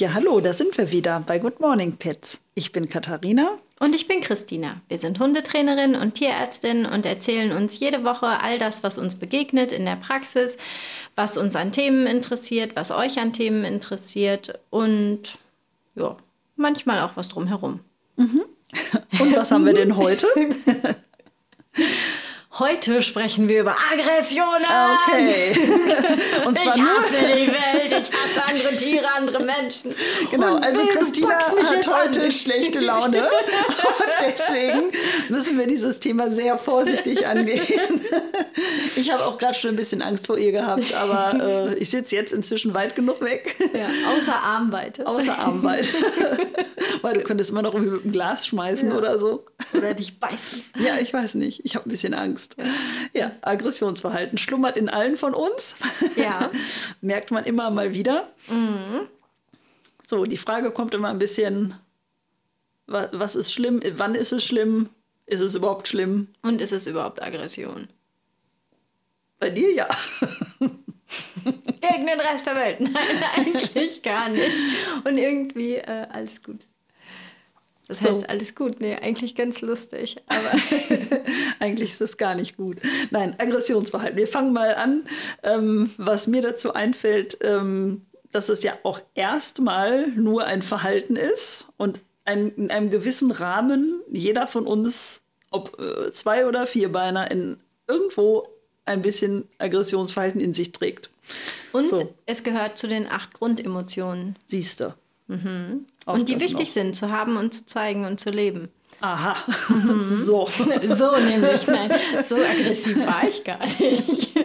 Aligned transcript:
Ja, 0.00 0.14
hallo, 0.14 0.40
da 0.40 0.54
sind 0.54 0.78
wir 0.78 0.90
wieder 0.92 1.20
bei 1.20 1.38
Good 1.38 1.60
Morning 1.60 1.98
Pets. 1.98 2.40
Ich 2.54 2.72
bin 2.72 2.88
Katharina. 2.88 3.58
Und 3.80 3.94
ich 3.94 4.08
bin 4.08 4.22
Christina. 4.22 4.80
Wir 4.88 4.96
sind 4.96 5.20
Hundetrainerin 5.20 5.94
und 5.94 6.14
Tierärztin 6.14 6.86
und 6.86 7.04
erzählen 7.04 7.52
uns 7.52 7.78
jede 7.78 8.02
Woche 8.02 8.40
all 8.40 8.56
das, 8.56 8.82
was 8.82 8.96
uns 8.96 9.14
begegnet 9.14 9.72
in 9.72 9.84
der 9.84 9.96
Praxis, 9.96 10.56
was 11.16 11.36
uns 11.36 11.54
an 11.54 11.72
Themen 11.72 12.06
interessiert, 12.06 12.76
was 12.76 12.92
euch 12.92 13.18
an 13.18 13.34
Themen 13.34 13.62
interessiert 13.66 14.58
und 14.70 15.38
ja, 15.94 16.16
manchmal 16.56 17.00
auch 17.00 17.18
was 17.18 17.28
drumherum. 17.28 17.80
Mhm. 18.16 18.44
Und 19.20 19.36
was 19.36 19.50
haben 19.50 19.66
wir 19.66 19.74
denn 19.74 19.96
heute? 19.96 20.26
Heute 22.60 23.00
sprechen 23.00 23.48
wir 23.48 23.62
über 23.62 23.74
Aggressionen. 23.90 24.66
Okay. 25.08 25.56
Und 26.46 26.58
zwar 26.58 26.76
ich 26.76 26.82
hasse 26.82 27.16
die 27.34 27.46
Welt, 27.46 27.86
ich 27.86 28.12
hasse 28.12 28.44
andere 28.46 28.76
Tiere, 28.76 29.06
andere 29.16 29.42
Menschen. 29.42 29.94
Genau, 30.30 30.56
Und 30.56 30.62
also 30.62 30.84
Christina 30.84 31.36
hat 31.36 32.04
heute 32.04 32.24
an. 32.24 32.32
schlechte 32.32 32.80
Laune. 32.80 33.22
Und 33.22 33.30
deswegen 34.20 34.90
müssen 35.30 35.58
wir 35.58 35.66
dieses 35.66 36.00
Thema 36.00 36.30
sehr 36.30 36.58
vorsichtig 36.58 37.26
angehen. 37.26 38.02
Ich 38.94 39.10
habe 39.10 39.24
auch 39.24 39.38
gerade 39.38 39.54
schon 39.54 39.70
ein 39.70 39.76
bisschen 39.76 40.02
Angst 40.02 40.26
vor 40.26 40.36
ihr 40.36 40.52
gehabt, 40.52 40.92
aber 40.94 41.70
äh, 41.70 41.74
ich 41.76 41.88
sitze 41.88 42.14
jetzt 42.14 42.34
inzwischen 42.34 42.74
weit 42.74 42.94
genug 42.94 43.22
weg. 43.22 43.56
Ja, 43.72 43.86
außer 44.14 44.34
Armweite. 44.34 45.06
Außer 45.06 45.38
Armweite. 45.38 45.88
Weil 47.02 47.14
du 47.14 47.22
könntest 47.22 47.50
immer 47.50 47.62
noch 47.62 47.72
mit 47.72 48.04
dem 48.04 48.12
Glas 48.12 48.46
schmeißen 48.46 48.90
ja. 48.90 48.96
oder 48.96 49.18
so. 49.18 49.46
Oder 49.72 49.94
dich 49.94 50.18
beißen. 50.18 50.62
Ja, 50.78 50.98
ich 51.00 51.14
weiß 51.14 51.34
nicht. 51.36 51.64
Ich 51.64 51.74
habe 51.74 51.88
ein 51.88 51.90
bisschen 51.90 52.12
Angst. 52.12 52.49
Angst. 52.58 52.70
Ja, 53.12 53.32
Aggressionsverhalten 53.42 54.38
schlummert 54.38 54.76
in 54.76 54.88
allen 54.88 55.16
von 55.16 55.34
uns. 55.34 55.74
Ja. 56.16 56.50
Merkt 57.00 57.30
man 57.30 57.44
immer 57.44 57.70
mal 57.70 57.94
wieder. 57.94 58.30
Mhm. 58.48 59.08
So, 60.06 60.24
die 60.24 60.36
Frage 60.36 60.70
kommt 60.70 60.94
immer 60.94 61.08
ein 61.08 61.18
bisschen, 61.18 61.74
was 62.86 63.34
ist 63.36 63.52
schlimm? 63.52 63.80
Wann 63.94 64.14
ist 64.14 64.32
es 64.32 64.44
schlimm? 64.44 64.90
Ist 65.26 65.40
es 65.40 65.54
überhaupt 65.54 65.86
schlimm? 65.86 66.28
Und 66.42 66.60
ist 66.60 66.72
es 66.72 66.88
überhaupt 66.88 67.22
Aggression? 67.22 67.88
Bei 69.38 69.50
dir 69.50 69.72
ja. 69.72 69.86
Gegen 71.80 72.06
den 72.06 72.20
Rest 72.20 72.46
der 72.46 72.56
Welt. 72.56 72.80
Nein, 72.80 72.94
eigentlich 73.36 74.02
gar 74.02 74.28
nicht. 74.28 74.50
Und 75.04 75.16
irgendwie 75.16 75.76
äh, 75.76 76.06
alles 76.10 76.42
gut. 76.42 76.66
Das 77.90 78.00
heißt, 78.02 78.30
alles 78.30 78.54
gut. 78.54 78.78
Nee, 78.78 78.94
eigentlich 78.94 79.34
ganz 79.34 79.62
lustig. 79.62 80.16
Aber 80.28 80.52
eigentlich 81.58 81.90
ist 81.90 82.00
es 82.00 82.16
gar 82.16 82.36
nicht 82.36 82.56
gut. 82.56 82.78
Nein, 83.10 83.34
Aggressionsverhalten. 83.36 84.16
Wir 84.16 84.28
fangen 84.28 84.52
mal 84.52 84.76
an. 84.76 85.02
Ähm, 85.42 85.90
was 85.98 86.28
mir 86.28 86.40
dazu 86.40 86.72
einfällt, 86.72 87.38
ähm, 87.40 88.02
dass 88.30 88.48
es 88.48 88.62
ja 88.62 88.74
auch 88.84 89.00
erstmal 89.16 90.06
nur 90.06 90.44
ein 90.44 90.62
Verhalten 90.62 91.16
ist 91.16 91.66
und 91.78 92.00
ein, 92.24 92.50
in 92.50 92.70
einem 92.70 92.92
gewissen 92.92 93.32
Rahmen 93.32 94.00
jeder 94.08 94.46
von 94.46 94.68
uns, 94.68 95.20
ob 95.50 95.76
äh, 95.80 96.12
zwei 96.12 96.46
oder 96.46 96.68
vierbeiner, 96.68 97.28
in 97.32 97.58
irgendwo 97.88 98.46
ein 98.84 99.02
bisschen 99.02 99.48
Aggressionsverhalten 99.58 100.40
in 100.40 100.54
sich 100.54 100.70
trägt. 100.70 101.10
Und 101.72 101.88
so. 101.88 102.14
es 102.26 102.44
gehört 102.44 102.78
zu 102.78 102.86
den 102.86 103.08
acht 103.08 103.34
Grundemotionen. 103.34 104.36
Siehst 104.46 104.78
du. 104.78 104.94
Mhm. 105.30 105.86
Und 106.06 106.28
die 106.28 106.40
wichtig 106.40 106.66
noch. 106.66 106.74
sind 106.74 106.96
zu 106.96 107.10
haben 107.10 107.36
und 107.36 107.54
zu 107.54 107.66
zeigen 107.66 108.04
und 108.04 108.18
zu 108.18 108.30
leben. 108.30 108.68
Aha, 109.00 109.36
mhm. 109.68 110.02
so. 110.16 110.46
so 110.88 111.16
nämlich, 111.18 111.66
nein, 111.66 111.90
so 112.22 112.36
aggressiv 112.36 112.98
war 113.06 113.26
ich 113.28 113.44
gar 113.44 113.64
nicht. 113.64 114.34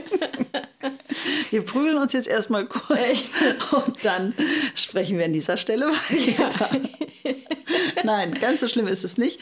Wir 1.50 1.64
prügeln 1.64 1.98
uns 1.98 2.14
jetzt 2.14 2.28
erstmal 2.28 2.66
kurz 2.66 3.00
Echt? 3.00 3.32
und 3.72 4.04
dann 4.04 4.34
sprechen 4.76 5.18
wir 5.18 5.26
an 5.26 5.34
dieser 5.34 5.58
Stelle 5.58 5.88
weiter. 5.88 6.70
Ja. 7.24 7.34
nein, 8.04 8.34
ganz 8.40 8.60
so 8.60 8.68
schlimm 8.68 8.88
ist 8.88 9.04
es 9.04 9.18
nicht. 9.18 9.40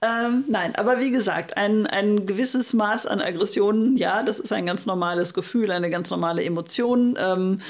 Ähm, 0.00 0.44
nein, 0.48 0.76
aber 0.76 1.00
wie 1.00 1.10
gesagt, 1.10 1.56
ein, 1.56 1.86
ein 1.86 2.24
gewisses 2.24 2.72
Maß 2.72 3.06
an 3.06 3.20
Aggressionen, 3.20 3.96
ja, 3.96 4.22
das 4.22 4.38
ist 4.38 4.52
ein 4.52 4.64
ganz 4.64 4.86
normales 4.86 5.34
Gefühl, 5.34 5.70
eine 5.70 5.90
ganz 5.90 6.10
normale 6.10 6.44
Emotion. 6.44 7.18
Ähm, 7.20 7.60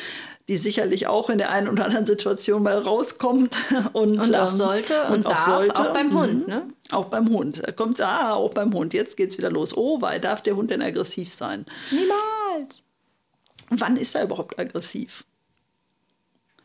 die 0.48 0.56
sicherlich 0.56 1.06
auch 1.06 1.28
in 1.28 1.38
der 1.38 1.50
einen 1.50 1.68
oder 1.68 1.84
anderen 1.86 2.06
Situation 2.06 2.62
mal 2.62 2.78
rauskommt. 2.78 3.56
Und, 3.92 4.18
und 4.18 4.34
auch 4.34 4.50
ähm, 4.50 4.56
sollte 4.56 5.04
und, 5.04 5.14
und 5.14 5.26
auch 5.26 5.30
darf, 5.30 5.46
sollte. 5.46 5.80
auch 5.80 5.92
beim 5.92 6.18
Hund, 6.18 6.46
mhm. 6.46 6.54
ne? 6.54 6.62
Auch 6.90 7.06
beim 7.06 7.28
Hund. 7.30 7.62
Da 7.64 7.72
kommt 7.72 8.00
ah, 8.00 8.34
auch 8.34 8.52
beim 8.52 8.72
Hund. 8.72 8.94
Jetzt 8.94 9.16
geht's 9.16 9.38
wieder 9.38 9.50
los. 9.50 9.76
Oh, 9.76 10.00
weil 10.00 10.20
darf 10.20 10.42
der 10.42 10.56
Hund 10.56 10.70
denn 10.70 10.82
aggressiv 10.82 11.32
sein? 11.32 11.66
Niemals. 11.90 12.82
Wann 13.70 13.96
ist 13.96 14.14
er 14.14 14.24
überhaupt 14.24 14.58
aggressiv? 14.58 15.24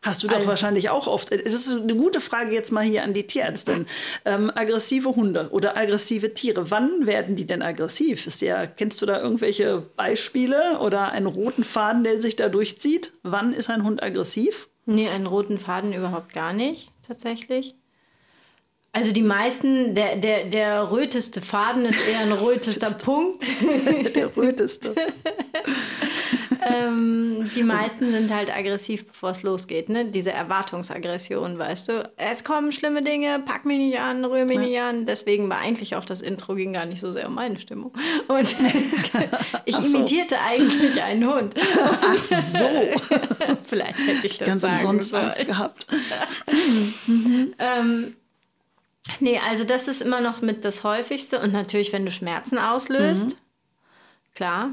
Hast 0.02 0.24
du 0.24 0.26
doch 0.26 0.44
wahrscheinlich 0.48 0.90
auch 0.90 1.06
oft. 1.06 1.30
Das 1.30 1.54
ist 1.54 1.72
eine 1.72 1.94
gute 1.94 2.20
Frage 2.20 2.52
jetzt 2.52 2.72
mal 2.72 2.82
hier 2.82 3.04
an 3.04 3.14
die 3.14 3.24
Tierärztin. 3.24 3.86
Ähm, 4.24 4.50
aggressive 4.52 5.10
Hunde 5.14 5.48
oder 5.52 5.76
aggressive 5.76 6.34
Tiere. 6.34 6.72
Wann 6.72 7.06
werden 7.06 7.36
die 7.36 7.46
denn 7.46 7.62
aggressiv? 7.62 8.26
Ist 8.26 8.42
der, 8.42 8.66
kennst 8.66 9.00
du 9.00 9.06
da 9.06 9.20
irgendwelche 9.20 9.78
Beispiele 9.96 10.80
oder 10.80 11.12
einen 11.12 11.26
roten 11.26 11.62
Faden, 11.62 12.02
der 12.02 12.20
sich 12.20 12.34
da 12.34 12.48
durchzieht? 12.48 13.12
Wann 13.22 13.52
ist 13.52 13.70
ein 13.70 13.84
Hund 13.84 14.02
aggressiv? 14.02 14.68
Nee, 14.86 15.08
einen 15.08 15.28
roten 15.28 15.60
Faden 15.60 15.92
überhaupt 15.92 16.32
gar 16.32 16.52
nicht, 16.52 16.90
tatsächlich. 17.06 17.76
Also 18.90 19.12
die 19.12 19.22
meisten, 19.22 19.94
der, 19.94 20.16
der, 20.16 20.46
der 20.46 20.90
röteste 20.90 21.40
Faden 21.40 21.84
ist 21.86 22.00
eher 22.08 22.20
ein 22.20 22.32
rötester 22.44 22.90
Punkt. 22.90 23.44
der 24.16 24.36
röteste. 24.36 24.94
ähm, 26.64 27.50
die 27.54 27.62
meisten 27.62 28.12
sind 28.12 28.32
halt 28.32 28.54
aggressiv, 28.54 29.06
bevor 29.06 29.30
es 29.30 29.42
losgeht. 29.42 29.88
Ne? 29.88 30.06
Diese 30.06 30.32
Erwartungsaggression, 30.32 31.58
weißt 31.58 31.88
du. 31.88 32.10
Es 32.16 32.44
kommen 32.44 32.72
schlimme 32.72 33.02
Dinge, 33.02 33.42
pack 33.44 33.64
mich 33.64 33.78
nicht 33.78 33.98
an, 33.98 34.24
rühr 34.24 34.44
mich 34.44 34.56
ja. 34.56 34.62
nicht 34.62 34.80
an. 34.80 35.06
Deswegen 35.06 35.48
war 35.50 35.58
eigentlich 35.58 35.96
auch 35.96 36.04
das 36.04 36.20
Intro 36.20 36.54
ging 36.54 36.72
gar 36.72 36.86
nicht 36.86 37.00
so 37.00 37.12
sehr 37.12 37.28
um 37.28 37.34
meine 37.34 37.58
Stimmung. 37.58 37.92
Und 38.28 38.40
ich 39.64 39.76
so. 39.76 39.96
imitierte 39.96 40.38
eigentlich 40.40 41.02
einen 41.02 41.32
Hund. 41.32 41.54
Ach 42.02 42.16
so. 42.16 42.68
Vielleicht 43.62 43.98
hätte 43.98 44.26
ich 44.26 44.38
das 44.38 44.48
Ganz 44.48 44.62
sagen 44.62 44.74
umsonst 44.74 45.10
sollen. 45.10 45.24
Angst 45.24 45.46
gehabt. 45.46 45.86
ähm, 47.58 48.16
Nee, 49.20 49.38
also 49.38 49.64
das 49.64 49.88
ist 49.88 50.00
immer 50.00 50.20
noch 50.20 50.42
mit 50.42 50.64
das 50.64 50.84
häufigste. 50.84 51.40
Und 51.40 51.52
natürlich, 51.52 51.92
wenn 51.92 52.04
du 52.04 52.12
Schmerzen 52.12 52.58
auslöst, 52.58 53.30
mhm. 53.30 53.34
klar, 54.34 54.70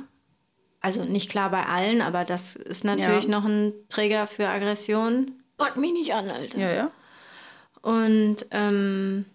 also 0.82 1.04
nicht 1.04 1.30
klar 1.30 1.50
bei 1.52 1.66
allen, 1.66 2.02
aber 2.02 2.24
das 2.24 2.56
ist 2.56 2.84
natürlich 2.84 3.26
ja. 3.26 3.32
noch 3.32 3.46
ein 3.46 3.74
Träger 3.90 4.28
für 4.28 4.48
Aggression. 4.48 5.32
Pack 5.58 5.78
mich 5.78 5.92
nicht 5.92 6.14
an, 6.14 6.30
Alter. 6.30 6.58
Ja, 6.58 6.74
ja. 6.74 6.92
Und, 7.82 8.46
ähm, 8.52 9.26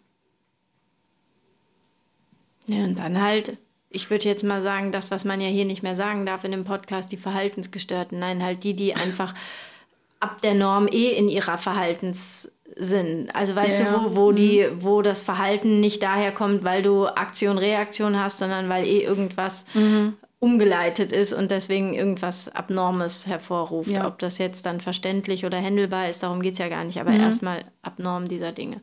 ja, 2.66 2.84
und 2.84 2.98
dann 2.98 3.20
halt, 3.20 3.58
ich 3.90 4.10
würde 4.10 4.24
jetzt 4.24 4.42
mal 4.42 4.62
sagen, 4.62 4.90
das, 4.90 5.10
was 5.10 5.24
man 5.24 5.40
ja 5.40 5.48
hier 5.48 5.66
nicht 5.66 5.82
mehr 5.82 5.96
sagen 5.96 6.24
darf 6.24 6.44
in 6.44 6.52
dem 6.52 6.64
Podcast, 6.64 7.12
die 7.12 7.18
Verhaltensgestörten. 7.18 8.18
Nein, 8.18 8.42
halt 8.42 8.64
die, 8.64 8.74
die 8.74 8.94
einfach 8.94 9.34
ab 10.20 10.40
der 10.40 10.54
Norm 10.54 10.88
eh 10.90 11.10
in 11.10 11.28
ihrer 11.28 11.58
Verhaltenssinn. 11.58 13.28
Also 13.34 13.54
weißt 13.54 13.80
ja. 13.80 13.92
du, 13.92 14.04
wo, 14.04 14.16
wo, 14.16 14.32
mhm. 14.32 14.36
die, 14.36 14.68
wo 14.78 15.02
das 15.02 15.20
Verhalten 15.20 15.80
nicht 15.80 16.02
daher 16.02 16.32
kommt, 16.32 16.64
weil 16.64 16.82
du 16.82 17.06
Aktion, 17.06 17.58
Reaktion 17.58 18.18
hast, 18.18 18.38
sondern 18.38 18.70
weil 18.70 18.86
eh 18.86 19.02
irgendwas 19.02 19.66
mhm 19.74 20.16
umgeleitet 20.44 21.10
ist 21.10 21.32
und 21.32 21.50
deswegen 21.50 21.94
irgendwas 21.94 22.54
Abnormes 22.54 23.26
hervorruft. 23.26 23.90
Ja. 23.90 24.06
Ob 24.06 24.18
das 24.18 24.36
jetzt 24.36 24.66
dann 24.66 24.78
verständlich 24.78 25.46
oder 25.46 25.56
händelbar 25.56 26.10
ist, 26.10 26.22
darum 26.22 26.42
geht 26.42 26.52
es 26.52 26.58
ja 26.58 26.68
gar 26.68 26.84
nicht. 26.84 27.00
Aber 27.00 27.12
mhm. 27.12 27.20
erstmal 27.20 27.64
abnorm 27.80 28.28
dieser 28.28 28.52
Dinge. 28.52 28.82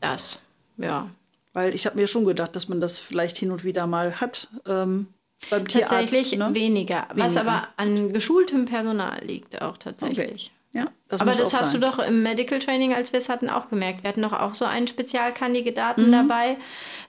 Das, 0.00 0.40
ja. 0.78 1.08
Weil 1.52 1.76
ich 1.76 1.86
habe 1.86 1.94
mir 1.96 2.08
schon 2.08 2.24
gedacht, 2.24 2.56
dass 2.56 2.68
man 2.68 2.80
das 2.80 2.98
vielleicht 2.98 3.36
hin 3.36 3.52
und 3.52 3.62
wieder 3.62 3.86
mal 3.86 4.20
hat. 4.20 4.48
Ähm, 4.66 5.06
beim 5.48 5.68
Tierarzt, 5.68 5.92
tatsächlich 5.92 6.36
ne? 6.40 6.52
weniger, 6.54 7.06
weniger, 7.10 7.24
was 7.24 7.36
aber 7.36 7.68
an 7.76 8.12
geschultem 8.12 8.64
Personal 8.64 9.22
liegt 9.24 9.62
auch 9.62 9.76
tatsächlich. 9.76 10.50
Okay. 10.72 10.80
Ja, 10.80 10.90
das 11.08 11.20
aber 11.20 11.30
das 11.32 11.54
hast 11.54 11.72
sein. 11.72 11.80
du 11.80 11.86
doch 11.86 12.00
im 12.00 12.24
Medical 12.24 12.58
Training, 12.58 12.92
als 12.94 13.12
wir 13.12 13.20
es 13.20 13.28
hatten, 13.28 13.48
auch 13.48 13.68
gemerkt. 13.68 14.02
Wir 14.02 14.08
hatten 14.08 14.22
doch 14.22 14.32
auch 14.32 14.54
so 14.54 14.64
einen 14.64 14.88
Spezialkandidaten 14.88 16.08
mhm. 16.08 16.12
dabei. 16.12 16.56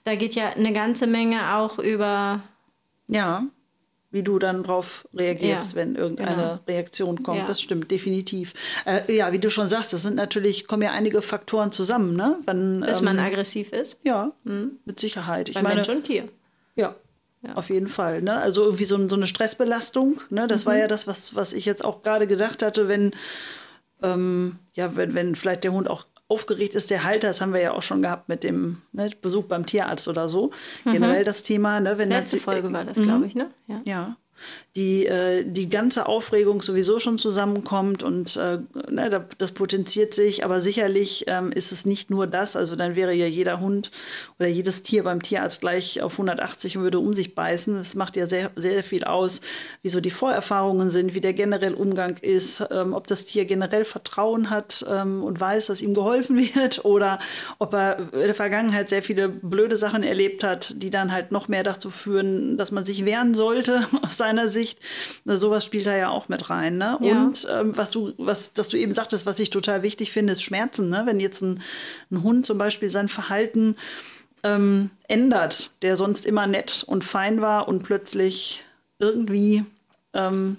Da 0.04 0.14
geht 0.14 0.36
ja 0.36 0.50
eine 0.50 0.72
ganze 0.72 1.08
Menge 1.08 1.56
auch 1.56 1.78
über 1.78 2.42
ja 3.08 3.42
wie 4.10 4.22
du 4.22 4.38
dann 4.38 4.62
darauf 4.62 5.06
reagierst, 5.14 5.72
ja, 5.72 5.76
wenn 5.76 5.94
irgendeine 5.94 6.34
genau. 6.34 6.58
Reaktion 6.66 7.22
kommt. 7.22 7.40
Ja. 7.40 7.46
Das 7.46 7.60
stimmt, 7.60 7.90
definitiv. 7.90 8.54
Äh, 8.86 9.14
ja, 9.14 9.32
wie 9.32 9.38
du 9.38 9.50
schon 9.50 9.68
sagst, 9.68 9.92
das 9.92 10.02
sind 10.02 10.16
natürlich, 10.16 10.66
kommen 10.66 10.82
ja 10.82 10.92
einige 10.92 11.20
Faktoren 11.20 11.72
zusammen, 11.72 12.16
ne? 12.16 12.38
Wenn, 12.46 12.80
Bis 12.80 13.00
ähm, 13.00 13.04
man 13.04 13.18
aggressiv 13.18 13.72
ist? 13.72 13.98
Ja, 14.02 14.32
mhm. 14.44 14.78
mit 14.84 14.98
Sicherheit. 14.98 15.48
Ich 15.48 15.56
Bei 15.56 15.62
meine, 15.62 15.76
Mensch 15.76 15.88
und 15.88 16.04
Tier. 16.04 16.28
Ja, 16.74 16.94
ja. 17.42 17.54
Auf 17.54 17.70
jeden 17.70 17.88
Fall. 17.88 18.22
Ne? 18.22 18.36
Also 18.36 18.64
irgendwie 18.64 18.84
so, 18.84 19.08
so 19.08 19.14
eine 19.14 19.26
Stressbelastung. 19.26 20.20
Ne? 20.30 20.46
Das 20.48 20.64
mhm. 20.64 20.70
war 20.70 20.76
ja 20.78 20.88
das, 20.88 21.06
was, 21.06 21.36
was 21.36 21.52
ich 21.52 21.64
jetzt 21.66 21.84
auch 21.84 22.02
gerade 22.02 22.26
gedacht 22.26 22.62
hatte, 22.62 22.88
wenn, 22.88 23.12
ähm, 24.02 24.58
ja, 24.74 24.96
wenn, 24.96 25.14
wenn 25.14 25.36
vielleicht 25.36 25.64
der 25.64 25.72
Hund 25.72 25.88
auch 25.88 26.06
aufgeregt 26.28 26.74
ist 26.74 26.90
der 26.90 27.04
Halter, 27.04 27.28
das 27.28 27.40
haben 27.40 27.52
wir 27.54 27.60
ja 27.60 27.72
auch 27.72 27.82
schon 27.82 28.02
gehabt 28.02 28.28
mit 28.28 28.44
dem 28.44 28.82
ne, 28.92 29.10
Besuch 29.20 29.44
beim 29.44 29.66
Tierarzt 29.66 30.08
oder 30.08 30.28
so. 30.28 30.50
Mhm. 30.84 30.92
Generell 30.92 31.24
das 31.24 31.42
Thema, 31.42 31.80
ne, 31.80 31.98
wenn 31.98 32.10
Letzte 32.10 32.38
Folge 32.38 32.72
war 32.72 32.84
das, 32.84 33.00
glaube 33.00 33.26
ich, 33.26 33.34
ne? 33.34 33.50
Ja. 33.66 33.80
ja. 33.84 34.16
Die, 34.78 35.06
äh, 35.06 35.44
die 35.44 35.68
ganze 35.68 36.06
Aufregung 36.06 36.62
sowieso 36.62 37.00
schon 37.00 37.18
zusammenkommt 37.18 38.04
und 38.04 38.36
äh, 38.36 38.58
ne, 38.88 39.26
das 39.38 39.52
potenziert 39.52 40.14
sich. 40.14 40.44
Aber 40.44 40.60
sicherlich 40.60 41.24
ähm, 41.26 41.50
ist 41.50 41.72
es 41.72 41.84
nicht 41.84 42.10
nur 42.10 42.28
das. 42.28 42.54
Also 42.54 42.76
dann 42.76 42.94
wäre 42.94 43.12
ja 43.12 43.26
jeder 43.26 43.60
Hund 43.60 43.90
oder 44.38 44.48
jedes 44.48 44.82
Tier 44.84 45.02
beim 45.02 45.20
Tierarzt 45.20 45.60
gleich 45.62 46.00
auf 46.00 46.12
180 46.12 46.76
und 46.76 46.84
würde 46.84 47.00
um 47.00 47.12
sich 47.12 47.34
beißen. 47.34 47.74
Das 47.74 47.96
macht 47.96 48.16
ja 48.16 48.26
sehr, 48.26 48.52
sehr 48.54 48.84
viel 48.84 49.02
aus, 49.02 49.40
wie 49.82 49.88
so 49.88 50.00
die 50.00 50.10
Vorerfahrungen 50.10 50.90
sind, 50.90 51.12
wie 51.12 51.20
der 51.20 51.32
generell 51.32 51.74
Umgang 51.74 52.16
ist, 52.18 52.64
ähm, 52.70 52.92
ob 52.92 53.08
das 53.08 53.24
Tier 53.24 53.46
generell 53.46 53.84
Vertrauen 53.84 54.48
hat 54.48 54.86
ähm, 54.88 55.24
und 55.24 55.40
weiß, 55.40 55.66
dass 55.66 55.82
ihm 55.82 55.94
geholfen 55.94 56.36
wird 56.54 56.84
oder 56.84 57.18
ob 57.58 57.74
er 57.74 57.98
in 58.12 58.20
der 58.20 58.34
Vergangenheit 58.34 58.88
sehr 58.88 59.02
viele 59.02 59.28
blöde 59.28 59.76
Sachen 59.76 60.04
erlebt 60.04 60.44
hat, 60.44 60.74
die 60.82 60.90
dann 60.90 61.10
halt 61.10 61.32
noch 61.32 61.48
mehr 61.48 61.64
dazu 61.64 61.90
führen, 61.90 62.56
dass 62.56 62.70
man 62.70 62.84
sich 62.84 63.04
wehren 63.04 63.34
sollte 63.34 63.84
aus 64.02 64.18
seiner 64.28 64.48
Sicht. 64.48 64.78
Sowas 65.24 65.64
spielt 65.64 65.86
da 65.86 65.96
ja 65.96 66.10
auch 66.10 66.28
mit 66.28 66.50
rein. 66.50 66.78
Ne? 66.78 66.98
Ja. 67.00 67.22
Und 67.22 67.46
ähm, 67.50 67.76
was 67.76 67.90
du, 67.90 68.12
was, 68.18 68.52
dass 68.52 68.68
du 68.68 68.76
eben 68.76 68.92
sagtest, 68.92 69.26
was 69.26 69.38
ich 69.38 69.50
total 69.50 69.82
wichtig 69.82 70.12
finde, 70.12 70.34
ist 70.34 70.42
Schmerzen. 70.42 70.88
Ne? 70.88 71.02
Wenn 71.06 71.20
jetzt 71.20 71.42
ein, 71.42 71.62
ein 72.10 72.22
Hund 72.22 72.46
zum 72.46 72.58
Beispiel 72.58 72.90
sein 72.90 73.08
Verhalten 73.08 73.76
ähm, 74.42 74.90
ändert, 75.08 75.70
der 75.82 75.96
sonst 75.96 76.26
immer 76.26 76.46
nett 76.46 76.84
und 76.86 77.04
fein 77.04 77.40
war 77.40 77.68
und 77.68 77.82
plötzlich 77.82 78.64
irgendwie 78.98 79.64
ähm, 80.14 80.58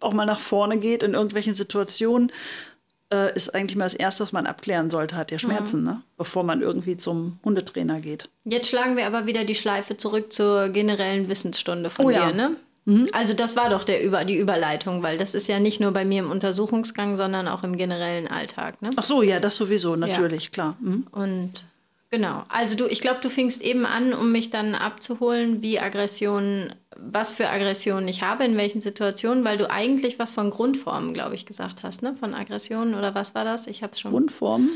auch 0.00 0.12
mal 0.12 0.26
nach 0.26 0.40
vorne 0.40 0.78
geht 0.78 1.02
in 1.02 1.14
irgendwelchen 1.14 1.54
Situationen, 1.54 2.32
äh, 3.12 3.34
ist 3.34 3.54
eigentlich 3.54 3.76
mal 3.76 3.84
das 3.84 3.94
Erste, 3.94 4.22
was 4.22 4.32
man 4.32 4.46
abklären 4.46 4.90
sollte, 4.90 5.16
hat 5.16 5.30
der 5.30 5.36
mhm. 5.36 5.40
Schmerzen, 5.40 5.80
mhm. 5.80 5.86
ne? 5.86 6.02
bevor 6.16 6.44
man 6.44 6.62
irgendwie 6.62 6.96
zum 6.96 7.38
Hundetrainer 7.44 8.00
geht. 8.00 8.28
Jetzt 8.44 8.68
schlagen 8.68 8.96
wir 8.96 9.06
aber 9.06 9.26
wieder 9.26 9.44
die 9.44 9.54
Schleife 9.54 9.96
zurück 9.96 10.32
zur 10.32 10.68
generellen 10.68 11.28
Wissensstunde 11.28 11.90
von 11.90 12.06
oh, 12.06 12.08
dir, 12.08 12.16
ja. 12.16 12.32
ne? 12.32 12.56
Mhm. 12.84 13.08
Also 13.12 13.34
das 13.34 13.56
war 13.56 13.68
doch 13.68 13.84
der 13.84 14.02
Über, 14.02 14.24
die 14.24 14.36
Überleitung, 14.36 15.02
weil 15.02 15.18
das 15.18 15.34
ist 15.34 15.48
ja 15.48 15.60
nicht 15.60 15.80
nur 15.80 15.92
bei 15.92 16.04
mir 16.04 16.22
im 16.22 16.30
Untersuchungsgang, 16.30 17.16
sondern 17.16 17.48
auch 17.48 17.62
im 17.62 17.76
generellen 17.76 18.26
Alltag. 18.26 18.80
Ne? 18.82 18.90
Ach 18.96 19.02
so, 19.02 19.22
ja, 19.22 19.40
das 19.40 19.56
sowieso, 19.56 19.96
natürlich, 19.96 20.44
ja. 20.44 20.50
klar. 20.50 20.76
Mhm. 20.80 21.06
Und 21.10 21.64
genau, 22.10 22.44
also 22.48 22.76
du, 22.76 22.86
ich 22.86 23.00
glaube, 23.00 23.20
du 23.20 23.28
fingst 23.28 23.60
eben 23.60 23.84
an, 23.84 24.14
um 24.14 24.32
mich 24.32 24.50
dann 24.50 24.74
abzuholen, 24.74 25.62
wie 25.62 25.78
Aggressionen, 25.78 26.74
was 26.96 27.32
für 27.32 27.48
Aggressionen 27.48 28.08
ich 28.08 28.22
habe, 28.22 28.44
in 28.44 28.56
welchen 28.56 28.80
Situationen, 28.80 29.44
weil 29.44 29.58
du 29.58 29.70
eigentlich 29.70 30.18
was 30.18 30.30
von 30.30 30.50
Grundformen, 30.50 31.12
glaube 31.12 31.34
ich, 31.34 31.46
gesagt 31.46 31.82
hast, 31.82 32.02
ne? 32.02 32.16
Von 32.18 32.34
Aggressionen 32.34 32.94
oder 32.94 33.14
was 33.14 33.34
war 33.34 33.44
das? 33.44 33.66
Ich 33.66 33.82
habe 33.82 33.96
schon. 33.96 34.10
Grundformen? 34.10 34.70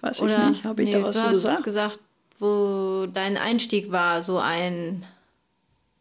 Weiß 0.00 0.20
oder, 0.22 0.44
ich 0.44 0.48
nicht. 0.50 0.64
Habe 0.64 0.82
ich 0.82 0.88
nee, 0.88 0.94
da 0.94 1.02
was 1.02 1.16
du 1.16 1.22
hast 1.22 1.32
gesagt? 1.32 1.64
gesagt, 1.64 2.00
wo 2.38 3.06
dein 3.12 3.36
Einstieg 3.36 3.90
war, 3.90 4.22
so 4.22 4.38
ein 4.38 5.04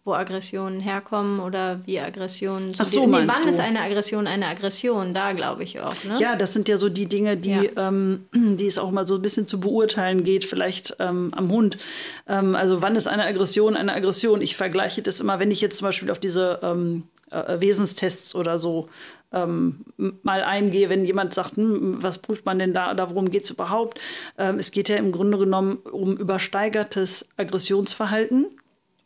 wo 0.07 0.13
Aggressionen 0.13 0.80
herkommen 0.80 1.39
oder 1.42 1.81
wie 1.86 2.00
Aggressionen 2.00 2.74
Ach 2.80 2.88
so, 2.88 3.06
nee, 3.06 3.27
wann 3.27 3.44
du? 3.44 3.50
ist 3.50 3.59
eine 3.59 3.81
Aggression 3.81 4.25
eine 4.25 4.48
Aggression? 4.48 5.13
Da 5.13 5.33
glaube 5.33 5.63
ich 5.63 5.80
auch. 5.81 5.94
Ne? 6.06 6.15
Ja, 6.18 6.36
das 6.36 6.54
sind 6.54 6.69
ja 6.69 6.77
so 6.77 6.88
die 6.88 7.07
Dinge, 7.07 7.36
die, 7.36 7.50
ja. 7.50 7.89
ähm, 7.89 8.25
die 8.33 8.65
es 8.65 8.77
auch 8.77 8.89
mal 8.89 9.06
so 9.06 9.15
ein 9.15 9.21
bisschen 9.21 9.48
zu 9.48 9.59
beurteilen 9.59 10.24
geht, 10.24 10.45
vielleicht 10.45 10.95
ähm, 11.00 11.33
am 11.36 11.51
Hund. 11.51 11.77
Ähm, 12.27 12.56
also 12.56 12.81
wann 12.81 12.95
ist 12.95 13.07
eine 13.07 13.25
Aggression 13.25 13.75
eine 13.75 13.94
Aggression? 13.94 14.42
Ich 14.42 14.56
vergleiche 14.56 15.01
das 15.01 15.19
immer, 15.19 15.39
wenn 15.39 15.51
ich 15.51 15.59
jetzt 15.59 15.77
zum 15.77 15.88
Beispiel 15.88 16.09
auf 16.09 16.19
diese 16.19 16.59
ähm, 16.63 17.04
äh, 17.30 17.59
Wesenstests 17.59 18.33
oder 18.33 18.59
so 18.59 18.88
ähm, 19.33 19.83
mal 20.24 20.42
eingehe, 20.42 20.89
wenn 20.89 21.04
jemand 21.04 21.33
sagt, 21.33 21.57
hm, 21.57 22.01
was 22.01 22.19
prüft 22.19 22.45
man 22.45 22.59
denn 22.59 22.74
da, 22.74 22.92
oder 22.92 23.09
worum 23.09 23.30
geht 23.30 23.44
es 23.44 23.50
überhaupt? 23.50 24.00
Ähm, 24.38 24.57
es 24.57 24.71
geht 24.71 24.88
ja 24.88 24.95
im 24.95 25.12
Grunde 25.12 25.38
genommen 25.38 25.80
um 25.92 26.15
übersteigertes 26.15 27.25
Aggressionsverhalten 27.36 28.57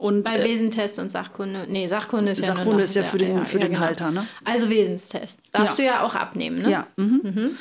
und, 0.02 0.24
Bei 0.24 0.40
äh, 0.40 0.46
Wesentest 0.46 0.98
und 0.98 1.12
Sachkunde. 1.12 1.68
Nee, 1.70 1.86
Sachkunde 1.86 2.32
ist 2.32 2.40
ja 2.40 2.56
Sachkunde 2.56 2.84
ist 2.84 2.96
ja 2.96 3.04
für 3.04 3.20
den, 3.20 3.38
ja, 3.38 3.46
für 3.46 3.60
ja, 3.60 3.66
den 3.66 3.74
genau. 3.74 3.86
Halter. 3.86 4.10
Ne? 4.10 4.26
Also 4.44 4.68
Wesenstest. 4.68 5.38
Darfst 5.52 5.78
ja. 5.78 5.86
du 5.86 5.92
ja 5.92 6.04
auch 6.04 6.16
abnehmen, 6.16 6.64
ne? 6.64 6.72
Ja. 6.72 6.88
Mhm. 6.96 7.22
Mhm. 7.24 7.52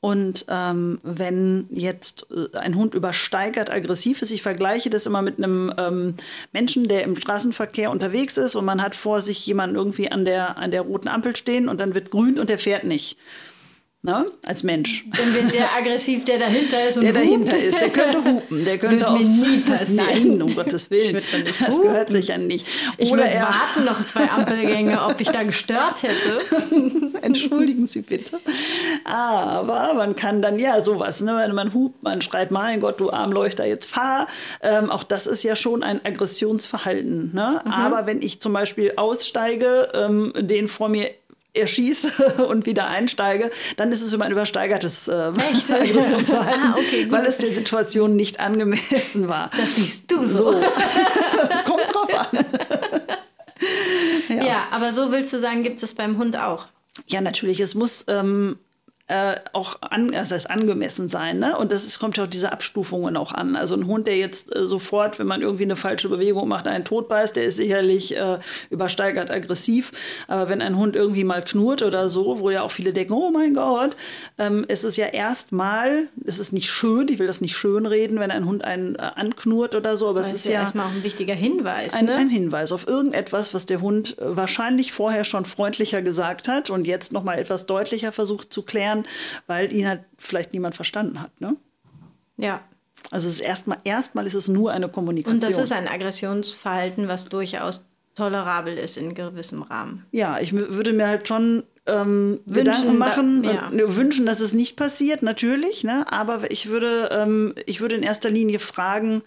Und 0.00 0.46
ähm, 0.48 0.98
wenn 1.02 1.66
jetzt 1.68 2.26
äh, 2.30 2.56
ein 2.56 2.74
Hund 2.76 2.94
übersteigert 2.94 3.70
aggressiv 3.70 4.22
ist, 4.22 4.30
ich 4.30 4.40
vergleiche 4.40 4.88
das 4.88 5.04
immer 5.04 5.20
mit 5.20 5.36
einem 5.36 5.74
ähm, 5.76 6.14
Menschen, 6.52 6.88
der 6.88 7.04
im 7.04 7.16
Straßenverkehr 7.16 7.90
unterwegs 7.90 8.38
ist 8.38 8.54
und 8.54 8.64
man 8.64 8.80
hat 8.80 8.96
vor 8.96 9.20
sich 9.20 9.46
jemanden 9.46 9.76
irgendwie 9.76 10.10
an 10.10 10.24
der, 10.24 10.56
an 10.56 10.70
der 10.70 10.80
roten 10.80 11.08
Ampel 11.08 11.36
stehen 11.36 11.68
und 11.68 11.80
dann 11.80 11.94
wird 11.94 12.10
grün 12.10 12.38
und 12.38 12.48
der 12.48 12.58
fährt 12.58 12.84
nicht 12.84 13.18
ne? 14.04 14.26
als 14.44 14.62
Mensch. 14.62 15.04
Dann 15.16 15.34
wird 15.34 15.54
der 15.54 15.74
aggressiv, 15.74 16.24
der 16.24 16.38
dahinter 16.38 16.86
ist 16.86 16.98
und 16.98 17.04
Der 17.04 17.14
hupt. 17.14 17.24
dahinter 17.24 17.58
ist, 17.58 17.80
der 17.80 17.90
könnte 17.90 18.22
hupen. 18.22 18.64
Der 18.64 18.78
könnte 18.78 19.08
auch 19.08 19.18
nie 19.18 19.60
passieren. 19.60 19.96
Nein, 19.96 20.42
um 20.42 20.54
Gottes 20.54 20.90
Willen. 20.90 21.20
Das 21.64 21.80
gehört 21.80 22.10
sich 22.10 22.28
ja 22.28 22.38
nicht. 22.38 22.66
Ich 22.98 23.10
Oder 23.10 23.24
würde 23.24 23.40
warten 23.40 23.84
noch 23.86 24.04
zwei 24.04 24.30
Ampelgänge, 24.30 25.02
ob 25.04 25.20
ich 25.20 25.28
da 25.28 25.42
gestört 25.42 26.02
hätte. 26.02 26.40
Entschuldigen 27.22 27.86
Sie 27.86 28.02
bitte. 28.02 28.38
Aber 29.04 29.94
man 29.94 30.14
kann 30.14 30.42
dann, 30.42 30.58
ja, 30.58 30.82
sowas, 30.82 31.22
ne? 31.22 31.36
wenn 31.38 31.54
man 31.54 31.72
hupt, 31.72 32.02
man 32.02 32.20
schreit, 32.20 32.50
mein 32.50 32.80
Gott, 32.80 33.00
du 33.00 33.10
Armleuchter, 33.10 33.64
jetzt 33.64 33.88
fahr. 33.88 34.26
Ähm, 34.62 34.90
auch 34.90 35.02
das 35.02 35.26
ist 35.26 35.42
ja 35.42 35.56
schon 35.56 35.82
ein 35.82 36.04
Aggressionsverhalten. 36.04 37.34
Ne? 37.34 37.62
Mhm. 37.64 37.72
Aber 37.72 38.06
wenn 38.06 38.20
ich 38.20 38.40
zum 38.40 38.52
Beispiel 38.52 38.92
aussteige, 38.96 39.88
ähm, 39.94 40.32
den 40.36 40.68
vor 40.68 40.90
mir 40.90 41.10
erschieße 41.54 42.44
und 42.48 42.66
wieder 42.66 42.88
einsteige, 42.88 43.50
dann 43.76 43.92
ist 43.92 44.02
es 44.02 44.12
immer 44.12 44.26
ein 44.26 44.32
übersteigertes 44.32 45.08
äh, 45.08 45.12
Aggressionsverhalten, 45.72 46.62
ah, 46.62 46.76
okay, 46.76 47.06
weil 47.10 47.26
es 47.26 47.38
der 47.38 47.52
Situation 47.52 48.16
nicht 48.16 48.40
angemessen 48.40 49.28
war. 49.28 49.50
Das 49.56 49.76
siehst 49.76 50.10
du 50.10 50.24
so. 50.26 50.52
so. 50.52 50.52
Kommt 51.64 51.94
drauf 51.94 52.32
an. 52.32 52.46
ja. 54.28 54.44
ja. 54.44 54.68
aber 54.70 54.92
so 54.92 55.12
willst 55.12 55.32
du 55.32 55.38
sagen, 55.38 55.62
gibt 55.62 55.76
es 55.76 55.80
das 55.82 55.94
beim 55.94 56.18
Hund 56.18 56.36
auch? 56.36 56.66
Ja, 57.06 57.20
natürlich. 57.20 57.60
Es 57.60 57.74
muss 57.74 58.04
ähm, 58.08 58.58
äh, 59.06 59.34
auch 59.52 59.82
an, 59.82 60.12
das 60.12 60.32
heißt 60.32 60.48
angemessen 60.48 61.10
sein. 61.10 61.38
Ne? 61.38 61.58
Und 61.58 61.72
das 61.72 61.84
ist, 61.84 61.98
kommt 61.98 62.16
ja 62.16 62.24
auch 62.24 62.28
diese 62.28 62.52
Abstufungen 62.52 63.18
auch 63.18 63.32
an. 63.32 63.54
Also 63.54 63.74
ein 63.74 63.86
Hund, 63.86 64.06
der 64.06 64.16
jetzt 64.16 64.54
äh, 64.56 64.64
sofort, 64.64 65.18
wenn 65.18 65.26
man 65.26 65.42
irgendwie 65.42 65.64
eine 65.64 65.76
falsche 65.76 66.08
Bewegung 66.08 66.48
macht, 66.48 66.66
einen 66.66 66.86
Tod 66.86 67.06
beißt, 67.08 67.36
der 67.36 67.44
ist 67.44 67.56
sicherlich 67.56 68.16
äh, 68.16 68.38
übersteigert 68.70 69.30
aggressiv. 69.30 69.92
Aber 70.26 70.48
wenn 70.48 70.62
ein 70.62 70.78
Hund 70.78 70.96
irgendwie 70.96 71.24
mal 71.24 71.42
knurrt 71.42 71.82
oder 71.82 72.08
so, 72.08 72.38
wo 72.40 72.48
ja 72.48 72.62
auch 72.62 72.70
viele 72.70 72.94
denken, 72.94 73.12
oh 73.12 73.30
mein 73.30 73.52
Gott, 73.52 73.94
ähm, 74.38 74.64
es 74.68 74.84
ist 74.84 74.96
ja 74.96 75.06
erstmal, 75.06 76.08
es 76.24 76.38
ist 76.38 76.54
nicht 76.54 76.70
schön, 76.70 77.08
ich 77.08 77.18
will 77.18 77.26
das 77.26 77.42
nicht 77.42 77.56
schön 77.56 77.84
reden, 77.84 78.18
wenn 78.20 78.30
ein 78.30 78.46
Hund 78.46 78.64
einen 78.64 78.94
äh, 78.94 79.02
anknurrt 79.16 79.74
oder 79.74 79.98
so, 79.98 80.08
aber 80.08 80.20
das 80.20 80.28
es 80.28 80.34
ist 80.36 80.46
ja, 80.46 80.52
ja 80.52 80.60
erstmal 80.60 80.86
auch 80.86 80.92
ein 80.92 81.04
wichtiger 81.04 81.34
Hinweis. 81.34 81.92
Ein, 81.92 82.06
ne? 82.06 82.14
ein 82.14 82.30
Hinweis 82.30 82.72
auf 82.72 82.88
irgendetwas, 82.88 83.52
was 83.52 83.66
der 83.66 83.82
Hund 83.82 84.16
äh, 84.18 84.34
wahrscheinlich 84.34 84.94
vorher 84.94 85.24
schon 85.24 85.44
freundlicher 85.44 86.00
gesagt 86.00 86.48
hat 86.48 86.70
und 86.70 86.86
jetzt 86.86 87.12
nochmal 87.12 87.38
etwas 87.38 87.66
deutlicher 87.66 88.10
versucht 88.10 88.50
zu 88.50 88.62
klären 88.62 88.93
erklären, 88.94 89.04
weil 89.46 89.72
ihn 89.72 89.88
halt 89.88 90.00
vielleicht 90.18 90.52
niemand 90.52 90.74
verstanden 90.74 91.20
hat. 91.20 91.40
Ne? 91.40 91.56
Ja. 92.36 92.60
Also 93.10 93.28
es 93.28 93.34
ist 93.34 93.40
erstmal, 93.40 93.78
erstmal 93.84 94.26
ist 94.26 94.34
es 94.34 94.48
nur 94.48 94.72
eine 94.72 94.88
Kommunikation. 94.88 95.42
Und 95.42 95.42
das 95.42 95.58
ist 95.58 95.72
ein 95.72 95.88
Aggressionsverhalten, 95.88 97.06
was 97.08 97.26
durchaus 97.26 97.84
tolerabel 98.14 98.78
ist 98.78 98.96
in 98.96 99.14
gewissem 99.14 99.62
Rahmen. 99.62 100.06
Ja, 100.10 100.38
ich 100.38 100.52
würde 100.52 100.92
mir 100.92 101.08
halt 101.08 101.28
schon 101.28 101.64
ähm, 101.86 102.40
wünschen, 102.46 102.64
Gedanken 102.64 102.98
machen, 102.98 103.42
da, 103.42 103.52
ja. 103.52 103.66
und, 103.68 103.96
wünschen, 103.96 104.24
dass 104.24 104.40
es 104.40 104.54
nicht 104.54 104.76
passiert, 104.76 105.22
natürlich. 105.22 105.84
Ne? 105.84 106.06
Aber 106.10 106.50
ich 106.50 106.68
würde, 106.68 107.10
ähm, 107.12 107.54
ich 107.66 107.80
würde 107.80 107.96
in 107.96 108.02
erster 108.02 108.30
Linie 108.30 108.58
fragen, 108.58 109.22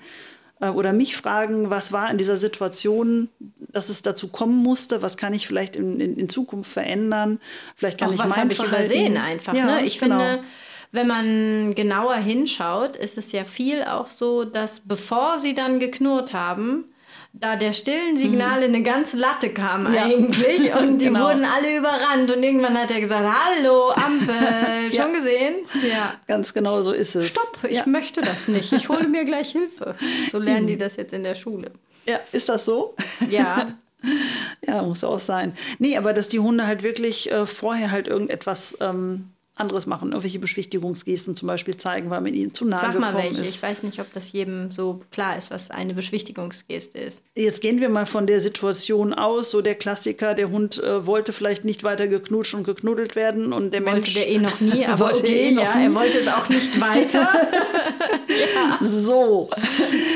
äh, 0.60 0.70
oder 0.70 0.94
mich 0.94 1.16
fragen, 1.16 1.70
was 1.70 1.92
war 1.92 2.10
in 2.10 2.18
dieser 2.18 2.38
Situation, 2.38 3.30
dass 3.60 3.90
es 3.90 4.02
dazu 4.02 4.30
kommen 4.30 4.58
musste, 4.58 5.02
was 5.02 5.18
kann 5.18 5.34
ich 5.34 5.48
vielleicht 5.48 5.76
in, 5.76 6.00
in, 6.00 6.16
in 6.18 6.30
Zukunft 6.30 6.72
verändern, 6.72 7.40
vielleicht 7.76 8.00
kann 8.00 8.10
Auch 8.10 8.14
ich 8.14 8.20
was 8.20 8.36
mein 8.36 8.50
ich 8.50 8.60
übersehen 8.60 9.18
einfach. 9.18 9.54
Ja, 9.54 9.66
ne? 9.66 9.86
Ich 9.86 10.00
genau. 10.00 10.20
finde, 10.20 10.44
wenn 10.92 11.08
man 11.08 11.76
genauer 11.76 12.16
hinschaut, 12.16 12.96
ist 12.96 13.18
es 13.18 13.32
ja 13.32 13.44
viel 13.44 13.84
auch 13.84 14.10
so, 14.10 14.46
dass 14.46 14.80
bevor 14.80 15.38
sie 15.38 15.54
dann 15.54 15.80
geknurrt 15.80 16.34
haben, 16.34 16.86
da 17.34 17.56
der 17.56 17.74
stillen 17.74 18.18
Signale 18.18 18.68
mhm. 18.68 18.76
eine 18.76 18.84
ganze 18.84 19.18
Latte 19.18 19.50
kam 19.50 19.94
ja. 19.94 20.04
eigentlich 20.04 20.74
und 20.80 21.00
die 21.00 21.08
genau. 21.08 21.28
wurden 21.28 21.46
alle 21.46 21.78
überrannt 21.78 22.32
und 22.32 22.44
irgendwann 22.44 22.78
hat 22.78 22.92
er 22.92 23.00
gesagt, 23.00 23.26
hallo 23.26 23.92
Ampel, 23.92 24.94
schon 24.96 25.14
gesehen? 25.14 25.56
Ja. 25.88 26.14
Ganz 26.28 26.54
genau 26.54 26.82
so 26.82 26.92
ist 26.92 27.16
es. 27.16 27.30
Stopp, 27.30 27.60
ich 27.64 27.78
ja. 27.78 27.88
möchte 27.88 28.22
das 28.22 28.48
nicht, 28.48 28.74
ich 28.74 28.90
hole 28.90 29.08
mir 29.08 29.26
gleich 29.26 29.52
Hilfe. 29.52 29.96
So 30.32 30.40
lernen 30.40 30.68
die 30.68 30.76
mhm. 30.76 30.80
das 30.80 30.96
jetzt 30.96 31.14
in 31.14 31.24
der 31.24 31.36
Schule. 31.36 31.72
Ja, 32.06 32.20
ist 32.32 32.50
das 32.50 32.66
so? 32.66 32.96
Ja. 33.30 33.68
ja, 34.68 34.82
muss 34.82 35.04
auch 35.04 35.20
sein. 35.20 35.54
Nee, 35.80 35.98
aber 35.98 36.14
dass 36.14 36.30
die 36.30 36.40
Hunde 36.40 36.68
halt 36.68 36.84
wirklich 36.84 37.32
äh, 37.32 37.46
vorher 37.46 37.92
halt 37.92 38.08
irgendetwas 38.08 38.78
ähm, 38.80 39.32
anderes 39.60 39.86
machen, 39.86 40.10
irgendwelche 40.10 40.40
Beschwichtigungsgesten 40.40 41.36
zum 41.36 41.48
Beispiel 41.48 41.78
zeigen, 41.78 42.10
weil 42.10 42.22
man 42.22 42.34
ihnen 42.34 42.54
zu 42.54 42.66
nahe 42.66 42.82
Sag 42.82 43.00
mal 43.00 43.14
welche. 43.14 43.42
ist. 43.42 43.56
Ich 43.56 43.64
weiß 43.64 43.84
nicht, 43.84 44.00
ob 44.00 44.12
das 44.14 44.32
jedem 44.32 44.72
so 44.72 45.02
klar 45.12 45.38
ist, 45.38 45.52
was 45.52 45.72
eine 45.72 45.94
Beschwichtigungsgeste 45.94 47.00
ist. 47.00 47.22
Jetzt 47.36 47.62
gehen 47.62 47.80
wir 47.80 47.90
mal 47.90 48.06
von 48.06 48.28
der 48.28 48.42
Situation 48.42 49.14
aus, 49.14 49.52
so 49.52 49.62
der 49.62 49.76
Klassiker, 49.76 50.34
der 50.34 50.50
Hund 50.50 50.82
äh, 50.82 51.06
wollte 51.06 51.34
vielleicht 51.34 51.66
nicht 51.66 51.84
weiter 51.84 52.08
geknutscht 52.08 52.54
und 52.54 52.64
geknuddelt 52.64 53.16
werden 53.16 53.54
und 53.54 53.74
der 53.74 53.82
wollte 53.82 53.96
Mensch... 53.96 54.14
der 54.14 54.30
eh 54.30 54.38
noch 54.38 54.60
nie, 54.60 54.86
aber 54.88 55.00
wollte 55.06 55.20
okay, 55.20 55.50
eh 55.50 55.52
noch 55.52 55.64
ja, 55.64 55.76
nie. 55.76 55.86
er 55.86 55.96
wollte 55.96 56.18
es 56.18 56.28
auch 56.28 56.50
nicht 56.50 56.80
weiter. 56.82 57.30
Ja. 58.28 58.78
So, 58.86 59.50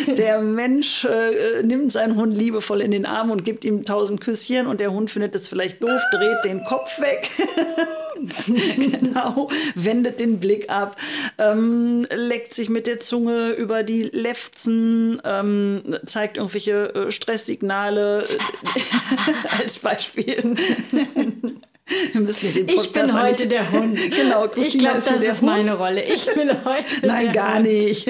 der 0.07 0.41
Mensch 0.41 1.05
äh, 1.05 1.63
nimmt 1.63 1.91
seinen 1.91 2.15
Hund 2.15 2.35
liebevoll 2.35 2.81
in 2.81 2.91
den 2.91 3.05
Arm 3.05 3.31
und 3.31 3.45
gibt 3.45 3.65
ihm 3.65 3.83
tausend 3.85 4.21
Küsschen 4.21 4.67
und 4.67 4.79
der 4.79 4.91
Hund 4.91 5.09
findet 5.09 5.35
es 5.35 5.47
vielleicht 5.47 5.81
doof, 5.81 6.01
dreht 6.11 6.37
den 6.45 6.63
Kopf 6.65 6.99
weg. 6.99 7.29
genau, 8.77 9.49
wendet 9.75 10.19
den 10.19 10.39
Blick 10.39 10.69
ab, 10.69 10.95
ähm, 11.37 12.05
leckt 12.09 12.53
sich 12.53 12.69
mit 12.69 12.87
der 12.87 12.99
Zunge 12.99 13.51
über 13.51 13.83
die 13.83 14.03
Lefzen, 14.03 15.21
ähm, 15.23 15.97
zeigt 16.05 16.37
irgendwelche 16.37 16.93
äh, 16.93 17.11
Stresssignale 17.11 18.23
äh, 18.23 19.57
als 19.61 19.79
Beispiel. 19.79 20.37
Wir 22.13 22.21
müssen 22.21 22.45
ja 22.45 22.51
den 22.53 22.67
Podcast 22.67 22.85
Ich 22.85 22.93
bin 22.93 23.21
heute 23.21 23.47
der 23.47 23.69
Hund. 23.69 23.99
Genau, 24.15 24.47
Christina 24.47 24.65
ich 24.65 24.77
glaube, 24.77 24.97
das 24.97 25.11
ist, 25.11 25.23
ist 25.23 25.41
meine 25.41 25.75
Rolle. 25.75 26.01
Ich 26.03 26.25
bin 26.33 26.49
heute 26.63 26.85
Nein, 27.05 27.33
gar 27.33 27.55
Hund. 27.55 27.63
nicht. 27.63 28.07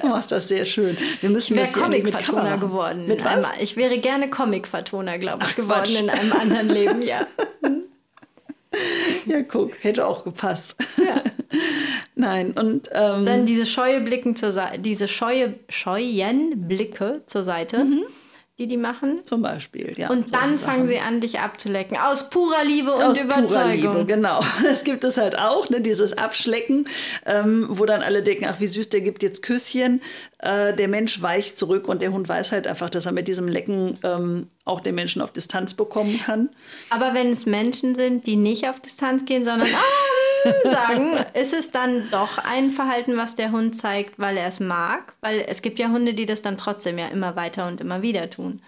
Du 0.00 0.06
machst 0.08 0.32
das 0.32 0.48
sehr 0.48 0.64
schön. 0.64 0.96
Wir 1.20 1.30
müssen 1.30 1.54
ich 1.54 1.60
wäre 1.60 1.72
Comic-Vertoner 1.72 2.58
geworden. 2.58 3.06
Mit 3.06 3.24
was? 3.24 3.52
Einem, 3.52 3.62
ich 3.62 3.76
wäre 3.76 3.98
gerne 3.98 4.28
Comic-Vertoner, 4.28 5.18
glaube 5.18 5.44
ich, 5.44 5.50
Ach, 5.52 5.56
geworden 5.56 5.84
Quatsch. 5.84 6.00
in 6.00 6.10
einem 6.10 6.32
anderen 6.32 6.68
Leben, 6.68 7.02
ja. 7.02 7.26
Ja, 9.26 9.42
guck, 9.42 9.82
hätte 9.84 10.04
auch 10.04 10.24
gepasst. 10.24 10.76
Ja. 10.98 11.22
Nein, 12.16 12.52
und. 12.52 12.88
Ähm, 12.92 13.24
Dann 13.24 13.46
diese 13.46 13.66
scheue 13.66 14.00
Blicken 14.00 14.34
zur 14.34 14.50
Seite, 14.50 14.80
diese 14.80 15.06
scheue, 15.06 15.54
scheuen 15.68 16.66
Blicke 16.66 17.22
zur 17.26 17.44
Seite. 17.44 17.84
Mhm 17.84 18.04
die 18.58 18.66
die 18.66 18.76
machen. 18.76 19.22
Zum 19.24 19.40
Beispiel, 19.40 19.94
ja. 19.96 20.10
Und 20.10 20.34
dann 20.34 20.58
fangen 20.58 20.86
sie 20.86 20.98
an, 20.98 21.20
dich 21.20 21.40
abzulecken. 21.40 21.96
Aus 21.96 22.28
purer 22.28 22.64
Liebe 22.64 22.92
und 22.92 23.02
Aus 23.02 23.20
Überzeugung. 23.20 23.48
Purer 23.48 23.72
Liebe, 23.72 24.04
genau. 24.06 24.44
Das 24.62 24.84
gibt 24.84 25.04
es 25.04 25.16
halt 25.16 25.38
auch, 25.38 25.70
ne, 25.70 25.80
dieses 25.80 26.16
Abschlecken, 26.16 26.86
ähm, 27.24 27.66
wo 27.70 27.86
dann 27.86 28.02
alle 28.02 28.22
denken, 28.22 28.46
ach 28.48 28.60
wie 28.60 28.66
süß, 28.66 28.90
der 28.90 29.00
gibt 29.00 29.22
jetzt 29.22 29.42
Küsschen. 29.42 30.02
Äh, 30.38 30.74
der 30.74 30.88
Mensch 30.88 31.22
weicht 31.22 31.58
zurück 31.58 31.88
und 31.88 32.02
der 32.02 32.12
Hund 32.12 32.28
weiß 32.28 32.52
halt 32.52 32.66
einfach, 32.66 32.90
dass 32.90 33.06
er 33.06 33.12
mit 33.12 33.26
diesem 33.26 33.48
Lecken 33.48 33.98
ähm, 34.02 34.48
auch 34.64 34.80
den 34.80 34.94
Menschen 34.94 35.22
auf 35.22 35.32
Distanz 35.32 35.74
bekommen 35.74 36.20
kann. 36.24 36.50
Aber 36.90 37.14
wenn 37.14 37.30
es 37.30 37.46
Menschen 37.46 37.94
sind, 37.94 38.26
die 38.26 38.36
nicht 38.36 38.68
auf 38.68 38.80
Distanz 38.80 39.24
gehen, 39.24 39.44
sondern 39.44 39.68
ah, 39.68 39.78
sagen, 40.64 41.14
ist 41.34 41.52
es 41.52 41.70
dann 41.70 42.10
doch 42.10 42.38
ein 42.38 42.70
Verhalten, 42.70 43.16
was 43.16 43.34
der 43.34 43.52
Hund 43.52 43.76
zeigt, 43.76 44.18
weil 44.18 44.36
er 44.36 44.48
es 44.48 44.60
mag? 44.60 45.14
Weil 45.20 45.44
es 45.46 45.62
gibt 45.62 45.78
ja 45.78 45.88
Hunde, 45.88 46.14
die 46.14 46.26
das 46.26 46.42
dann 46.42 46.58
trotzdem 46.58 46.98
ja 46.98 47.08
immer 47.08 47.36
weiter 47.36 47.66
und 47.66 47.80
immer 47.80 48.02
wieder 48.02 48.30
tun. 48.30 48.62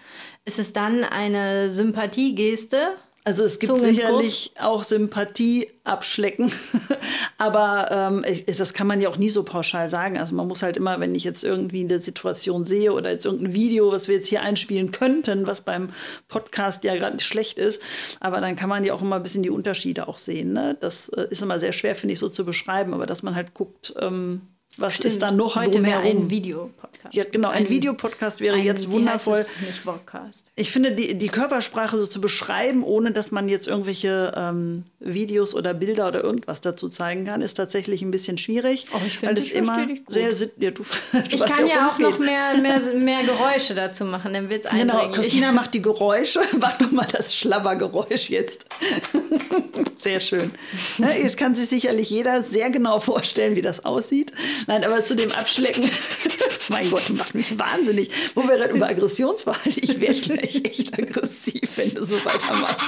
Ist 0.45 0.59
es 0.59 0.73
dann 0.73 1.03
eine 1.03 1.69
Sympathiegeste? 1.69 2.93
Also 3.27 3.43
es 3.43 3.57
gibt 3.57 3.75
sicherlich 3.79 4.51
auch 4.59 4.83
Sympathie 4.83 5.71
abschlecken, 5.83 6.51
aber 7.39 7.87
ähm, 7.89 8.25
das 8.45 8.75
kann 8.75 8.85
man 8.85 9.01
ja 9.01 9.09
auch 9.09 9.17
nie 9.17 9.31
so 9.31 9.41
pauschal 9.41 9.89
sagen. 9.89 10.19
Also 10.19 10.35
man 10.35 10.47
muss 10.47 10.61
halt 10.61 10.77
immer, 10.77 10.99
wenn 10.99 11.15
ich 11.15 11.23
jetzt 11.23 11.43
irgendwie 11.43 11.83
eine 11.83 11.99
Situation 11.99 12.65
sehe 12.65 12.93
oder 12.93 13.09
jetzt 13.09 13.25
irgendein 13.25 13.55
Video, 13.55 13.91
was 13.91 14.07
wir 14.07 14.17
jetzt 14.17 14.27
hier 14.27 14.43
einspielen 14.43 14.91
könnten, 14.91 15.47
was 15.47 15.61
beim 15.61 15.89
Podcast 16.27 16.83
ja 16.83 16.95
gerade 16.95 17.15
nicht 17.15 17.25
schlecht 17.25 17.57
ist, 17.57 17.81
aber 18.19 18.41
dann 18.41 18.55
kann 18.55 18.69
man 18.69 18.83
ja 18.83 18.93
auch 18.93 19.01
immer 19.01 19.15
ein 19.15 19.23
bisschen 19.23 19.41
die 19.41 19.49
Unterschiede 19.49 20.07
auch 20.07 20.19
sehen. 20.19 20.53
Ne? 20.53 20.77
Das 20.79 21.09
äh, 21.09 21.25
ist 21.27 21.41
immer 21.41 21.59
sehr 21.59 21.71
schwer, 21.71 21.95
finde 21.95 22.13
ich, 22.13 22.19
so 22.19 22.29
zu 22.29 22.45
beschreiben, 22.45 22.93
aber 22.93 23.07
dass 23.07 23.23
man 23.23 23.33
halt 23.33 23.55
guckt, 23.55 23.95
ähm, 23.99 24.41
was 24.77 24.95
Stimmt. 24.95 25.13
ist 25.13 25.21
da 25.21 25.31
noch 25.31 25.55
Heute 25.55 25.83
wäre 25.83 25.99
ein 25.99 26.29
Videopodcast. 26.29 27.13
Ja, 27.13 27.23
genau, 27.29 27.49
ein, 27.49 27.65
ein 27.65 27.69
Videopodcast 27.69 28.39
wäre 28.39 28.57
ein, 28.57 28.63
jetzt 28.63 28.89
wundervoll. 28.89 29.45
nicht 29.61 29.83
Podcast. 29.83 30.51
Ich 30.55 30.71
finde, 30.71 30.91
die, 30.91 31.17
die 31.17 31.27
Körpersprache 31.27 31.97
so 31.97 32.05
zu 32.05 32.19
beschreiben, 32.19 32.83
ohne 32.83 33.11
dass 33.11 33.31
man 33.31 33.47
jetzt 33.47 33.67
irgendwelche 33.67 34.33
ähm, 34.35 34.83
Videos 34.99 35.55
oder 35.55 35.73
Bilder 35.73 36.07
oder 36.07 36.23
irgendwas 36.23 36.61
dazu 36.61 36.89
zeigen 36.89 37.25
kann, 37.25 37.41
ist 37.41 37.53
tatsächlich 37.53 38.01
ein 38.01 38.11
bisschen 38.11 38.37
schwierig. 38.37 38.87
Oh, 38.93 38.99
ich 39.05 39.19
finde, 39.19 39.35
das 39.35 39.49
immer 39.49 39.87
sehr, 40.07 40.31
ja, 40.31 40.71
du, 40.71 40.83
du 41.11 41.19
Ich 41.29 41.45
kann 41.45 41.67
ja 41.67 41.87
auch 41.87 41.97
noch 41.99 42.19
mehr, 42.19 42.57
mehr, 42.57 42.81
mehr 42.93 43.23
Geräusche 43.23 43.75
dazu 43.75 44.05
machen, 44.05 44.33
dann 44.33 44.49
wird 44.49 44.65
es 44.65 44.71
Genau, 44.71 45.11
Christina 45.11 45.51
macht 45.51 45.73
die 45.73 45.81
Geräusche. 45.81 46.41
Mach 46.59 46.77
doch 46.77 46.91
mal 46.91 47.07
das 47.11 47.35
Schlabbergeräusch 47.35 48.29
jetzt. 48.29 48.65
sehr 49.97 50.19
schön. 50.19 50.51
Ne, 50.97 51.21
jetzt 51.21 51.37
kann 51.37 51.55
sich 51.55 51.69
sicherlich 51.69 52.09
jeder 52.09 52.43
sehr 52.43 52.69
genau 52.69 52.99
vorstellen, 52.99 53.55
wie 53.55 53.61
das 53.61 53.85
aussieht. 53.85 54.31
Nein, 54.67 54.83
aber 54.83 55.03
zu 55.03 55.15
dem 55.15 55.31
Abschlecken. 55.31 55.89
mein 56.69 56.89
Gott, 56.89 57.09
macht 57.11 57.35
mich 57.35 57.57
wahnsinnig. 57.57 58.09
Wo 58.35 58.43
wir 58.43 58.59
reden 58.59 58.77
über 58.77 58.87
Aggressionsverhalten. 58.87 59.81
Ich 59.81 59.99
werde 59.99 60.19
gleich 60.19 60.61
echt 60.63 60.97
aggressiv, 60.97 61.69
wenn 61.75 61.93
du 61.93 62.03
so 62.03 62.23
weitermachst. 62.23 62.85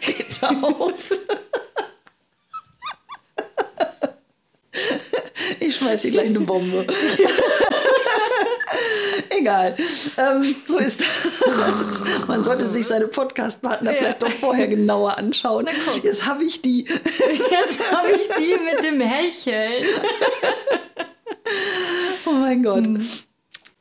Geht 0.00 0.42
auf. 0.62 0.94
Ich 5.60 5.76
schmeiß 5.76 6.02
hier 6.02 6.10
gleich 6.10 6.28
eine 6.28 6.40
Bombe. 6.40 6.86
Egal. 9.38 9.76
Ähm, 10.16 10.56
so 10.66 10.78
ist 10.78 11.00
das. 11.00 12.26
Man 12.26 12.42
sollte 12.42 12.66
sich 12.66 12.86
seine 12.86 13.06
Podcast-Partner 13.06 13.92
ja. 13.92 13.98
vielleicht 13.98 14.22
doch 14.22 14.30
vorher 14.30 14.66
genauer 14.66 15.18
anschauen. 15.18 15.68
Jetzt 16.02 16.26
habe 16.26 16.44
ich 16.44 16.62
die. 16.62 16.84
Jetzt 16.84 17.92
habe 17.92 18.10
ich 18.10 18.28
die 18.38 18.56
mit 18.64 18.84
dem 18.84 19.00
Hecheln. 19.00 19.84
oh 22.26 22.32
mein 22.32 22.62
Gott. 22.62 22.84
Hm. 22.84 23.06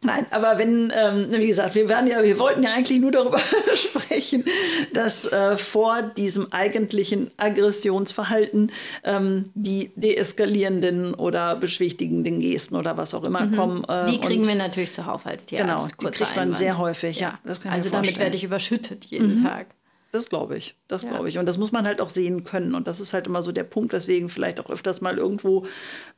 Nein, 0.02 0.26
aber 0.32 0.58
wenn, 0.58 0.94
ähm, 0.96 1.28
wie 1.30 1.48
gesagt, 1.48 1.76
wir 1.76 1.90
werden 1.90 2.08
ja, 2.08 2.24
wir 2.24 2.40
wollten 2.40 2.64
ja 2.64 2.74
eigentlich 2.74 3.00
nur 3.00 3.12
darüber 3.12 3.40
sprechen, 3.76 4.46
dass 4.94 5.26
äh, 5.26 5.58
vor 5.58 6.02
diesem 6.02 6.54
eigentlichen 6.54 7.32
Aggressionsverhalten 7.38 8.72
ähm, 9.04 9.50
die 9.56 9.92
deeskalierenden 9.96 11.14
oder 11.14 11.56
beschwichtigenden 11.56 12.40
Gesten 12.40 12.76
oder 12.76 12.96
was 12.96 13.14
auch 13.14 13.24
immer 13.26 13.48
mhm. 13.48 13.56
kommen. 13.56 13.84
Äh, 13.86 14.06
die 14.06 14.22
kriegen 14.22 14.48
wir 14.48 14.56
natürlich 14.56 14.94
zuhauf 14.94 15.26
als 15.26 15.46
Tierarzt. 15.46 15.98
Genau, 15.98 16.12
die 16.12 16.18
kriegt 16.18 16.36
man 16.36 16.56
sehr 16.56 16.78
häufig, 16.78 17.20
ja. 17.20 17.40
ja 17.46 17.72
also 17.72 17.90
damit 17.90 18.18
werde 18.18 18.38
ich 18.38 18.44
überschüttet 18.44 19.06
jeden 19.06 19.42
mhm. 19.42 19.44
Tag. 19.44 19.68
Das 20.12 20.28
glaube 20.28 20.58
ich, 20.58 20.76
das 20.88 21.04
ja. 21.04 21.10
glaube 21.10 21.30
ich. 21.30 21.38
Und 21.38 21.46
das 21.46 21.60
muss 21.60 21.72
man 21.72 21.86
halt 21.86 22.02
auch 22.02 22.10
sehen 22.10 22.44
können. 22.44 22.74
Und 22.74 22.88
das 22.88 23.00
ist 23.00 23.14
halt 23.14 23.28
immer 23.28 23.44
so 23.44 23.52
der 23.52 23.64
Punkt, 23.64 23.94
weswegen 23.94 24.28
vielleicht 24.28 24.60
auch 24.60 24.72
öfters 24.72 25.02
mal 25.02 25.20
irgendwo, 25.20 25.66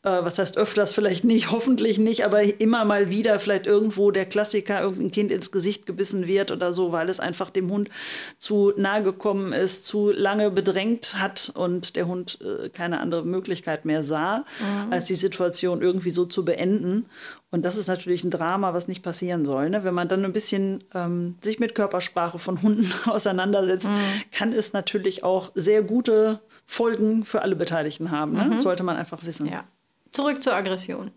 äh, 0.03 0.09
was 0.09 0.39
heißt 0.39 0.57
öfters, 0.57 0.93
vielleicht 0.93 1.25
nicht, 1.25 1.51
hoffentlich 1.51 1.97
nicht, 1.97 2.23
aber 2.23 2.41
immer 2.61 2.85
mal 2.85 3.09
wieder 3.09 3.37
vielleicht 3.39 3.67
irgendwo 3.67 4.11
der 4.11 4.25
Klassiker, 4.25 4.81
irgendein 4.81 5.11
Kind 5.11 5.31
ins 5.31 5.51
Gesicht 5.51 5.85
gebissen 5.85 6.25
wird 6.25 6.51
oder 6.51 6.71
so, 6.71 6.93
weil 6.93 7.09
es 7.09 7.19
einfach 7.19 7.49
dem 7.49 7.69
Hund 7.69 7.89
zu 8.37 8.71
nahe 8.77 9.03
gekommen 9.03 9.51
ist, 9.51 9.85
zu 9.85 10.09
lange 10.11 10.51
bedrängt 10.51 11.15
hat 11.19 11.51
und 11.53 11.97
der 11.97 12.07
Hund 12.07 12.39
äh, 12.41 12.69
keine 12.69 13.01
andere 13.01 13.25
Möglichkeit 13.25 13.83
mehr 13.83 14.03
sah, 14.03 14.45
mhm. 14.59 14.93
als 14.93 15.05
die 15.05 15.15
Situation 15.15 15.81
irgendwie 15.81 16.11
so 16.11 16.25
zu 16.25 16.45
beenden. 16.45 17.09
Und 17.51 17.63
das 17.63 17.75
ist 17.75 17.87
natürlich 17.87 18.23
ein 18.23 18.31
Drama, 18.31 18.73
was 18.73 18.87
nicht 18.87 19.03
passieren 19.03 19.43
soll. 19.43 19.69
Ne? 19.69 19.83
Wenn 19.83 19.93
man 19.93 20.07
dann 20.07 20.23
ein 20.23 20.31
bisschen 20.31 20.85
ähm, 20.95 21.35
sich 21.41 21.59
mit 21.59 21.75
Körpersprache 21.75 22.39
von 22.39 22.61
Hunden 22.61 22.91
auseinandersetzt, 23.09 23.89
mhm. 23.89 24.31
kann 24.31 24.53
es 24.53 24.71
natürlich 24.71 25.23
auch 25.25 25.51
sehr 25.53 25.83
gute 25.83 26.39
Folgen 26.65 27.25
für 27.25 27.41
alle 27.41 27.57
Beteiligten 27.57 28.09
haben. 28.09 28.33
Ne? 28.33 28.45
Mhm. 28.45 28.59
Sollte 28.59 28.83
man 28.83 28.95
einfach 28.95 29.25
wissen. 29.25 29.47
Ja. 29.47 29.65
Zurück 30.13 30.41
zur 30.41 30.53
Aggression. 30.53 31.11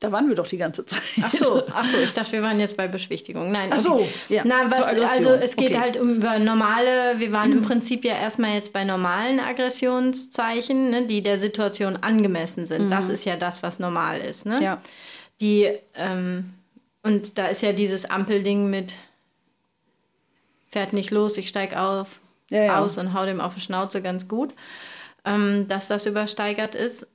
Da 0.00 0.12
waren 0.12 0.28
wir 0.28 0.36
doch 0.36 0.46
die 0.46 0.58
ganze 0.58 0.86
Zeit. 0.86 1.02
Ach 1.22 1.34
so, 1.34 1.62
ach 1.74 1.86
so 1.86 1.98
ich 1.98 2.14
dachte, 2.14 2.32
wir 2.32 2.42
waren 2.42 2.60
jetzt 2.60 2.76
bei 2.76 2.86
Beschwichtigung. 2.86 3.50
Nein, 3.50 3.70
ach 3.72 3.80
so, 3.80 4.08
ja. 4.28 4.42
Na, 4.46 4.70
was, 4.70 4.80
also 4.80 5.30
es 5.30 5.56
geht 5.56 5.70
okay. 5.70 5.80
halt 5.80 5.96
um 5.96 6.14
über 6.14 6.38
normale, 6.38 7.18
wir 7.18 7.32
waren 7.32 7.50
im 7.50 7.62
Prinzip 7.66 8.04
ja 8.04 8.14
erstmal 8.14 8.54
jetzt 8.54 8.72
bei 8.72 8.84
normalen 8.84 9.40
Aggressionszeichen, 9.40 10.90
ne, 10.90 11.06
die 11.06 11.22
der 11.22 11.38
Situation 11.38 11.96
angemessen 11.96 12.64
sind. 12.64 12.86
Mhm. 12.86 12.90
Das 12.90 13.08
ist 13.08 13.24
ja 13.24 13.36
das, 13.36 13.62
was 13.64 13.80
normal 13.80 14.20
ist. 14.20 14.46
Ne? 14.46 14.62
Ja 14.62 14.78
die, 15.40 15.70
ähm, 15.94 16.54
und 17.02 17.38
da 17.38 17.46
ist 17.46 17.62
ja 17.62 17.72
dieses 17.72 18.04
Ampelding 18.04 18.70
mit 18.70 18.94
fährt 20.68 20.92
nicht 20.92 21.10
los, 21.10 21.38
ich 21.38 21.48
steig 21.48 21.76
auf, 21.76 22.20
ja, 22.50 22.64
ja. 22.64 22.78
aus 22.80 22.98
und 22.98 23.14
hau 23.14 23.24
dem 23.24 23.40
auf 23.40 23.54
die 23.54 23.60
Schnauze 23.60 24.02
ganz 24.02 24.28
gut, 24.28 24.54
ähm, 25.24 25.66
dass 25.68 25.88
das 25.88 26.06
übersteigert 26.06 26.74
ist. 26.74 27.06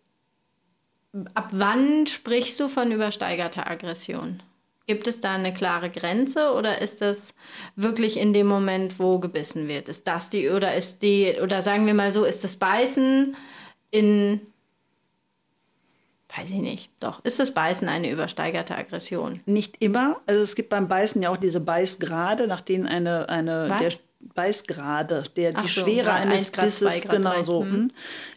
Ab 1.33 1.49
wann 1.51 2.07
sprichst 2.07 2.59
du 2.59 2.67
von 2.67 2.91
übersteigerter 2.91 3.69
Aggression? 3.69 4.41
Gibt 4.87 5.07
es 5.07 5.19
da 5.19 5.33
eine 5.33 5.53
klare 5.53 5.89
Grenze 5.89 6.51
oder 6.53 6.81
ist 6.81 7.01
das 7.01 7.33
wirklich 7.75 8.17
in 8.17 8.33
dem 8.33 8.47
Moment, 8.47 8.99
wo 8.99 9.19
gebissen 9.19 9.67
wird? 9.67 9.87
Ist 9.87 10.07
das 10.07 10.29
die 10.29 10.49
oder 10.49 10.75
ist 10.75 11.01
die, 11.03 11.37
oder 11.41 11.61
sagen 11.61 11.85
wir 11.85 11.93
mal 11.93 12.11
so, 12.11 12.25
ist 12.25 12.43
das 12.43 12.57
Beißen 12.57 13.37
in 13.91 14.41
weiß 16.35 16.49
ich 16.49 16.61
nicht. 16.61 16.89
Doch, 16.99 17.23
ist 17.23 17.39
das 17.39 17.53
Beißen 17.53 17.87
eine 17.87 18.09
übersteigerte 18.09 18.75
Aggression? 18.75 19.41
Nicht 19.45 19.81
immer. 19.81 20.21
Also 20.25 20.41
es 20.41 20.55
gibt 20.55 20.69
beim 20.69 20.87
Beißen 20.87 21.21
ja 21.21 21.29
auch 21.29 21.37
diese 21.37 21.59
Beißgrade, 21.59 22.47
nach 22.47 22.61
denen 22.61 22.87
eine, 22.87 23.29
eine 23.29 23.69
Was? 23.69 23.79
Der, 23.79 23.91
Beißgrade, 24.35 25.23
der 25.35 25.51
die 25.51 25.57
Ach 25.57 25.67
so, 25.67 25.81
Schwere 25.81 26.05
Grad 26.05 26.21
eines 26.23 26.37
1, 26.45 26.51
Grad 26.53 26.65
Bisses 26.65 26.79
2, 26.93 26.99
Grad 27.01 27.09
genau 27.11 27.29
3. 27.33 27.43
so, 27.43 27.61
Mhm. 27.63 27.71
hm, 27.73 27.91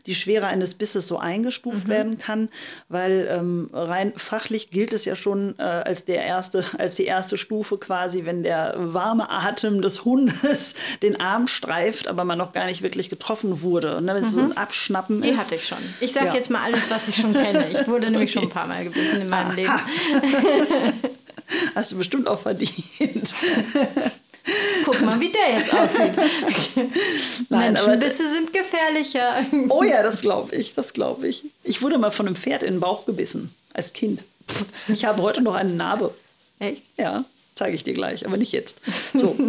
die 0.07 0.15
Schwere 0.15 0.47
eines 0.47 0.75
Bisses 0.75 1.07
so 1.09 1.19
eingestuft 1.19 1.89
werden 1.89 2.19
kann, 2.19 2.49
weil 2.89 3.27
ähm, 3.31 3.71
rein 3.73 4.13
fachlich 4.17 4.71
gilt 4.71 4.93
es 4.93 5.05
ja 5.05 5.15
schon 5.17 5.55
äh, 5.59 5.63
als 5.63 6.05
der 6.05 6.25
erste, 6.25 6.65
als 6.79 6.95
die 6.97 7.05
erste 7.05 7.39
Stufe 7.39 7.79
quasi, 7.79 8.25
wenn 8.25 8.43
der 8.43 8.75
warme 8.77 9.31
Atem 9.31 9.83
des 9.83 10.05
Hundes 10.05 10.75
den 11.03 11.21
Arm 11.21 11.49
streift, 11.49 12.09
aber 12.09 12.25
man 12.25 12.39
noch 12.39 12.53
gar 12.53 12.67
nicht 12.67 12.83
wirklich 12.83 13.09
getroffen 13.09 13.63
wurde. 13.63 13.97
Und 13.97 14.07
wenn 14.07 14.17
es 14.17 14.31
so 14.33 14.41
ein 14.41 14.57
Abschnappen 14.57 15.19
Mhm. 15.19 15.23
Die 15.23 15.29
ist. 15.31 15.39
hatte 15.39 15.55
ich 15.55 15.67
schon. 15.67 15.79
Ich 16.01 16.13
sage 16.13 16.27
Ja. 16.27 16.35
jetzt 16.35 16.51
mal 16.51 16.63
alles, 16.63 16.81
was 16.91 17.09
ich 17.09 17.17
schon 17.17 17.33
kenne. 17.33 17.69
Ich 17.71 17.87
wurde 17.89 18.11
nämlich 18.11 18.33
schon 18.33 18.43
ein 18.45 18.49
paar 18.51 18.67
Mal 18.67 18.85
gebissen 18.85 19.21
in 19.23 19.29
meinem 19.29 19.55
Leben. 19.57 19.73
Hast 21.75 21.93
du 21.93 21.97
bestimmt 21.97 22.27
auch 22.29 22.41
verdient. 22.41 23.35
Guck 24.85 25.01
mal, 25.03 25.21
wie 25.21 25.31
der 25.33 25.59
jetzt 25.59 25.75
aussieht. 25.75 26.13
Nein, 27.49 27.77
aber 27.77 27.89
Menschenbisse 27.89 28.31
sind 28.31 28.53
gefährlicher. 28.53 29.45
Oh 29.69 29.83
ja, 29.83 30.03
das 30.03 30.21
glaube 30.21 30.55
ich, 30.55 30.75
das 30.75 30.93
glaube 30.93 31.27
ich. 31.29 31.45
Ich 31.65 31.83
wurde 31.83 31.99
mal 31.99 32.11
von 32.11 32.27
einem 32.27 32.37
Pferd 32.37 32.63
in 32.63 32.75
den 32.75 32.81
Bauch 32.81 33.07
gebissen, 33.07 33.55
als 33.75 33.93
Kind. 33.93 34.23
Ich 34.89 35.05
habe 35.05 35.23
heute 35.23 35.43
noch 35.43 35.55
eine 35.55 35.73
Narbe. 35.73 36.15
Echt? 36.59 36.85
Ja, 36.97 37.25
zeige 37.55 37.75
ich 37.75 37.85
dir 37.85 37.95
gleich, 37.95 38.25
aber 38.27 38.37
nicht 38.37 38.53
jetzt. 38.53 38.81
So. 39.15 39.37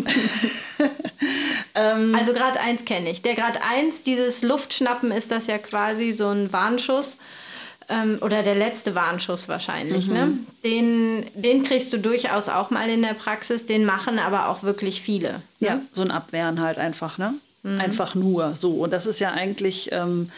Also 1.74 2.34
Grad 2.34 2.58
1 2.58 2.86
kenne 2.86 3.12
ich. 3.12 3.22
Der 3.22 3.36
Grad 3.36 3.62
1, 3.62 4.01
dieses 4.01 4.42
Luftschnappen, 4.42 5.12
ist 5.12 5.30
das 5.30 5.46
ja 5.46 5.60
quasi 5.60 6.12
so 6.12 6.27
ein 6.30 6.51
Warnschuss. 6.51 7.18
Ähm, 7.89 8.17
oder 8.22 8.44
der 8.44 8.56
letzte 8.56 8.96
Warnschuss 8.96 9.48
wahrscheinlich. 9.48 10.08
Ne? 10.08 10.38
Den, 10.65 11.25
den 11.36 11.63
kriegst 11.63 11.94
du 11.94 11.98
durchaus 12.00 12.50
auch 12.50 12.70
mal 12.70 12.89
in 12.89 13.01
der 13.01 13.13
Praxis. 13.13 13.65
Den 13.65 13.86
machen 13.86 14.20
aber 14.20 14.50
auch 14.50 14.62
wirklich 14.63 15.01
viele. 15.01 15.41
Ja, 15.60 15.79
so 15.94 16.01
ein 16.01 16.12
Abwehren 16.12 16.60
halt 16.60 16.77
einfach, 16.77 17.17
ne? 17.17 17.34
Einfach 17.63 18.15
nur 18.15 18.56
so. 18.56 18.72
Und 18.72 18.91
das 18.91 19.08
ist 19.08 19.20
ja 19.20 19.32
eigentlich, 19.32 19.89
ähm, 19.91 20.32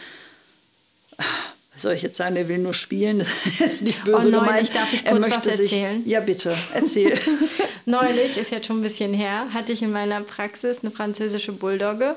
was 1.72 1.82
soll 1.82 1.92
ich 1.92 2.02
jetzt 2.02 2.16
sagen, 2.16 2.34
der 2.34 2.48
will 2.48 2.58
nur 2.58 2.74
spielen, 2.74 3.18
das 3.58 3.60
ist 3.60 3.82
nicht 3.82 4.02
böse 4.04 4.28
Oh, 4.28 4.30
neulich 4.30 4.46
gemeint. 4.48 4.74
darf 4.74 4.92
ich 4.92 5.04
Er 5.06 5.12
kurz 5.12 5.28
möchte 5.28 5.36
was 5.50 5.56
sich- 5.58 5.72
erzählen? 5.72 6.02
Ja, 6.06 6.20
bitte, 6.20 6.54
erzähl. 6.74 7.16
Neulich, 7.86 8.36
ist 8.36 8.50
jetzt 8.50 8.66
schon 8.66 8.80
ein 8.80 8.82
bisschen 8.82 9.14
her, 9.14 9.46
hatte 9.54 9.72
ich 9.72 9.82
in 9.82 9.90
meiner 9.92 10.20
Praxis 10.22 10.80
eine 10.82 10.90
französische 10.90 11.52
Bulldogge. 11.52 12.16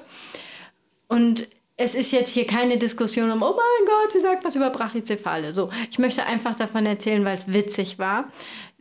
Und 1.07 1.47
es 1.75 1.95
ist 1.95 2.11
jetzt 2.11 2.33
hier 2.33 2.45
keine 2.45 2.77
Diskussion 2.77 3.31
um, 3.31 3.41
oh 3.41 3.55
mein 3.55 3.87
Gott, 3.87 4.11
sie 4.11 4.19
sagt 4.19 4.45
was 4.45 4.55
über 4.55 4.69
Brachycephale. 4.69 5.53
So, 5.53 5.69
ich 5.89 5.97
möchte 5.97 6.25
einfach 6.25 6.55
davon 6.55 6.85
erzählen, 6.85 7.25
weil 7.25 7.37
es 7.37 7.51
witzig 7.51 7.97
war. 7.97 8.25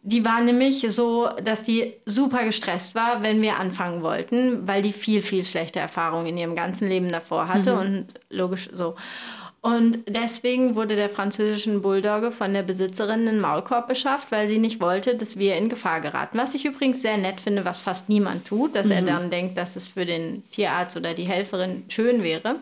Die 0.04 0.25
war 0.25 0.40
nämlich 0.40 0.84
so, 0.88 1.28
dass 1.44 1.62
die 1.62 1.94
super 2.06 2.44
gestresst 2.44 2.94
war, 2.94 3.22
wenn 3.22 3.40
wir 3.40 3.58
anfangen 3.58 4.02
wollten, 4.02 4.66
weil 4.66 4.82
die 4.82 4.92
viel, 4.92 5.22
viel 5.22 5.44
schlechte 5.44 5.78
Erfahrungen 5.78 6.26
in 6.26 6.37
ihrem 6.37 6.56
ganzen 6.56 6.88
Leben 6.88 7.11
davor 7.11 7.49
hatte 7.49 7.78
und 7.78 8.08
logisch 8.28 8.68
so. 8.72 8.96
Und 9.62 10.00
deswegen 10.09 10.75
wurde 10.75 10.97
der 10.97 11.09
französischen 11.09 11.83
Bulldogge 11.83 12.33
von 12.33 12.52
der 12.52 12.64
Besitzerin 12.64 13.28
ein 13.28 13.38
Maulkorb 13.38 13.87
beschafft, 13.87 14.33
weil 14.33 14.49
sie 14.49 14.59
nicht 14.59 14.81
wollte, 14.81 15.14
dass 15.14 15.38
wir 15.38 15.54
in 15.54 15.69
Gefahr 15.69 16.00
geraten. 16.00 16.37
Was 16.37 16.57
ich 16.57 16.64
übrigens 16.64 17.00
sehr 17.00 17.16
nett 17.16 17.40
finde, 17.40 17.64
was 17.64 17.78
fast 17.78 18.09
niemand 18.09 18.45
tut, 18.45 18.75
dass 18.75 18.90
er 18.90 19.02
dann 19.02 19.31
denkt, 19.31 19.57
dass 19.57 19.76
es 19.76 19.87
für 19.87 20.04
den 20.04 20.42
Tierarzt 20.50 20.97
oder 20.97 21.14
die 21.14 21.28
Helferin 21.28 21.85
schön 21.87 22.25
wäre. 22.25 22.57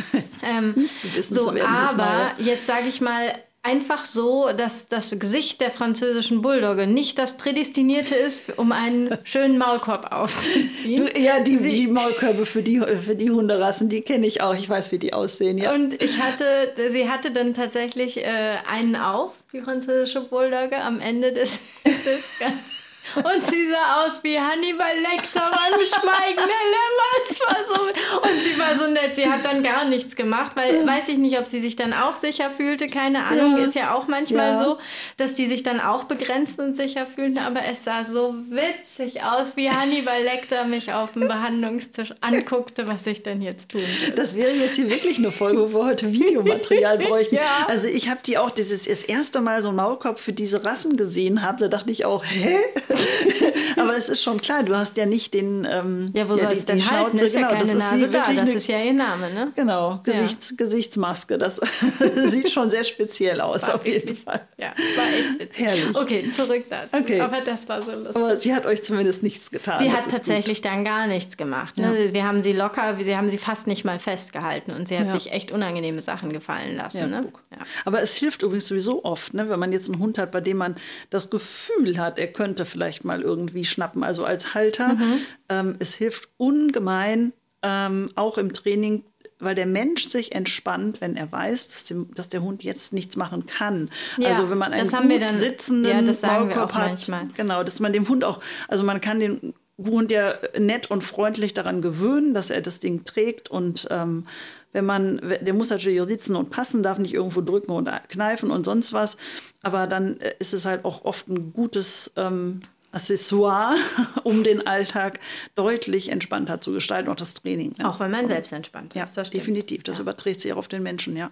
ähm, 0.42 0.74
so, 1.22 1.50
aber 1.50 2.32
jetzt 2.36 2.66
sage 2.66 2.86
ich 2.86 3.00
mal, 3.00 3.32
einfach 3.62 4.04
so, 4.04 4.50
dass 4.56 4.88
das 4.88 5.10
Gesicht 5.10 5.60
der 5.60 5.70
französischen 5.70 6.42
Bulldogge 6.42 6.86
nicht 6.86 7.18
das 7.18 7.36
Prädestinierte 7.36 8.14
ist, 8.14 8.58
um 8.58 8.72
einen 8.72 9.16
schönen 9.24 9.56
Maulkorb 9.56 10.12
aufzuziehen. 10.12 11.08
Ja, 11.16 11.40
die, 11.40 11.58
die 11.68 11.86
Maulkörbe 11.86 12.44
für 12.44 12.62
die, 12.62 12.80
für 12.80 13.14
die 13.14 13.30
Hunderassen, 13.30 13.88
die 13.88 14.02
kenne 14.02 14.26
ich 14.26 14.42
auch. 14.42 14.54
Ich 14.54 14.68
weiß, 14.68 14.90
wie 14.90 14.98
die 14.98 15.12
aussehen, 15.12 15.58
ja. 15.58 15.72
Und 15.72 16.02
ich 16.02 16.20
hatte, 16.20 16.74
sie 16.90 17.08
hatte 17.08 17.30
dann 17.30 17.54
tatsächlich 17.54 18.18
äh, 18.18 18.56
einen 18.68 18.96
auf, 18.96 19.34
die 19.52 19.60
französische 19.60 20.22
Bulldogge, 20.22 20.80
am 20.80 21.00
Ende 21.00 21.32
des, 21.32 21.60
des 21.84 22.38
Ganzen. 22.40 22.81
Und 23.16 23.42
sie 23.44 23.68
sah 23.70 24.04
aus 24.04 24.22
wie 24.22 24.38
Hannibal 24.38 24.94
Lecter 24.96 25.40
beim 25.50 25.80
Schweigen 25.80 26.36
der 26.36 26.44
Lämmer. 26.46 27.28
Es 27.28 27.40
war 27.40 27.56
so, 27.66 27.82
und 27.82 28.38
sie 28.42 28.58
war 28.58 28.78
so 28.78 28.86
nett. 28.86 29.16
Sie 29.16 29.28
hat 29.28 29.44
dann 29.44 29.62
gar 29.62 29.84
nichts 29.84 30.14
gemacht, 30.16 30.52
weil 30.54 30.86
weiß 30.86 31.08
ich 31.08 31.18
nicht, 31.18 31.38
ob 31.38 31.46
sie 31.46 31.60
sich 31.60 31.76
dann 31.76 31.92
auch 31.92 32.16
sicher 32.16 32.50
fühlte. 32.50 32.86
Keine 32.86 33.24
Ahnung, 33.24 33.58
Ja. 33.58 33.64
ist 33.64 33.74
ja 33.74 33.94
auch 33.94 34.06
manchmal 34.08 34.52
Ja. 34.52 34.64
so, 34.64 34.78
dass 35.16 35.34
die 35.34 35.46
sich 35.46 35.62
dann 35.62 35.80
auch 35.80 36.04
begrenzt 36.04 36.58
und 36.58 36.76
sicher 36.76 37.06
fühlten. 37.06 37.38
Aber 37.38 37.60
es 37.70 37.84
sah 37.84 38.04
so 38.04 38.34
witzig 38.48 39.22
aus, 39.22 39.56
wie 39.56 39.70
Hannibal 39.70 40.22
Lecter 40.22 40.64
mich 40.64 40.92
auf 40.92 41.12
dem 41.12 41.28
Behandlungstisch 41.28 42.14
anguckte, 42.20 42.86
was 42.86 43.06
ich 43.06 43.22
denn 43.22 43.42
jetzt 43.42 43.70
tun 43.72 43.80
will. 43.82 44.12
Das 44.14 44.36
wäre 44.36 44.52
jetzt 44.52 44.76
hier 44.76 44.88
wirklich 44.88 45.18
eine 45.18 45.32
Folge, 45.32 45.72
wo 45.72 45.80
wir 45.80 45.86
heute 45.86 46.12
Videomaterial 46.12 46.98
bräuchten. 46.98 47.34
Ja. 47.36 47.42
Also 47.68 47.88
ich 47.88 48.08
habe 48.08 48.20
die 48.24 48.38
auch 48.38 48.50
dieses 48.50 48.84
das 48.84 49.02
erste 49.04 49.40
Mal 49.40 49.60
so 49.62 49.68
einen 49.68 49.76
Maulkorb 49.78 50.18
für 50.18 50.32
diese 50.32 50.64
Rassen 50.64 50.96
gesehen 50.96 51.42
habe, 51.42 51.58
da 51.58 51.68
dachte 51.68 51.90
ich 51.90 52.04
auch, 52.04 52.24
hä? 52.24 52.56
Aber 53.76 53.96
es 53.96 54.08
ist 54.08 54.22
schon 54.22 54.40
klar, 54.40 54.62
du 54.62 54.76
hast 54.76 54.96
ja 54.96 55.06
nicht 55.06 55.34
den 55.34 55.64
Ja, 55.64 55.80
ähm, 55.80 56.10
wo 56.12 56.18
ja, 56.18 56.26
soll 56.26 56.52
es 56.52 56.64
denn 56.64 56.78
die 56.78 56.84
halten? 56.84 57.10
Schnauze, 57.18 57.24
ist 57.24 57.34
ja 57.34 57.40
genau, 57.40 57.50
keine 57.52 57.60
das 57.64 57.74
ist 57.74 57.78
Nase 57.78 57.94
wie 57.94 58.00
da. 58.06 58.12
wirklich 58.12 58.38
Das 58.38 58.48
eine, 58.48 58.56
ist 58.58 58.68
ja 58.68 58.78
ihr 58.82 58.92
Name, 58.92 59.32
ne? 59.34 59.52
Genau, 59.56 60.00
Gesichts, 60.04 60.54
Gesichtsmaske. 60.56 61.38
Das 61.38 61.56
sieht 62.26 62.50
schon 62.50 62.70
sehr 62.70 62.84
speziell 62.84 63.40
aus, 63.40 63.62
War 63.62 63.76
auf 63.76 63.86
jeden 63.86 64.08
wirklich- 64.08 64.20
Fall. 64.22 64.40
Ja, 64.58 64.68
war 64.68 65.04
echt 65.18 65.40
witzig. 65.40 65.66
Herrlich. 65.66 65.96
Okay, 65.96 66.30
zurück 66.30 66.64
dazu. 66.70 66.88
Okay. 67.02 67.20
Aber 67.20 67.40
das 67.40 67.68
war 67.68 67.82
so 67.82 67.92
lustig. 67.92 68.16
Aber 68.16 68.36
sie 68.36 68.54
hat 68.54 68.66
euch 68.66 68.82
zumindest 68.82 69.22
nichts 69.22 69.50
getan. 69.50 69.78
Sie 69.78 69.86
das 69.86 69.96
hat 69.96 70.06
ist 70.06 70.12
tatsächlich 70.12 70.60
dann 70.60 70.84
gar 70.84 71.06
nichts 71.06 71.36
gemacht. 71.36 71.78
Ne? 71.78 72.10
Wir 72.12 72.24
haben 72.24 72.42
sie 72.42 72.52
locker, 72.52 72.98
wir 72.98 73.16
haben 73.16 73.30
sie 73.30 73.38
fast 73.38 73.66
nicht 73.66 73.84
mal 73.84 73.98
festgehalten 73.98 74.72
und 74.72 74.88
sie 74.88 74.98
hat 74.98 75.06
Ja. 75.06 75.12
sich 75.12 75.32
echt 75.32 75.50
unangenehme 75.50 76.02
Sachen 76.02 76.32
gefallen 76.32 76.76
lassen. 76.76 76.98
Ja, 76.98 77.06
ne? 77.06 77.32
ja. 77.50 77.58
Aber 77.84 78.02
es 78.02 78.14
hilft 78.16 78.42
übrigens 78.42 78.68
sowieso 78.68 79.04
oft, 79.04 79.34
ne, 79.34 79.48
wenn 79.48 79.58
man 79.58 79.72
jetzt 79.72 79.90
einen 79.90 79.98
Hund 80.00 80.18
hat, 80.18 80.30
bei 80.30 80.40
dem 80.40 80.58
man 80.58 80.76
das 81.10 81.30
Gefühl 81.30 81.98
hat, 81.98 82.18
er 82.18 82.28
könnte 82.28 82.64
vielleicht 82.64 82.81
mal 83.04 83.22
irgendwie 83.22 83.64
schnappen, 83.64 84.04
also 84.04 84.24
als 84.24 84.54
Halter. 84.54 84.94
Mhm. 84.94 85.18
Ähm, 85.48 85.76
es 85.78 85.94
hilft 85.94 86.28
ungemein, 86.36 87.32
ähm, 87.62 88.10
auch 88.14 88.38
im 88.38 88.52
Training, 88.52 89.04
weil 89.38 89.54
der 89.54 89.66
Mensch 89.66 90.08
sich 90.08 90.34
entspannt, 90.34 91.00
wenn 91.00 91.16
er 91.16 91.30
weiß, 91.30 91.68
dass, 91.68 91.84
dem, 91.84 92.14
dass 92.14 92.28
der 92.28 92.42
Hund 92.42 92.62
jetzt 92.62 92.92
nichts 92.92 93.16
machen 93.16 93.46
kann. 93.46 93.90
Ja, 94.18 94.30
also 94.30 94.50
wenn 94.50 94.58
man 94.58 94.72
einen 94.72 94.88
gut 94.88 95.20
dann- 95.22 95.34
sitzenden 95.34 95.90
ja, 95.90 96.02
das 96.02 96.20
sagen 96.20 96.46
Maulkorb 96.46 96.72
hat, 96.74 96.88
manchmal. 96.88 97.28
genau, 97.34 97.62
dass 97.64 97.80
man 97.80 97.92
dem 97.92 98.08
Hund 98.08 98.24
auch, 98.24 98.40
also 98.68 98.84
man 98.84 99.00
kann 99.00 99.18
den 99.20 99.54
Hund 99.78 100.12
ja 100.12 100.34
nett 100.58 100.90
und 100.90 101.02
freundlich 101.02 101.54
daran 101.54 101.82
gewöhnen, 101.82 102.34
dass 102.34 102.50
er 102.50 102.60
das 102.60 102.78
Ding 102.78 103.04
trägt 103.04 103.50
und 103.50 103.88
ähm, 103.90 104.26
wenn 104.72 104.84
man, 104.84 105.20
der 105.40 105.54
muss 105.54 105.70
natürlich 105.70 106.00
auch 106.00 106.08
sitzen 106.08 106.36
und 106.36 106.50
passen, 106.50 106.82
darf 106.82 106.98
nicht 106.98 107.14
irgendwo 107.14 107.42
drücken 107.42 107.72
und 107.72 107.90
kneifen 108.08 108.50
und 108.50 108.64
sonst 108.64 108.92
was. 108.92 109.16
Aber 109.62 109.86
dann 109.86 110.18
äh, 110.20 110.34
ist 110.38 110.54
es 110.54 110.64
halt 110.64 110.84
auch 110.84 111.04
oft 111.04 111.28
ein 111.28 111.52
gutes 111.52 112.10
ähm, 112.16 112.62
Accessoire, 112.92 113.74
um 114.22 114.44
den 114.44 114.66
Alltag 114.66 115.18
deutlich 115.54 116.10
entspannter 116.10 116.60
zu 116.60 116.72
gestalten, 116.72 117.08
auch 117.08 117.16
das 117.16 117.34
Training. 117.34 117.74
ne? 117.78 117.88
Auch 117.88 118.00
wenn 118.00 118.10
man 118.10 118.28
selbst 118.28 118.52
entspannt 118.52 118.94
Ja, 118.94 119.04
ist. 119.04 119.16
das 119.16 119.30
definitiv. 119.30 119.82
Das 119.82 119.98
überträgt 119.98 120.40
sich 120.40 120.52
auch 120.52 120.58
auf 120.58 120.68
den 120.68 120.82
Menschen, 120.82 121.16
ja. 121.16 121.30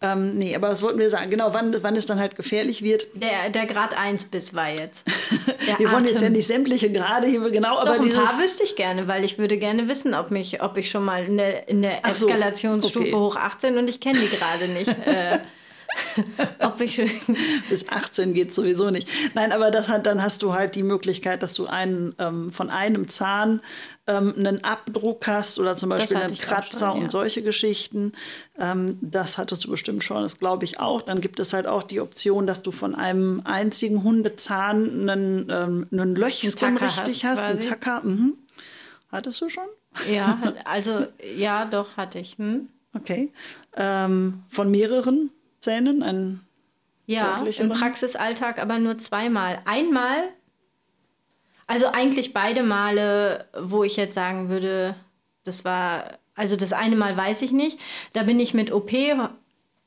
Ähm, 0.00 0.34
nee, 0.38 0.54
aber 0.54 0.68
das 0.68 0.82
wollten 0.82 0.98
wir 0.98 1.10
sagen. 1.10 1.30
Genau, 1.30 1.52
wann, 1.52 1.74
wann 1.82 1.96
es 1.96 2.06
dann 2.06 2.18
halt 2.18 2.36
gefährlich 2.36 2.82
wird. 2.82 3.06
Der, 3.14 3.50
der 3.50 3.66
Grad 3.66 3.96
1 3.98 4.24
Biss 4.24 4.54
war 4.54 4.70
jetzt. 4.70 5.04
Wir 5.78 5.90
wollen 5.90 6.04
jetzt 6.06 6.20
ja 6.22 6.28
nicht 6.28 6.46
sämtliche 6.46 6.92
Grade 6.92 7.26
hier 7.26 7.40
genau, 7.50 7.78
aber 7.78 7.90
Doch, 7.92 7.96
ein 7.96 8.02
dieses. 8.02 8.22
paar 8.22 8.38
wüsste 8.38 8.62
ich 8.64 8.76
gerne, 8.76 9.08
weil 9.08 9.24
ich 9.24 9.38
würde 9.38 9.56
gerne 9.58 9.88
wissen, 9.88 10.14
ob, 10.14 10.30
mich, 10.30 10.62
ob 10.62 10.76
ich 10.76 10.90
schon 10.90 11.04
mal 11.04 11.24
in 11.24 11.38
der, 11.38 11.68
in 11.68 11.82
der 11.82 12.00
Ach 12.02 12.14
so, 12.14 12.26
Eskalationsstufe 12.28 12.98
okay. 13.08 13.12
hoch 13.14 13.36
18 13.36 13.78
und 13.78 13.88
ich 13.88 13.98
kenne 14.00 14.18
die 14.18 14.28
gerade 14.28 14.68
nicht. 14.68 14.88
äh, 15.06 15.38
ob 16.60 16.80
ich 16.80 17.00
bis 17.68 17.88
18 17.88 18.34
geht 18.34 18.52
sowieso 18.54 18.90
nicht. 18.90 19.08
Nein, 19.34 19.52
aber 19.52 19.70
das 19.70 19.88
hat, 19.88 20.06
dann 20.06 20.22
hast 20.22 20.42
du 20.42 20.54
halt 20.54 20.74
die 20.74 20.82
Möglichkeit, 20.82 21.42
dass 21.42 21.54
du 21.54 21.66
einen, 21.66 22.14
ähm, 22.18 22.52
von 22.52 22.70
einem 22.70 23.08
Zahn 23.08 23.60
ähm, 24.06 24.34
einen 24.36 24.64
Abdruck 24.64 25.26
hast 25.26 25.58
oder 25.58 25.76
zum 25.76 25.90
Beispiel 25.90 26.16
einen 26.16 26.36
Kratzer 26.36 26.90
schon, 26.90 26.98
ja. 26.98 27.04
und 27.04 27.10
solche 27.10 27.42
Geschichten. 27.42 28.12
Ähm, 28.58 28.98
das 29.00 29.38
hattest 29.38 29.64
du 29.64 29.70
bestimmt 29.70 30.04
schon, 30.04 30.22
das 30.22 30.38
glaube 30.38 30.64
ich 30.64 30.80
auch. 30.80 31.02
Dann 31.02 31.20
gibt 31.20 31.40
es 31.40 31.52
halt 31.52 31.66
auch 31.66 31.82
die 31.82 32.00
Option, 32.00 32.46
dass 32.46 32.62
du 32.62 32.70
von 32.70 32.94
einem 32.94 33.42
einzigen 33.44 34.02
Hundezahn 34.02 35.08
einen, 35.08 35.48
ähm, 35.50 35.86
einen 35.90 36.14
Löchchen 36.14 36.52
richtig 36.76 37.24
hast 37.24 37.38
hast, 37.38 37.44
einen. 37.44 37.60
Tacker. 37.60 38.02
Mhm. 38.04 38.34
Hattest 39.10 39.40
du 39.40 39.48
schon? 39.48 39.64
Ja, 40.12 40.54
also 40.64 41.06
ja, 41.36 41.64
doch 41.64 41.96
hatte 41.96 42.18
ich. 42.18 42.36
Hm? 42.38 42.68
Okay. 42.94 43.32
Ähm, 43.76 44.42
von 44.48 44.70
mehreren 44.70 45.30
Zähnen, 45.64 46.02
ein 46.02 46.40
Ja, 47.06 47.44
im 47.58 47.68
Praxisalltag 47.70 48.60
aber 48.60 48.78
nur 48.78 48.98
zweimal. 48.98 49.60
Einmal, 49.64 50.28
also 51.66 51.86
eigentlich 51.86 52.32
beide 52.32 52.62
Male, 52.62 53.46
wo 53.58 53.82
ich 53.84 53.96
jetzt 53.96 54.14
sagen 54.14 54.50
würde, 54.50 54.94
das 55.44 55.64
war, 55.64 56.18
also 56.34 56.56
das 56.56 56.72
eine 56.72 56.96
Mal 56.96 57.16
weiß 57.16 57.42
ich 57.42 57.52
nicht. 57.52 57.80
Da 58.12 58.22
bin 58.22 58.38
ich 58.38 58.54
mit 58.54 58.72
OP 58.72 58.92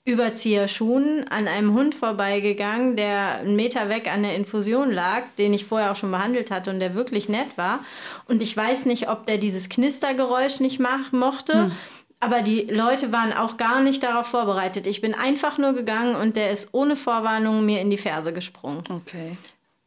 Überzieherschuhen 0.07 1.27
an 1.27 1.49
einem 1.49 1.73
Hund 1.73 1.93
vorbeigegangen, 1.93 2.95
der 2.95 3.39
einen 3.39 3.57
Meter 3.57 3.89
weg 3.89 4.09
an 4.09 4.23
der 4.23 4.35
Infusion 4.35 4.89
lag, 4.89 5.23
den 5.37 5.53
ich 5.53 5.65
vorher 5.65 5.91
auch 5.91 5.97
schon 5.97 6.11
behandelt 6.11 6.49
hatte 6.49 6.69
und 6.69 6.79
der 6.79 6.95
wirklich 6.95 7.27
nett 7.27 7.57
war. 7.57 7.83
Und 8.25 8.41
ich 8.41 8.55
weiß 8.55 8.85
nicht, 8.85 9.09
ob 9.09 9.27
der 9.27 9.37
dieses 9.37 9.67
Knistergeräusch 9.67 10.61
nicht 10.61 10.79
mach, 10.79 11.11
mochte. 11.11 11.65
Hm. 11.65 11.71
Aber 12.19 12.41
die 12.41 12.61
Leute 12.63 13.13
waren 13.13 13.31
auch 13.31 13.57
gar 13.57 13.81
nicht 13.81 14.01
darauf 14.01 14.27
vorbereitet. 14.27 14.87
Ich 14.87 15.01
bin 15.01 15.13
einfach 15.13 15.57
nur 15.57 15.73
gegangen 15.73 16.15
und 16.15 16.35
der 16.35 16.51
ist 16.51 16.69
ohne 16.71 16.95
Vorwarnung 16.95 17.65
mir 17.65 17.79
in 17.79 17.91
die 17.91 17.97
Ferse 17.97 18.33
gesprungen. 18.33 18.83
Okay. 18.89 19.37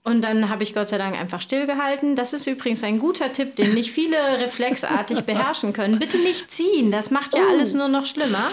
Und 0.02 0.22
dann 0.22 0.48
habe 0.48 0.62
ich 0.62 0.72
Gott 0.72 0.88
sei 0.88 0.98
Dank 0.98 1.18
einfach 1.18 1.40
stillgehalten. 1.40 2.16
Das 2.16 2.32
ist 2.32 2.46
übrigens 2.46 2.82
ein 2.84 3.00
guter 3.00 3.32
Tipp, 3.32 3.56
den 3.56 3.74
nicht 3.74 3.90
viele 3.90 4.16
reflexartig 4.38 5.22
beherrschen 5.22 5.72
können. 5.72 5.98
Bitte 5.98 6.18
nicht 6.18 6.50
ziehen, 6.50 6.90
das 6.90 7.10
macht 7.10 7.34
ja 7.34 7.42
oh. 7.46 7.50
alles 7.50 7.74
nur 7.74 7.88
noch 7.88 8.06
schlimmer. 8.06 8.46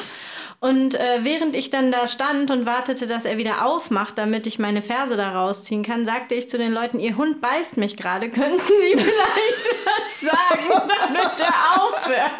Und 0.60 0.96
äh, 0.96 1.20
während 1.22 1.56
ich 1.56 1.70
dann 1.70 1.92
da 1.92 2.08
stand 2.08 2.50
und 2.50 2.66
wartete, 2.66 3.06
dass 3.06 3.26
er 3.26 3.38
wieder 3.38 3.64
aufmacht, 3.64 4.18
damit 4.18 4.48
ich 4.48 4.58
meine 4.58 4.82
Ferse 4.82 5.16
da 5.16 5.40
rausziehen 5.40 5.84
kann, 5.84 6.04
sagte 6.04 6.34
ich 6.34 6.50
zu 6.50 6.58
den 6.58 6.72
Leuten, 6.72 7.00
ihr 7.00 7.16
Hund 7.16 7.42
beißt 7.42 7.78
mich 7.78 7.96
gerade, 7.96 8.30
könnten 8.32 8.58
Sie 8.58 8.98
vielleicht 8.98 9.70
was 9.86 10.20
sagen, 10.22 10.90
damit 11.00 11.40
der 11.40 11.82
aufhört? 11.82 12.32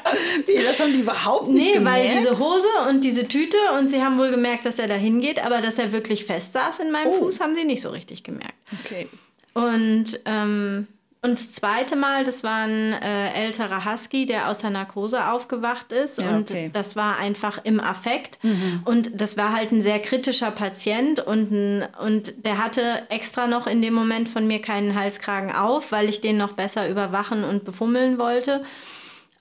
Nee, 0.48 0.64
das 0.64 0.80
haben 0.80 0.94
die 0.94 1.02
überhaupt 1.02 1.50
nicht 1.50 1.68
nee, 1.68 1.74
gemerkt. 1.74 2.00
Nee, 2.00 2.10
weil 2.10 2.18
diese 2.18 2.40
Hose 2.40 2.68
und 2.90 3.04
diese 3.04 3.28
Tüte 3.28 3.58
und 3.78 3.90
sie 3.90 4.02
haben 4.02 4.18
wohl 4.18 4.32
gemerkt, 4.32 4.66
dass 4.66 4.80
er 4.80 4.88
da 4.88 4.96
hingeht, 4.96 5.44
aber 5.46 5.62
dass 5.62 5.78
er 5.78 5.92
wirklich 5.92 6.26
fest 6.26 6.54
saß 6.54 6.80
in 6.80 6.92
meinem 6.92 7.12
oh. 7.12 7.14
Fuß, 7.14 7.40
haben 7.40 7.56
sie 7.56 7.66
nicht 7.66 7.84
so 7.84 7.90
richtig 7.90 8.24
gemerkt. 8.24 8.56
Okay. 8.84 9.08
Und 9.54 10.20
ähm, 10.26 10.88
und 11.28 11.38
das 11.38 11.52
zweite 11.52 11.96
Mal, 11.96 12.24
das 12.24 12.44
war 12.44 12.64
ein 12.64 12.94
äh, 12.94 13.34
älterer 13.34 13.86
Husky, 13.86 14.26
der 14.26 14.50
aus 14.50 14.60
der 14.60 14.70
Narkose 14.70 15.30
aufgewacht 15.30 15.92
ist. 15.92 16.20
Ja, 16.20 16.30
und 16.30 16.50
okay. 16.50 16.70
das 16.72 16.96
war 16.96 17.18
einfach 17.18 17.60
im 17.64 17.80
Affekt. 17.80 18.44
Mhm. 18.44 18.82
Und 18.86 19.20
das 19.20 19.36
war 19.36 19.54
halt 19.54 19.72
ein 19.72 19.82
sehr 19.82 20.00
kritischer 20.00 20.52
Patient. 20.52 21.20
Und, 21.20 21.52
ein, 21.52 21.86
und 22.06 22.46
der 22.46 22.64
hatte 22.64 23.04
extra 23.10 23.48
noch 23.48 23.68
in 23.68 23.82
dem 23.82 23.94
Moment 23.94 24.30
von 24.30 24.48
mir 24.48 24.62
keinen 24.62 24.96
Halskragen 24.96 25.52
auf, 25.52 25.92
weil 25.92 26.08
ich 26.08 26.22
den 26.22 26.38
noch 26.38 26.54
besser 26.54 26.90
überwachen 26.90 27.44
und 27.44 27.66
befummeln 27.66 28.18
wollte. 28.18 28.64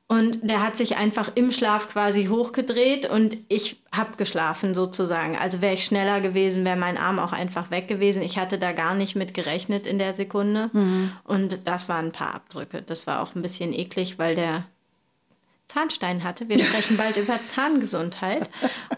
Und 0.08 0.48
der 0.48 0.62
hat 0.62 0.76
sich 0.76 0.96
einfach 0.96 1.32
im 1.34 1.50
Schlaf 1.50 1.88
quasi 1.88 2.26
hochgedreht 2.26 3.10
und 3.10 3.38
ich 3.48 3.82
habe 3.90 4.16
geschlafen 4.16 4.72
sozusagen. 4.72 5.36
Also 5.36 5.60
wäre 5.60 5.74
ich 5.74 5.84
schneller 5.84 6.20
gewesen, 6.20 6.64
wäre 6.64 6.76
mein 6.76 6.96
Arm 6.96 7.18
auch 7.18 7.32
einfach 7.32 7.72
weg 7.72 7.88
gewesen. 7.88 8.22
Ich 8.22 8.38
hatte 8.38 8.56
da 8.56 8.70
gar 8.70 8.94
nicht 8.94 9.16
mit 9.16 9.34
gerechnet 9.34 9.84
in 9.84 9.98
der 9.98 10.14
Sekunde. 10.14 10.70
Mhm. 10.72 11.10
Und 11.24 11.58
das 11.64 11.88
waren 11.88 12.06
ein 12.06 12.12
paar 12.12 12.36
Abdrücke. 12.36 12.82
Das 12.82 13.08
war 13.08 13.20
auch 13.20 13.34
ein 13.34 13.42
bisschen 13.42 13.72
eklig, 13.72 14.16
weil 14.16 14.36
der 14.36 14.66
Zahnstein 15.66 16.22
hatte. 16.22 16.48
Wir 16.48 16.60
sprechen 16.60 16.96
bald 16.98 17.16
über 17.16 17.44
Zahngesundheit. 17.44 18.48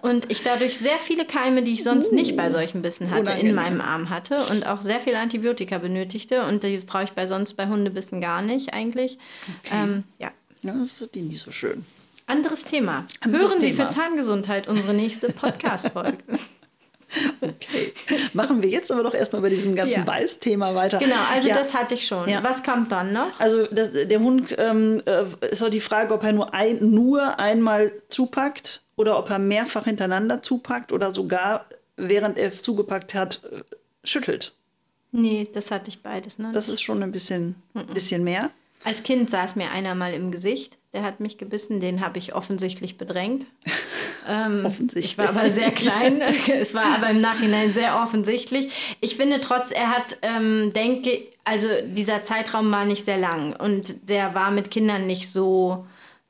Und 0.03 0.31
ich 0.31 0.43
dadurch 0.43 0.77
sehr 0.77 0.99
viele 0.99 1.25
Keime, 1.25 1.63
die 1.63 1.73
ich 1.73 1.85
sonst 1.85 2.13
nicht 2.13 2.37
bei 2.37 2.51
solchen 2.51 2.83
Bissen 2.83 3.11
hatte, 3.11 3.23
Unangenehm. 3.23 3.49
in 3.49 3.55
meinem 3.55 3.81
Arm 3.81 4.11
hatte 4.11 4.45
und 4.51 4.67
auch 4.67 4.83
sehr 4.83 5.01
viel 5.01 5.15
Antibiotika 5.15 5.79
benötigte. 5.79 6.45
Und 6.45 6.65
die 6.65 6.77
brauche 6.79 7.05
ich 7.05 7.13
bei 7.13 7.27
sonst 7.27 7.55
bei 7.55 7.67
Hundebissen 7.67 8.21
gar 8.21 8.43
nicht 8.43 8.75
eigentlich. 8.75 9.19
Okay. 9.65 9.75
Ähm, 9.75 10.05
ja. 10.19 10.31
Ja, 10.63 10.73
das 10.73 11.01
ist 11.01 11.15
die 11.15 11.23
nicht 11.23 11.41
so 11.41 11.53
schön. 11.53 11.85
Anderes 12.27 12.65
Thema. 12.65 13.07
Anderes 13.21 13.53
Hören 13.53 13.61
Sie 13.61 13.71
Thema. 13.73 13.89
für 13.89 13.95
Zahngesundheit 13.95 14.69
unsere 14.69 14.93
nächste 14.93 15.29
Podcast-Folge. 15.33 16.19
Okay. 17.41 17.93
Machen 18.35 18.63
wir 18.63 18.69
jetzt 18.69 18.93
aber 18.93 19.03
doch 19.03 19.15
erstmal 19.15 19.41
bei 19.41 19.49
diesem 19.49 19.75
ganzen 19.75 20.01
ja. 20.01 20.05
Beißthema 20.05 20.75
weiter. 20.75 20.99
Genau, 20.99 21.17
also 21.33 21.49
ja. 21.49 21.55
das 21.55 21.73
hatte 21.73 21.95
ich 21.95 22.07
schon. 22.07 22.29
Ja. 22.29 22.43
Was 22.45 22.63
kommt 22.63 22.93
dann 22.93 23.15
noch? 23.15 23.41
Also 23.41 23.67
das, 23.67 23.93
der 23.93 24.21
Hund 24.21 24.55
ähm, 24.59 25.03
äh, 25.07 25.25
ist 25.47 25.63
auch 25.63 25.71
die 25.71 25.81
Frage, 25.81 26.13
ob 26.13 26.23
er 26.23 26.33
nur, 26.33 26.53
ein, 26.53 26.91
nur 26.91 27.39
einmal 27.41 27.93
zupackt 28.09 28.83
oder 28.97 29.19
ob 29.19 29.31
er 29.31 29.39
mehrfach 29.39 29.85
hintereinander 29.85 30.43
zupackt 30.43 30.93
oder 30.93 31.11
sogar, 31.11 31.65
während 31.97 32.37
er 32.37 32.53
zugepackt 32.53 33.15
hat, 33.15 33.41
äh, 33.51 33.63
schüttelt. 34.05 34.53
Nee, 35.11 35.49
das 35.53 35.71
hatte 35.71 35.89
ich 35.89 36.03
beides. 36.03 36.39
Ne? 36.39 36.51
Das 36.53 36.69
ist 36.69 36.83
schon 36.83 37.03
ein 37.03 37.13
bisschen, 37.13 37.55
mhm. 37.73 37.87
bisschen 37.95 38.23
mehr. 38.23 38.51
Als 38.85 39.03
Kind 39.03 39.29
saß 39.29 39.57
mir 39.57 39.71
einer 39.71 39.95
mal 39.95 40.15
im 40.15 40.31
Gesicht, 40.31 40.79
der 40.93 41.03
hat 41.03 41.21
mich 41.21 41.37
gebissen, 41.37 41.81
den 41.81 42.01
habe 42.01 42.19
ich 42.19 42.35
offensichtlich 42.35 42.97
bedrängt. 42.97 43.47
ähm, 44.29 44.65
offensichtlich. 44.65 45.13
Ich 45.13 45.19
war 45.19 45.31
aber 45.31 45.51
sehr 45.51 45.71
klein, 45.71 46.21
es 46.61 46.75
war 46.75 46.97
aber 46.97 47.11
im 47.11 47.21
Nachhinein 47.21 47.73
sehr 47.73 48.01
offensichtlich. 48.01 48.97
Ich 49.01 49.17
finde 49.17 49.41
trotz, 49.41 49.73
er 49.73 49.91
hat, 49.91 50.19
ähm, 50.23 50.73
denke, 50.75 51.27
also 51.45 51.69
dieser 51.87 52.23
Zeitraum 52.23 52.71
war 52.71 52.85
nicht 52.85 53.05
sehr 53.05 53.19
lang 53.19 53.55
und 53.57 54.09
der 54.09 54.35
war 54.35 54.51
mit 54.51 54.71
Kindern 54.71 55.07
nicht 55.07 55.31
so 55.31 55.87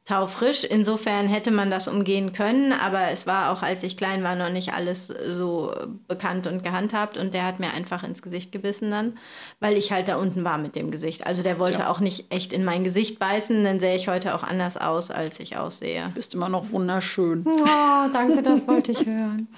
taufrisch. 0.09 0.65
Insofern 0.65 1.29
hätte 1.29 1.51
man 1.51 1.71
das 1.71 1.87
umgehen 1.87 2.33
können, 2.33 2.73
aber 2.73 3.11
es 3.11 3.27
war 3.27 3.53
auch, 3.53 3.63
als 3.63 3.83
ich 3.83 3.97
klein 3.97 4.23
war, 4.23 4.37
noch 4.37 4.49
nicht 4.49 4.73
alles 4.73 5.07
so 5.07 5.75
bekannt 6.07 6.47
und 6.47 6.65
gehandhabt 6.65 7.19
und 7.19 7.35
der 7.35 7.45
hat 7.45 7.61
mir 7.61 7.73
einfach 7.73 8.03
ins 8.05 8.23
Gesicht 8.23 8.51
gebissen 8.51 8.91
dann, 8.91 9.19
weil 9.61 9.77
ich 9.77 9.93
halt 9.93 10.09
da 10.09 10.17
unten 10.17 10.45
war 10.45 10.57
mit 10.57 10.77
dem 10.77 10.91
Gesicht. 10.91 11.27
Also 11.27 11.43
der 11.43 11.59
wollte 11.59 11.81
ja. 11.81 11.91
auch 11.91 12.01
nicht 12.01 12.33
echt 12.33 12.55
in 12.55 12.65
mein 12.65 12.85
Gesicht 12.85 13.19
beißen, 13.19 13.63
dann 13.65 13.81
sähe 13.81 13.97
ich 13.97 14.09
heute 14.09 14.35
auch 14.35 14.43
anders 14.43 14.79
aus, 14.79 15.11
als 15.11 15.41
ich 15.41 15.59
aussehe. 15.59 16.11
Bist 16.15 16.33
immer 16.33 16.49
noch 16.49 16.71
wunderschön. 16.71 17.45
Oh, 17.47 18.09
danke, 18.13 18.43
das 18.43 18.67
wollte 18.67 18.93
ich 18.93 19.05
hören. 19.05 19.49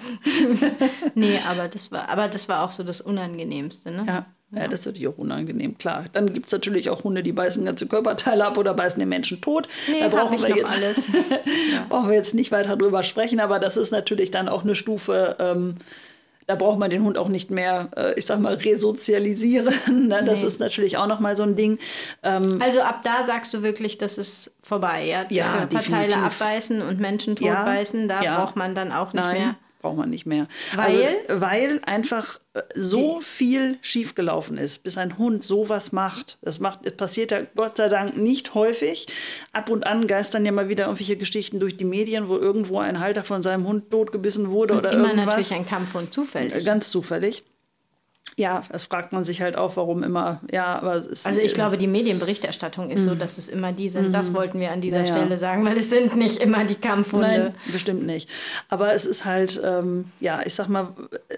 nee, 1.15 1.39
aber 1.49 1.69
das 1.69 1.91
war, 1.93 2.09
aber 2.09 2.27
das 2.27 2.49
war 2.49 2.65
auch 2.65 2.71
so 2.71 2.83
das 2.83 2.99
Unangenehmste, 2.99 3.91
ne? 3.91 4.03
Ja. 4.05 4.25
Ja, 4.53 4.67
das 4.67 4.81
ist 4.81 4.85
natürlich 4.85 5.07
auch 5.07 5.17
unangenehm, 5.17 5.77
klar. 5.77 6.05
Dann 6.11 6.33
gibt 6.33 6.47
es 6.47 6.51
natürlich 6.51 6.89
auch 6.89 7.05
Hunde, 7.05 7.23
die 7.23 7.31
beißen 7.31 7.63
ganze 7.63 7.87
Körperteile 7.87 8.45
ab 8.45 8.57
oder 8.57 8.73
beißen 8.73 8.99
den 8.99 9.07
Menschen 9.07 9.39
tot. 9.39 9.69
Nee, 9.89 10.01
da 10.01 10.09
brauchen 10.09 10.41
wir 10.41 10.55
jetzt 10.55 10.75
alles. 10.75 11.07
ja. 11.73 11.85
brauchen 11.87 12.09
wir 12.09 12.15
jetzt 12.15 12.33
nicht 12.33 12.51
weiter 12.51 12.75
drüber 12.75 13.03
sprechen, 13.03 13.39
aber 13.39 13.59
das 13.59 13.77
ist 13.77 13.91
natürlich 13.91 14.29
dann 14.29 14.49
auch 14.49 14.63
eine 14.63 14.75
Stufe. 14.75 15.37
Ähm, 15.39 15.75
da 16.47 16.55
braucht 16.55 16.79
man 16.79 16.89
den 16.89 17.03
Hund 17.03 17.17
auch 17.17 17.29
nicht 17.29 17.49
mehr, 17.49 17.89
äh, 17.95 18.13
ich 18.17 18.25
sag 18.25 18.41
mal, 18.41 18.55
resozialisieren. 18.55 19.73
ne? 20.07 20.21
Das 20.25 20.41
nee. 20.41 20.47
ist 20.47 20.59
natürlich 20.59 20.97
auch 20.97 21.07
nochmal 21.07 21.37
so 21.37 21.43
ein 21.43 21.55
Ding. 21.55 21.79
Ähm, 22.21 22.59
also 22.61 22.81
ab 22.81 23.01
da 23.03 23.23
sagst 23.23 23.53
du 23.53 23.63
wirklich, 23.63 23.97
das 23.97 24.17
ist 24.17 24.51
vorbei. 24.61 25.05
Ja, 25.05 25.25
ja 25.29 25.59
Körperteile 25.59 26.17
abbeißen 26.17 26.81
und 26.81 26.99
Menschen 26.99 27.37
totbeißen, 27.37 28.01
ja, 28.01 28.07
da 28.07 28.21
ja. 28.21 28.37
braucht 28.37 28.57
man 28.57 28.75
dann 28.75 28.91
auch 28.91 29.13
nicht 29.13 29.23
Nein. 29.23 29.37
mehr 29.37 29.55
braucht 29.81 29.97
man 29.97 30.09
nicht 30.09 30.25
mehr. 30.25 30.47
Weil? 30.75 30.85
Also, 31.27 31.41
weil 31.41 31.81
einfach 31.85 32.39
äh, 32.53 32.61
so 32.75 33.19
die. 33.19 33.25
viel 33.25 33.77
schiefgelaufen 33.81 34.57
ist, 34.57 34.83
bis 34.83 34.97
ein 34.97 35.17
Hund 35.17 35.43
sowas 35.43 35.91
macht. 35.91 36.37
Das, 36.41 36.59
macht. 36.59 36.85
das 36.85 36.93
passiert 36.93 37.31
ja 37.31 37.41
Gott 37.55 37.77
sei 37.77 37.89
Dank 37.89 38.17
nicht 38.17 38.53
häufig. 38.53 39.07
Ab 39.51 39.69
und 39.69 39.85
an 39.85 40.07
geistern 40.07 40.45
ja 40.45 40.51
mal 40.51 40.69
wieder 40.69 40.85
irgendwelche 40.85 41.17
Geschichten 41.17 41.59
durch 41.59 41.77
die 41.77 41.85
Medien, 41.85 42.29
wo 42.29 42.37
irgendwo 42.37 42.79
ein 42.79 42.99
Halter 42.99 43.23
von 43.23 43.41
seinem 43.41 43.67
Hund 43.67 43.91
totgebissen 43.91 44.49
wurde 44.49 44.73
und 44.73 44.79
oder 44.79 44.91
immer 44.91 45.09
irgendwas. 45.09 45.25
natürlich 45.25 45.53
ein 45.53 45.67
Kampfhund 45.67 46.13
zufällig. 46.13 46.65
Ganz 46.65 46.89
zufällig 46.89 47.43
ja, 48.37 48.63
das 48.71 48.85
fragt 48.85 49.11
man 49.11 49.23
sich 49.23 49.41
halt 49.41 49.57
auch, 49.57 49.75
warum 49.75 50.03
immer. 50.03 50.39
Ja, 50.51 50.77
aber 50.77 50.95
es 50.95 51.05
ist, 51.05 51.27
also 51.27 51.39
ich 51.39 51.53
glaube, 51.53 51.77
die 51.77 51.87
Medienberichterstattung 51.87 52.89
ist 52.89 53.03
so, 53.03 53.11
mhm. 53.11 53.19
dass 53.19 53.37
es 53.37 53.49
immer 53.49 53.73
die 53.73 53.89
sind. 53.89 54.13
Das 54.13 54.29
mhm. 54.29 54.35
wollten 54.35 54.59
wir 54.59 54.71
an 54.71 54.79
dieser 54.79 55.01
ja, 55.01 55.07
Stelle 55.07 55.37
sagen, 55.37 55.65
weil 55.65 55.77
es 55.77 55.89
sind 55.89 56.15
nicht 56.15 56.37
immer 56.37 56.63
die 56.63 56.75
Kampfhunde. 56.75 57.27
Nein, 57.27 57.55
bestimmt 57.71 58.05
nicht. 58.05 58.29
Aber 58.69 58.93
es 58.93 59.05
ist 59.05 59.25
halt, 59.25 59.61
ähm, 59.63 60.05
ja, 60.21 60.41
ich 60.45 60.55
sag 60.55 60.69
mal, 60.69 60.89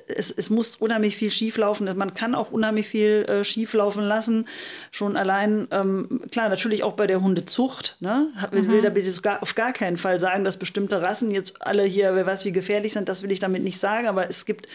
es, 0.07 0.29
es 0.29 0.51
muss 0.51 0.75
unheimlich 0.75 1.17
viel 1.17 1.31
schieflaufen. 1.31 1.89
Man 1.97 2.13
kann 2.13 2.35
auch 2.35 2.51
unheimlich 2.51 2.87
viel 2.87 3.25
äh, 3.27 3.43
schieflaufen 3.43 4.03
lassen. 4.03 4.47
Schon 4.91 5.17
allein, 5.17 5.67
ähm, 5.71 6.21
klar, 6.31 6.47
natürlich 6.47 6.83
auch 6.83 6.93
bei 6.93 7.07
der 7.07 7.21
Hundezucht. 7.21 7.97
Ne? 8.01 8.27
Ich 8.51 8.67
will 8.67 8.87
mhm. 8.87 9.21
gar, 9.23 9.41
auf 9.41 9.55
gar 9.55 9.73
keinen 9.73 9.97
Fall 9.97 10.19
sagen, 10.19 10.43
dass 10.43 10.57
bestimmte 10.57 11.01
Rassen 11.01 11.31
jetzt 11.31 11.65
alle 11.65 11.83
hier, 11.83 12.15
wer 12.15 12.25
weiß, 12.27 12.45
wie 12.45 12.51
gefährlich 12.51 12.93
sind. 12.93 13.09
Das 13.09 13.23
will 13.23 13.31
ich 13.31 13.39
damit 13.39 13.63
nicht 13.63 13.79
sagen. 13.79 14.07
Aber 14.07 14.29
es 14.29 14.45
gibt 14.45 14.67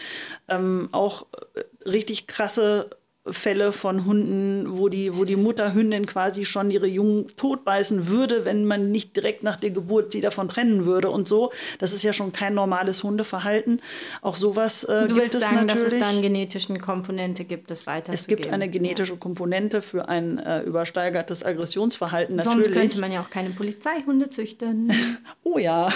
ähm, 0.49 0.89
auch 0.91 1.25
äh, 1.55 1.61
richtig 1.85 2.27
krasse 2.27 2.89
Fälle 3.27 3.73
von 3.73 4.05
Hunden, 4.05 4.77
wo 4.77 4.87
die, 4.87 5.15
wo 5.15 5.25
die 5.25 5.35
Mutterhündin 5.35 6.05
quasi 6.05 6.45
schon 6.45 6.71
ihre 6.71 6.87
Jungen 6.87 7.27
totbeißen 7.35 8.07
würde, 8.07 8.45
wenn 8.45 8.65
man 8.65 8.91
nicht 8.91 9.15
direkt 9.15 9.43
nach 9.43 9.57
der 9.57 9.71
Geburt 9.71 10.13
sie 10.13 10.21
davon 10.21 10.47
trennen 10.47 10.85
würde 10.85 11.11
und 11.11 11.27
so. 11.27 11.51
Das 11.79 11.93
ist 11.93 12.03
ja 12.03 12.13
schon 12.13 12.31
kein 12.31 12.53
normales 12.53 13.03
Hundeverhalten. 13.03 13.81
Auch 14.21 14.35
sowas 14.35 14.85
äh, 14.85 15.07
du 15.07 15.15
gibt 15.15 15.33
es 15.33 15.41
sagen, 15.41 15.65
natürlich. 15.65 15.83
dass 15.83 15.93
es 15.93 15.99
da 15.99 16.07
eine 16.07 16.21
genetische 16.21 16.73
Komponente 16.75 17.43
gibt, 17.43 17.69
das 17.69 17.85
weiterzugeben. 17.85 18.19
Es 18.19 18.27
gibt 18.27 18.53
eine 18.53 18.69
genetische 18.69 19.17
Komponente 19.17 19.81
für 19.81 20.07
ein 20.07 20.39
äh, 20.39 20.61
übersteigertes 20.61 21.43
Aggressionsverhalten 21.43 22.37
natürlich. 22.37 22.65
Sonst 22.65 22.73
könnte 22.73 23.01
man 23.01 23.11
ja 23.11 23.21
auch 23.21 23.29
keine 23.29 23.49
Polizeihunde 23.49 24.29
züchten. 24.29 24.91
oh 25.43 25.57
ja. 25.57 25.89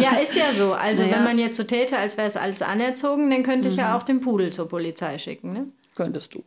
ja, 0.00 0.16
ist 0.18 0.34
ja 0.34 0.52
so. 0.52 0.72
Also 0.72 1.02
naja. 1.02 1.16
wenn 1.16 1.24
man 1.24 1.38
jetzt 1.38 1.58
so 1.58 1.64
täte, 1.64 1.98
als 1.98 2.16
wäre 2.16 2.28
es 2.28 2.36
alles 2.36 2.62
anerzogen, 2.62 3.30
dann 3.30 3.42
könnte 3.42 3.68
ich 3.68 3.74
mhm. 3.74 3.80
ja 3.80 3.98
auch 3.98 4.02
den 4.02 4.20
Pudel 4.20 4.50
zur 4.50 4.68
Polizei 4.68 5.18
schicken. 5.18 5.52
Ne? 5.52 5.66
Könntest 6.00 6.32
du. 6.34 6.42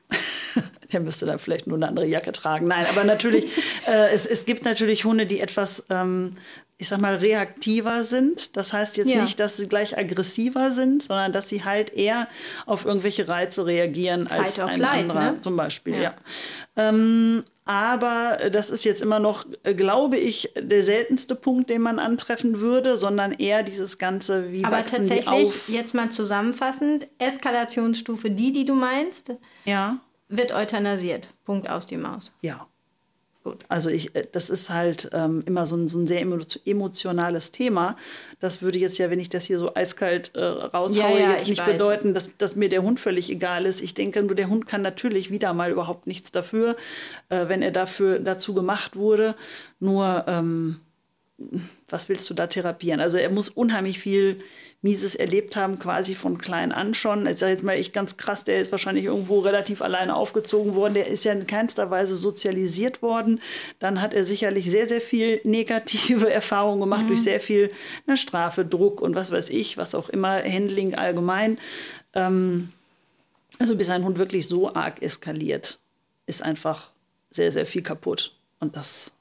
Der 0.94 1.00
müsste 1.00 1.28
dann 1.28 1.38
vielleicht 1.38 1.68
nur 1.68 1.78
eine 1.78 1.88
andere 1.88 2.08
Jacke 2.08 2.32
tragen. 2.32 2.68
Nein, 2.68 2.88
aber 2.90 3.04
natürlich, 3.04 3.46
äh, 3.88 4.10
es, 4.10 4.26
es 4.26 4.46
gibt 4.46 4.66
natürlich 4.66 5.06
Hunde, 5.06 5.28
die 5.28 5.40
etwas, 5.40 5.86
ähm, 5.92 6.32
ich 6.80 6.88
sag 6.88 7.00
mal, 7.00 7.14
reaktiver 7.14 8.04
sind. 8.04 8.58
Das 8.58 8.74
heißt 8.74 8.98
jetzt 8.98 9.12
ja. 9.12 9.22
nicht, 9.22 9.40
dass 9.40 9.58
sie 9.58 9.68
gleich 9.68 9.96
aggressiver 9.96 10.72
sind, 10.72 11.04
sondern 11.04 11.34
dass 11.34 11.50
sie 11.50 11.64
halt 11.64 11.94
eher 11.94 12.28
auf 12.66 12.84
irgendwelche 12.86 13.28
Reize 13.28 13.68
reagieren 13.68 14.26
Fight 14.26 14.40
als 14.40 14.60
ein 14.60 14.72
flight, 14.72 15.02
anderer, 15.02 15.32
ne? 15.34 15.42
zum 15.44 15.56
Beispiel. 15.56 15.94
Ja. 15.94 16.02
ja. 16.02 16.16
Ähm, 16.76 17.44
Aber 17.66 18.38
äh, 18.40 18.52
das 18.52 18.70
ist 18.70 18.84
jetzt 18.84 19.02
immer 19.02 19.20
noch, 19.20 19.46
äh, 19.64 19.74
glaube 19.74 20.18
ich, 20.18 20.52
der 20.60 20.84
seltenste 20.84 21.36
Punkt, 21.36 21.70
den 21.70 21.82
man 21.82 22.00
antreffen 22.00 22.60
würde, 22.60 22.98
sondern 22.98 23.32
eher 23.32 23.64
dieses 23.64 23.98
ganze, 23.98 24.52
wie 24.52 24.64
Aber 24.66 24.78
wachsen 24.78 25.04
die 25.04 25.10
tatsächlich, 25.10 25.48
auf. 25.48 25.70
jetzt 25.70 25.94
mal 25.94 26.10
zusammenfassend, 26.12 27.08
Eskalationsstufe, 27.20 28.30
die, 28.32 28.52
die 28.52 28.66
du 28.66 28.76
meinst, 28.76 29.32
Ja, 29.66 29.98
wird 30.28 30.54
euthanasiert. 30.54 31.30
Punkt 31.46 31.70
aus 31.70 31.88
die 31.88 31.98
Maus. 31.98 32.36
ja. 32.42 32.68
Gut. 33.44 33.66
Also 33.68 33.90
ich, 33.90 34.16
äh, 34.16 34.24
das 34.32 34.50
ist 34.50 34.70
halt 34.70 35.10
ähm, 35.12 35.44
immer 35.46 35.66
so 35.66 35.76
ein, 35.76 35.90
so 35.90 36.00
ein 36.00 36.08
sehr 36.08 36.22
emo- 36.22 36.60
emotionales 36.66 37.52
Thema. 37.52 37.98
Das 38.40 38.62
würde 38.62 38.80
jetzt 38.80 38.98
ja, 39.00 39.10
wenn 39.10 39.20
ich 39.20 39.28
das 39.28 39.44
hier 39.44 39.60
so 39.60 39.76
eiskalt 39.76 40.32
äh, 40.36 40.42
raushaue, 40.44 41.12
Ja, 41.12 41.20
ja, 41.20 41.32
jetzt 41.32 41.44
ich 41.44 41.50
nicht 41.50 41.60
weiß. 41.62 41.74
bedeuten, 41.74 42.14
dass, 42.14 42.30
dass 42.38 42.56
mir 42.56 42.70
der 42.70 42.84
Hund 42.84 43.02
völlig 43.02 43.30
egal 43.30 43.66
ist. 43.66 43.82
Ich 43.82 43.94
denke 43.94 44.24
nur, 44.24 44.36
der 44.36 44.48
Hund 44.48 44.66
kann 44.66 44.82
natürlich 44.82 45.30
wieder 45.30 45.54
mal 45.54 45.72
überhaupt 45.72 46.08
nichts 46.08 46.32
dafür, 46.32 46.78
äh, 47.28 47.50
wenn 47.50 47.62
er 47.62 47.72
dafür 47.72 48.20
dazu 48.20 48.54
gemacht 48.54 48.96
wurde. 48.96 49.36
Nur 49.82 50.24
ähm, 50.28 50.80
was 51.90 52.08
willst 52.08 52.30
du 52.30 52.34
da 52.34 52.48
therapieren? 52.48 53.02
Also 53.02 53.18
er 53.18 53.30
muss 53.30 53.50
unheimlich 53.50 54.00
viel 54.00 54.38
Mieses 54.84 55.16
erlebt 55.16 55.56
haben, 55.56 55.80
quasi 55.80 56.14
von 56.14 56.38
klein 56.38 56.74
an 56.74 56.94
schon. 56.94 57.26
Ich 57.26 57.38
sage 57.38 57.54
jetzt 57.54 57.64
mal, 57.64 57.80
ich 57.80 57.94
ganz 57.94 58.18
krass, 58.18 58.44
der 58.44 58.60
ist 58.60 58.72
wahrscheinlich 58.72 59.06
irgendwo 59.06 59.40
relativ 59.40 59.82
alleine 59.82 60.14
aufgezogen 60.14 60.76
worden. 60.76 60.94
Der 60.94 61.08
ist 61.08 61.24
ja 61.24 61.32
in 61.32 61.48
keinster 61.48 61.90
Weise 61.90 62.18
sozialisiert 62.18 63.02
worden. 63.02 63.40
Dann 63.80 64.02
hat 64.02 64.14
er 64.14 64.26
sicherlich 64.26 64.70
sehr, 64.70 64.88
sehr 64.88 65.00
viel 65.00 65.40
negative 65.46 66.30
Erfahrungen 66.30 66.82
gemacht 66.82 67.06
durch 67.08 67.24
sehr 67.24 67.40
viel 67.40 67.72
ne, 68.08 68.18
Strafe, 68.18 68.66
Druck 68.66 69.02
und 69.02 69.16
was 69.16 69.32
weiß 69.32 69.50
ich, 69.52 69.78
was 69.78 69.96
auch 69.96 70.10
immer, 70.10 70.44
Handling 70.44 70.96
allgemein. 70.96 71.58
Ähm, 72.14 72.74
also 73.60 73.78
bis 73.78 73.90
ein 73.90 74.04
Hund 74.04 74.18
wirklich 74.18 74.50
so 74.50 74.74
arg 74.74 75.02
eskaliert, 75.02 75.80
ist 76.26 76.44
einfach 76.44 76.92
sehr, 77.32 77.54
sehr 77.54 77.66
viel 77.66 77.84
kaputt. 77.84 78.36
Und 78.60 78.76
das 78.76 79.12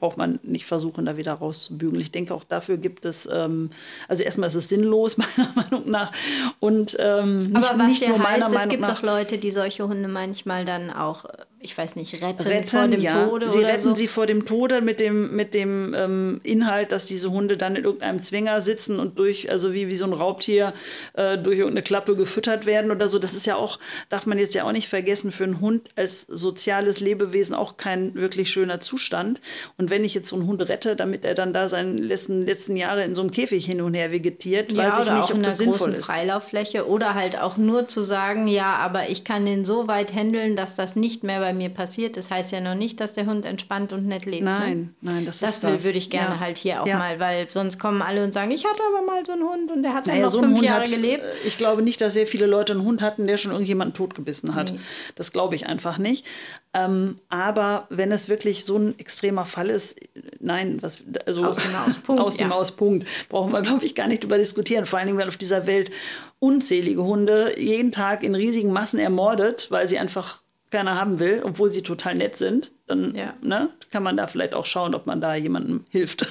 braucht 0.00 0.16
man 0.16 0.40
nicht 0.42 0.64
versuchen, 0.64 1.04
da 1.04 1.16
wieder 1.16 1.34
rauszubügeln. 1.34 2.00
Ich 2.00 2.10
denke, 2.10 2.34
auch 2.34 2.44
dafür 2.44 2.78
gibt 2.78 3.04
es, 3.04 3.28
ähm, 3.30 3.70
also 4.08 4.22
erstmal 4.22 4.48
ist 4.48 4.54
es 4.54 4.68
sinnlos, 4.68 5.16
meiner 5.18 5.52
Meinung 5.54 5.90
nach. 5.90 6.10
Und 6.58 6.96
ähm, 6.98 7.38
nicht, 7.38 7.56
Aber 7.56 7.78
was 7.78 7.88
nicht 7.88 8.02
ja 8.02 8.18
heißt, 8.18 8.48
es 8.52 8.68
gibt 8.68 8.80
nach. 8.80 8.96
doch 8.96 9.02
Leute, 9.02 9.38
die 9.38 9.50
solche 9.50 9.86
Hunde 9.86 10.08
manchmal 10.08 10.64
dann 10.64 10.90
auch, 10.90 11.26
äh, 11.26 11.30
ich 11.62 11.76
weiß 11.76 11.96
nicht, 11.96 12.14
retten, 12.22 12.42
retten, 12.42 12.68
vor 12.68 12.88
dem 12.88 13.00
ja. 13.02 13.26
Tode 13.26 13.50
sie 13.50 13.58
oder 13.58 13.68
retten 13.68 13.80
so. 13.80 13.94
sie 13.94 14.08
vor 14.08 14.24
dem 14.24 14.46
Tode 14.46 14.80
mit 14.80 14.98
dem, 14.98 15.36
mit 15.36 15.52
dem 15.52 15.94
ähm, 15.94 16.40
Inhalt, 16.42 16.90
dass 16.90 17.04
diese 17.04 17.30
Hunde 17.30 17.58
dann 17.58 17.76
in 17.76 17.84
irgendeinem 17.84 18.22
Zwinger 18.22 18.62
sitzen 18.62 18.98
und 18.98 19.18
durch, 19.18 19.50
also 19.50 19.74
wie, 19.74 19.88
wie 19.88 19.96
so 19.96 20.06
ein 20.06 20.14
Raubtier, 20.14 20.72
äh, 21.12 21.36
durch 21.36 21.58
irgendeine 21.58 21.82
Klappe 21.82 22.16
gefüttert 22.16 22.64
werden 22.64 22.90
oder 22.90 23.10
so. 23.10 23.18
Das 23.18 23.34
ist 23.34 23.44
ja 23.44 23.56
auch, 23.56 23.78
darf 24.08 24.24
man 24.24 24.38
jetzt 24.38 24.54
ja 24.54 24.64
auch 24.64 24.72
nicht 24.72 24.88
vergessen, 24.88 25.32
für 25.32 25.44
einen 25.44 25.60
Hund 25.60 25.90
als 25.96 26.22
soziales 26.22 27.00
Lebewesen 27.00 27.54
auch 27.54 27.76
kein 27.76 28.14
wirklich 28.14 28.50
schöner 28.50 28.80
Zustand. 28.80 29.42
Und 29.76 29.90
wenn 29.90 30.02
ich 30.02 30.14
jetzt 30.14 30.28
so 30.28 30.36
einen 30.36 30.46
Hund 30.46 30.66
rette, 30.66 30.96
damit 30.96 31.26
er 31.26 31.34
dann 31.34 31.52
da 31.52 31.68
seine 31.68 31.92
letzten, 31.92 32.40
letzten 32.40 32.74
Jahre 32.74 33.04
in 33.04 33.14
so 33.14 33.20
einem 33.20 33.32
Käfig 33.32 33.66
hin 33.66 33.82
und 33.82 33.92
her 33.92 34.10
vegetiert, 34.10 34.72
ja, 34.72 34.84
weiß 34.84 35.06
ich 35.06 35.12
nicht, 35.12 35.34
ob 35.34 35.42
das 35.42 35.58
sinnvoll 35.58 35.92
ist. 35.92 36.06
Freilauffläche 36.06 36.88
oder 36.88 37.12
halt 37.14 37.38
auch 37.38 37.58
nur 37.58 37.86
zu 37.86 38.02
sagen, 38.02 38.48
ja, 38.48 38.76
aber 38.76 39.10
ich 39.10 39.24
kann 39.24 39.44
den 39.44 39.66
so 39.66 39.88
weit 39.88 40.14
handeln, 40.14 40.56
dass 40.56 40.74
das 40.74 40.96
nicht 40.96 41.22
mehr 41.22 41.40
bei 41.40 41.49
mir 41.52 41.68
passiert. 41.70 42.16
Das 42.16 42.30
heißt 42.30 42.52
ja 42.52 42.60
noch 42.60 42.74
nicht, 42.74 43.00
dass 43.00 43.12
der 43.12 43.26
Hund 43.26 43.44
entspannt 43.44 43.92
und 43.92 44.06
nett 44.06 44.24
lebt. 44.26 44.44
Ne? 44.44 44.50
Nein, 44.58 44.94
nein, 45.00 45.26
das, 45.26 45.38
Das, 45.40 45.56
ist 45.56 45.62
will, 45.62 45.74
das. 45.74 45.84
würde 45.84 45.98
ich 45.98 46.10
gerne 46.10 46.34
Ja. 46.36 46.40
halt 46.40 46.58
hier 46.58 46.82
auch 46.82 46.86
Ja. 46.86 46.98
mal, 46.98 47.18
weil 47.20 47.48
sonst 47.48 47.78
kommen 47.78 48.02
alle 48.02 48.24
und 48.24 48.32
sagen, 48.32 48.50
ich 48.50 48.64
hatte 48.64 48.82
aber 48.94 49.04
mal 49.06 49.24
so 49.26 49.32
einen 49.32 49.42
Hund 49.42 49.70
und 49.70 49.82
der 49.82 49.94
hat 49.94 50.06
Naja, 50.06 50.22
noch 50.22 50.28
so 50.30 50.40
fünf 50.40 50.56
Hund 50.56 50.64
Jahre 50.64 50.82
hat, 50.82 50.90
gelebt. 50.90 51.22
äh, 51.22 51.46
Ich 51.48 51.56
glaube 51.56 51.82
nicht, 51.82 52.00
dass 52.00 52.12
sehr 52.14 52.26
viele 52.26 52.46
Leute 52.46 52.72
einen 52.72 52.82
Hund 52.84 53.02
hatten, 53.02 53.26
der 53.26 53.36
schon 53.36 53.52
irgendjemanden 53.52 53.94
totgebissen 53.94 54.54
hat. 54.54 54.74
Das 55.16 55.32
glaube 55.32 55.54
ich 55.54 55.66
einfach 55.66 55.98
nicht. 55.98 56.24
Ähm, 56.72 57.18
aber 57.28 57.86
wenn 57.90 58.12
es 58.12 58.28
wirklich 58.28 58.64
so 58.64 58.76
ein 58.76 58.96
extremer 58.98 59.44
Fall 59.44 59.70
ist, 59.70 59.98
nein, 60.38 60.78
was, 60.82 61.00
also 61.26 61.44
Aus 61.44 61.56
dem 61.56 61.74
Auspunkt, 61.74 62.22
aus 62.22 62.36
dem 62.36 62.50
ja. 62.50 62.54
Auspunkt 62.54 63.06
brauchen 63.28 63.52
wir, 63.52 63.60
glaube 63.62 63.84
ich, 63.84 63.96
gar 63.96 64.06
nicht 64.06 64.22
drüber 64.22 64.38
diskutieren. 64.38 64.86
Vor 64.86 64.98
allen 65.00 65.06
Dingen, 65.08 65.18
weil 65.18 65.26
auf 65.26 65.36
dieser 65.36 65.66
Welt 65.66 65.90
unzählige 66.38 67.02
Hunde 67.02 67.58
jeden 67.58 67.92
Tag 67.92 68.22
in 68.22 68.34
riesigen 68.34 68.72
Massen 68.72 68.98
ermordet, 69.00 69.66
weil 69.70 69.88
sie 69.88 69.98
einfach 69.98 70.42
keiner 70.70 70.98
haben 70.98 71.18
will, 71.18 71.42
obwohl 71.44 71.72
sie 71.72 71.82
total 71.82 72.14
nett 72.14 72.36
sind, 72.36 72.70
dann 72.86 73.14
Ja. 73.14 73.34
ne, 73.42 73.70
kann 73.90 74.02
man 74.02 74.16
da 74.16 74.26
vielleicht 74.26 74.54
auch 74.54 74.66
schauen, 74.66 74.94
ob 74.94 75.06
man 75.06 75.20
da 75.20 75.34
jemandem 75.34 75.84
hilft, 75.90 76.26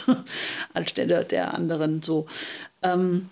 anstelle 0.74 1.26
der 1.26 1.54
anderen 1.54 2.02
so. 2.02 2.26
Ähm, 2.82 3.30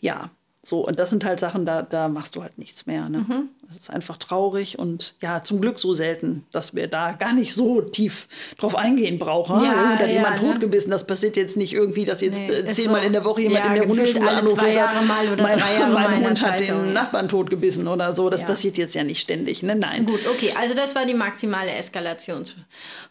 ja, 0.00 0.30
so, 0.68 0.84
und 0.84 0.98
das 0.98 1.10
sind 1.10 1.24
halt 1.24 1.38
Sachen, 1.38 1.64
da, 1.64 1.82
da 1.82 2.08
machst 2.08 2.34
du 2.34 2.42
halt 2.42 2.58
nichts 2.58 2.86
mehr. 2.86 3.08
Ne? 3.08 3.18
Mhm. 3.18 3.50
Das 3.68 3.76
ist 3.76 3.88
einfach 3.88 4.16
traurig 4.16 4.80
und 4.80 5.14
ja, 5.22 5.44
zum 5.44 5.60
Glück 5.60 5.78
so 5.78 5.94
selten, 5.94 6.44
dass 6.50 6.74
wir 6.74 6.88
da 6.88 7.12
gar 7.12 7.32
nicht 7.32 7.54
so 7.54 7.80
tief 7.82 8.26
drauf 8.58 8.74
eingehen 8.74 9.20
brauchen. 9.20 9.60
Ja, 9.64 9.90
hat 9.90 10.00
ja, 10.00 10.06
jemand 10.06 10.42
ne? 10.42 10.50
totgebissen. 10.50 10.90
Das 10.90 11.06
passiert 11.06 11.36
jetzt 11.36 11.56
nicht 11.56 11.72
irgendwie, 11.72 12.04
dass 12.04 12.20
jetzt 12.20 12.40
Nee, 12.40 12.50
äh, 12.52 12.68
zehnmal 12.68 13.02
so. 13.02 13.06
in 13.06 13.12
der 13.12 13.24
Woche 13.24 13.42
jemand 13.42 13.64
Ja, 13.64 13.70
in 13.70 13.80
der 13.80 13.88
Hundeschule 13.88 14.28
anruft 14.28 14.54
und 14.54 14.60
sagt, 14.60 14.74
Jahre 14.74 15.04
mal 15.04 15.28
oder 15.32 15.42
mein, 15.44 15.56
drei 15.56 15.78
Jahre 15.78 15.92
mein 15.92 16.26
Hund 16.26 16.40
hat 16.44 16.58
Zeitung. 16.58 16.82
den 16.82 16.92
Nachbarn 16.94 17.28
totgebissen 17.28 17.86
oder 17.86 18.12
so. 18.12 18.28
Das 18.28 18.40
Ja. 18.40 18.48
passiert 18.48 18.76
jetzt 18.76 18.96
ja 18.96 19.04
nicht 19.04 19.20
ständig. 19.20 19.62
Ne? 19.62 19.76
Nein. 19.76 20.04
Gut, 20.06 20.20
okay, 20.28 20.52
also 20.58 20.74
das 20.74 20.96
war 20.96 21.06
die 21.06 21.14
maximale 21.14 21.70
Eskalation. 21.70 22.44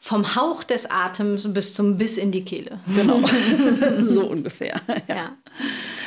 Vom 0.01 0.35
Hauch 0.35 0.65
des 0.65 0.91
Atems 0.91 1.53
bis 1.53 1.73
zum 1.73 1.97
Biss 1.97 2.17
in 2.17 2.31
die 2.31 2.43
Kehle. 2.43 2.79
Genau, 2.97 3.21
so 4.01 4.25
ungefähr. 4.25 4.75
Ja. 5.07 5.31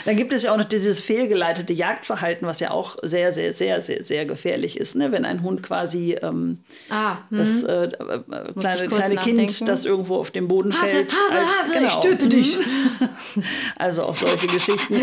Dann 0.08 0.16
gibt 0.16 0.32
es 0.32 0.42
ja 0.42 0.54
auch 0.54 0.56
noch 0.56 0.64
dieses 0.64 1.02
fehlgeleitete 1.02 1.74
Jagdverhalten, 1.74 2.48
was 2.48 2.60
ja 2.60 2.70
auch 2.70 2.96
sehr, 3.02 3.30
sehr, 3.34 3.52
sehr, 3.52 3.82
sehr, 3.82 4.02
sehr 4.02 4.24
gefährlich 4.24 4.80
ist. 4.80 4.94
Ne? 4.94 5.12
Wenn 5.12 5.26
ein 5.26 5.42
Hund 5.42 5.62
quasi 5.62 6.16
ähm, 6.22 6.60
Ah, 6.88 7.18
hm. 7.28 7.36
das 7.38 7.62
äh, 7.62 7.84
äh, 7.84 8.20
kleine, 8.58 8.88
kleine 8.88 9.16
Kind, 9.16 9.68
das 9.68 9.84
irgendwo 9.84 10.16
auf 10.16 10.30
dem 10.30 10.48
Boden 10.48 10.72
Hase, 10.72 10.92
fällt. 10.92 11.12
Hase, 11.12 11.40
Hase, 11.40 11.84
ich 11.86 11.94
töte 11.96 12.24
Mhm. 12.24 12.30
dich. 12.30 12.58
Also 13.76 14.04
auch 14.04 14.16
solche 14.16 14.46
Geschichten. 14.46 14.94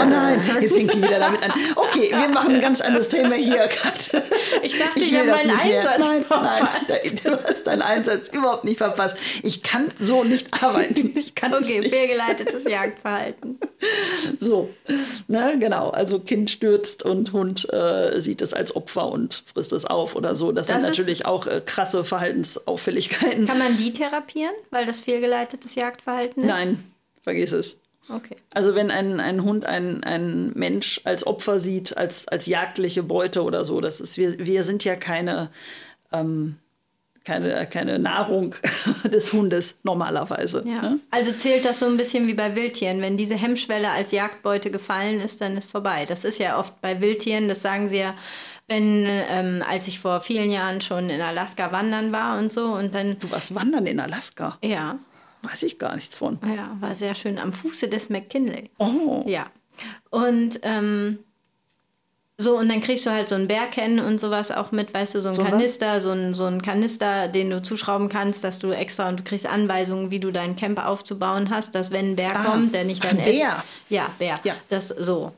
oh 0.00 0.04
nein, 0.04 0.40
jetzt 0.60 0.74
fängt 0.74 0.92
die 0.94 1.02
wieder 1.02 1.18
damit 1.18 1.42
an. 1.42 1.52
Okay, 1.74 2.10
wir 2.10 2.28
machen 2.28 2.54
ein 2.54 2.60
ganz 2.60 2.80
anderes 2.80 3.08
Thema 3.08 3.34
hier. 3.34 3.56
Kat. 3.68 4.22
Ich 4.62 4.78
dachte, 4.78 5.00
Ich 5.00 5.10
will 5.12 5.26
das 5.26 5.44
nicht 5.44 5.64
mehr. 5.64 5.90
Einsatz 5.90 6.06
Nein, 6.06 6.24
nein, 6.30 7.16
du 7.24 7.44
hast 7.44 7.66
deinen 7.66 7.82
Einsatz 7.82 8.28
überhaupt 8.28 8.64
nicht 8.64 8.78
verpasst. 8.78 9.16
Ich 9.42 9.62
kann 9.62 9.90
so 9.98 10.22
nicht 10.22 10.62
arbeiten. 10.62 11.12
Ich 11.16 11.34
kann 11.34 11.54
es 11.54 11.66
Okay, 11.66 11.88
fehlgeleitetes 11.88 12.64
Jagdverhalten. 12.64 13.58
So, 14.40 14.70
ne, 15.28 15.56
genau. 15.58 15.90
Also 15.90 16.18
Kind 16.18 16.50
stürzt 16.50 17.04
und 17.04 17.32
Hund 17.32 17.72
äh, 17.72 18.20
sieht 18.20 18.42
es 18.42 18.52
als 18.54 18.74
Opfer 18.76 19.10
und 19.10 19.44
frisst 19.52 19.72
es 19.72 19.84
auf 19.84 20.14
oder 20.16 20.36
so. 20.36 20.52
Das, 20.52 20.66
Das 20.66 20.82
sind 20.82 20.90
natürlich 20.90 21.26
auch 21.26 21.46
äh, 21.46 21.62
krasse 21.64 22.04
Verhaltensauffälligkeiten. 22.04 23.46
Kann 23.46 23.58
man 23.58 23.76
die 23.76 23.92
therapieren, 23.92 24.54
weil 24.70 24.86
das 24.86 25.00
fehlgeleitetes 25.00 25.74
Jagdverhalten 25.74 26.42
ist? 26.42 26.48
Nein, 26.48 26.84
vergiss 27.22 27.52
es. 27.52 27.80
Okay. 28.08 28.36
Also 28.50 28.74
wenn 28.74 28.90
ein, 28.90 29.18
ein 29.18 29.42
Hund 29.44 29.64
einen, 29.64 30.04
einen 30.04 30.52
Mensch 30.58 31.00
als 31.04 31.26
Opfer 31.26 31.58
sieht, 31.58 31.96
als, 31.96 32.28
als 32.28 32.46
jagdliche 32.46 33.02
Beute 33.02 33.42
oder 33.42 33.64
so, 33.64 33.80
das 33.80 34.00
ist, 34.00 34.18
wir, 34.18 34.38
wir 34.38 34.64
sind 34.64 34.84
ja 34.84 34.94
keine, 34.94 35.50
ähm, 36.12 36.56
keine, 37.24 37.66
keine 37.66 37.98
Nahrung 37.98 38.54
des 39.04 39.32
Hundes 39.32 39.78
normalerweise. 39.82 40.62
Ja. 40.66 40.82
Ne? 40.82 41.00
Also 41.10 41.32
zählt 41.32 41.64
das 41.64 41.80
so 41.80 41.86
ein 41.86 41.96
bisschen 41.96 42.26
wie 42.26 42.34
bei 42.34 42.54
Wildtieren. 42.54 43.00
Wenn 43.00 43.16
diese 43.16 43.34
Hemmschwelle 43.34 43.90
als 43.90 44.12
Jagdbeute 44.12 44.70
gefallen 44.70 45.20
ist, 45.20 45.40
dann 45.40 45.56
ist 45.56 45.70
vorbei. 45.70 46.04
Das 46.06 46.24
ist 46.24 46.38
ja 46.38 46.58
oft 46.58 46.80
bei 46.80 47.00
Wildtieren, 47.00 47.48
das 47.48 47.62
sagen 47.62 47.88
sie 47.88 47.98
ja, 47.98 48.14
wenn, 48.66 49.04
ähm, 49.06 49.62
als 49.68 49.88
ich 49.88 49.98
vor 49.98 50.20
vielen 50.20 50.50
Jahren 50.50 50.80
schon 50.80 51.10
in 51.10 51.20
Alaska 51.20 51.70
wandern 51.72 52.12
war 52.12 52.38
und 52.38 52.52
so 52.52 52.66
und 52.72 52.94
dann, 52.94 53.18
Du 53.18 53.30
warst 53.30 53.54
wandern 53.54 53.86
in 53.86 54.00
Alaska. 54.00 54.58
ja, 54.62 54.98
Weiß 55.42 55.62
ich 55.64 55.78
gar 55.78 55.94
nichts 55.94 56.14
von. 56.14 56.38
ja, 56.56 56.74
war 56.80 56.94
sehr 56.94 57.14
schön 57.14 57.38
am 57.38 57.52
Fuße 57.52 57.88
des 57.88 58.08
McKinley. 58.08 58.70
Oh. 58.78 59.22
Ja. 59.26 59.46
Und 60.08 60.58
ähm, 60.62 61.18
so, 62.36 62.58
und 62.58 62.68
dann 62.68 62.80
kriegst 62.80 63.06
du 63.06 63.10
halt 63.10 63.28
so 63.28 63.36
einen 63.36 63.46
Bär 63.46 63.66
kennen 63.66 64.00
und 64.00 64.20
sowas 64.20 64.50
auch 64.50 64.72
mit, 64.72 64.92
weißt 64.92 65.14
du, 65.14 65.20
so 65.20 65.28
ein 65.28 65.34
So 65.34 65.42
was? 65.42 65.50
Kanister, 65.50 66.00
so 66.00 66.10
ein, 66.10 66.34
so 66.34 66.44
ein 66.46 66.62
Kanister, 66.62 67.28
den 67.28 67.50
du 67.50 67.62
zuschrauben 67.62 68.08
kannst, 68.08 68.42
dass 68.42 68.58
du 68.58 68.72
extra 68.72 69.08
und 69.08 69.20
du 69.20 69.22
kriegst 69.24 69.46
Anweisungen, 69.46 70.10
wie 70.10 70.18
du 70.18 70.32
deinen 70.32 70.56
Camper 70.56 70.88
aufzubauen 70.88 71.50
hast, 71.50 71.74
dass 71.76 71.90
wenn 71.92 72.12
ein 72.12 72.16
Bär 72.16 72.32
Ah, 72.34 72.44
kommt, 72.44 72.74
der 72.74 72.84
nicht 72.84 73.04
dein 73.04 73.20
Essen. 73.20 73.38
Bär. 73.38 73.64
Ja, 73.88 74.06
Bär. 74.18 74.40
Ja. 74.42 74.54
Das 74.68 74.88
so. 74.88 75.32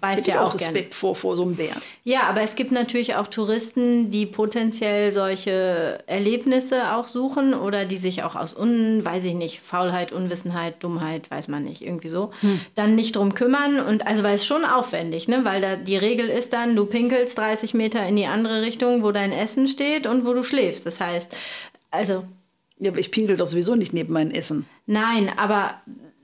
Hätte 0.00 0.20
ich 0.20 0.26
ja 0.28 0.42
auch. 0.42 0.54
Respekt 0.54 0.94
vor, 0.94 1.14
vor 1.14 1.36
so 1.36 1.42
einem 1.42 1.56
Bär. 1.56 1.74
Ja, 2.02 2.22
aber 2.22 2.40
es 2.40 2.56
gibt 2.56 2.72
natürlich 2.72 3.14
auch 3.14 3.26
Touristen, 3.26 4.10
die 4.10 4.24
potenziell 4.26 5.12
solche 5.12 5.98
Erlebnisse 6.06 6.94
auch 6.94 7.08
suchen 7.08 7.52
oder 7.52 7.84
die 7.84 7.98
sich 7.98 8.22
auch 8.22 8.34
aus, 8.34 8.54
un, 8.54 9.04
weiß 9.04 9.24
ich 9.24 9.34
nicht, 9.34 9.60
Faulheit, 9.60 10.10
Unwissenheit, 10.10 10.82
Dummheit, 10.82 11.30
weiß 11.30 11.48
man 11.48 11.64
nicht, 11.64 11.82
irgendwie 11.82 12.08
so, 12.08 12.30
dann 12.74 12.94
nicht 12.94 13.16
drum 13.16 13.34
kümmern. 13.34 13.80
Und 13.80 14.06
also, 14.06 14.22
weil 14.22 14.36
es 14.36 14.46
schon 14.46 14.64
aufwendig, 14.64 15.28
ne? 15.28 15.44
Weil 15.44 15.60
da 15.60 15.76
die 15.76 15.96
Regel 15.98 16.28
ist 16.28 16.52
dann, 16.52 16.74
du 16.74 16.86
pinkelst 16.86 17.36
30 17.36 17.74
Meter 17.74 18.06
in 18.06 18.16
die 18.16 18.26
andere 18.26 18.62
Richtung, 18.62 19.02
wo 19.02 19.12
dein 19.12 19.32
Essen 19.32 19.68
steht 19.68 20.06
und 20.06 20.24
wo 20.24 20.32
du 20.32 20.42
schläfst. 20.42 20.86
Das 20.86 21.00
heißt, 21.00 21.36
also 21.90 22.24
Ja, 22.78 22.90
aber 22.90 22.98
ich 22.98 23.12
pinkel 23.12 23.36
doch 23.36 23.46
sowieso 23.46 23.76
nicht 23.76 23.92
neben 23.92 24.12
mein 24.12 24.32
Essen. 24.32 24.66
Nein, 24.86 25.30
aber 25.36 25.74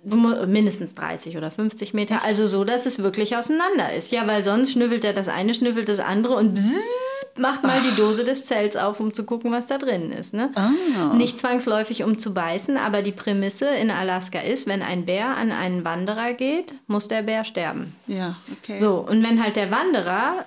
mindestens 0.04 0.94
30 0.94 1.36
oder 1.36 1.50
50 1.50 1.92
Meter. 1.92 2.22
Also 2.24 2.46
so, 2.46 2.64
dass 2.64 2.86
es 2.86 3.00
wirklich 3.00 3.36
auseinander 3.36 3.92
ist. 3.92 4.12
Ja, 4.12 4.26
weil 4.26 4.42
sonst 4.42 4.72
schnüffelt 4.72 5.04
er 5.04 5.12
das 5.12 5.28
eine, 5.28 5.54
schnüffelt 5.54 5.88
das 5.88 5.98
andere 5.98 6.34
und 6.34 6.54
bzzzt, 6.54 7.38
macht 7.38 7.62
mal 7.64 7.80
die 7.82 7.94
Dose 7.96 8.24
des 8.24 8.46
Zells 8.46 8.76
auf, 8.76 9.00
um 9.00 9.12
zu 9.12 9.24
gucken, 9.24 9.50
was 9.52 9.66
da 9.66 9.76
drin 9.78 10.12
ist. 10.12 10.34
Ne? 10.34 10.50
Ah. 10.54 11.14
Nicht 11.14 11.38
zwangsläufig, 11.38 12.04
um 12.04 12.18
zu 12.18 12.32
beißen, 12.32 12.76
aber 12.76 13.02
die 13.02 13.12
Prämisse 13.12 13.68
in 13.68 13.90
Alaska 13.90 14.40
ist, 14.40 14.66
wenn 14.66 14.82
ein 14.82 15.04
Bär 15.04 15.36
an 15.36 15.52
einen 15.52 15.84
Wanderer 15.84 16.32
geht, 16.32 16.74
muss 16.86 17.08
der 17.08 17.22
Bär 17.22 17.44
sterben. 17.44 17.94
Ja, 18.06 18.36
okay. 18.52 18.78
So, 18.78 18.98
und 18.98 19.22
wenn 19.22 19.42
halt 19.42 19.56
der 19.56 19.70
Wanderer, 19.70 20.44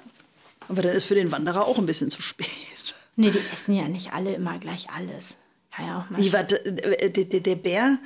Aber 0.70 0.82
dann 0.82 0.94
ist 0.94 1.06
für 1.06 1.16
den 1.16 1.32
Wanderer 1.32 1.68
auch 1.68 1.78
ein 1.78 1.86
bisschen 1.86 2.10
zu 2.10 2.22
spät. 2.22 2.48
nee, 3.16 3.32
die 3.32 3.40
essen 3.54 3.76
ja 3.76 3.88
nicht 3.88 4.14
alle 4.14 4.34
immer 4.34 4.58
gleich 4.60 4.88
alles. 4.96 5.36
Kann 5.76 5.88
ja 5.88 6.00
auch 6.00 6.10
mal 6.10 6.20
Wie, 6.20 6.34
warte, 6.34 6.66
äh, 6.66 7.10
der, 7.10 7.40
der 7.40 7.56
Bär, 7.56 7.98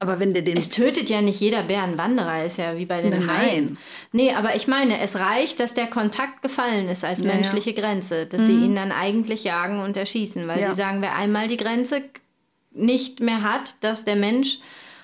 aber 0.00 0.20
wenn 0.20 0.32
der 0.32 0.42
den... 0.42 0.56
Es 0.56 0.68
tötet 0.70 1.10
ja 1.10 1.20
nicht 1.20 1.40
jeder 1.40 1.62
Bär 1.64 1.82
einen 1.82 1.98
Wanderer, 1.98 2.44
ist 2.44 2.56
ja 2.58 2.76
wie 2.76 2.86
bei 2.86 3.02
den 3.02 3.10
Nein, 3.10 3.28
Haien. 3.28 3.64
nein. 3.64 3.78
Nee, 4.12 4.32
aber 4.32 4.54
ich 4.56 4.66
meine, 4.68 5.00
es 5.00 5.16
reicht, 5.18 5.58
dass 5.60 5.74
der 5.74 5.86
Kontakt 5.88 6.42
gefallen 6.42 6.88
ist 6.88 7.04
als 7.04 7.20
Ja, 7.20 7.24
Mhm. 7.26 7.30
ja. 7.30 7.34
menschliche 7.36 7.72
Grenze, 7.74 8.26
dass 8.26 8.42
sie 8.46 8.52
ihn 8.52 8.74
dann 8.76 8.92
eigentlich 8.92 9.44
jagen 9.44 9.80
und 9.80 9.96
erschießen. 9.96 10.46
Weil 10.46 10.60
Ja. 10.60 10.70
sie 10.70 10.76
sagen, 10.76 11.02
wer 11.02 11.16
einmal 11.16 11.48
die 11.48 11.56
Grenze 11.56 12.02
nicht 12.70 13.20
mehr 13.20 13.42
hat, 13.42 13.74
dass 13.80 14.04
der 14.04 14.16
Mensch 14.16 14.58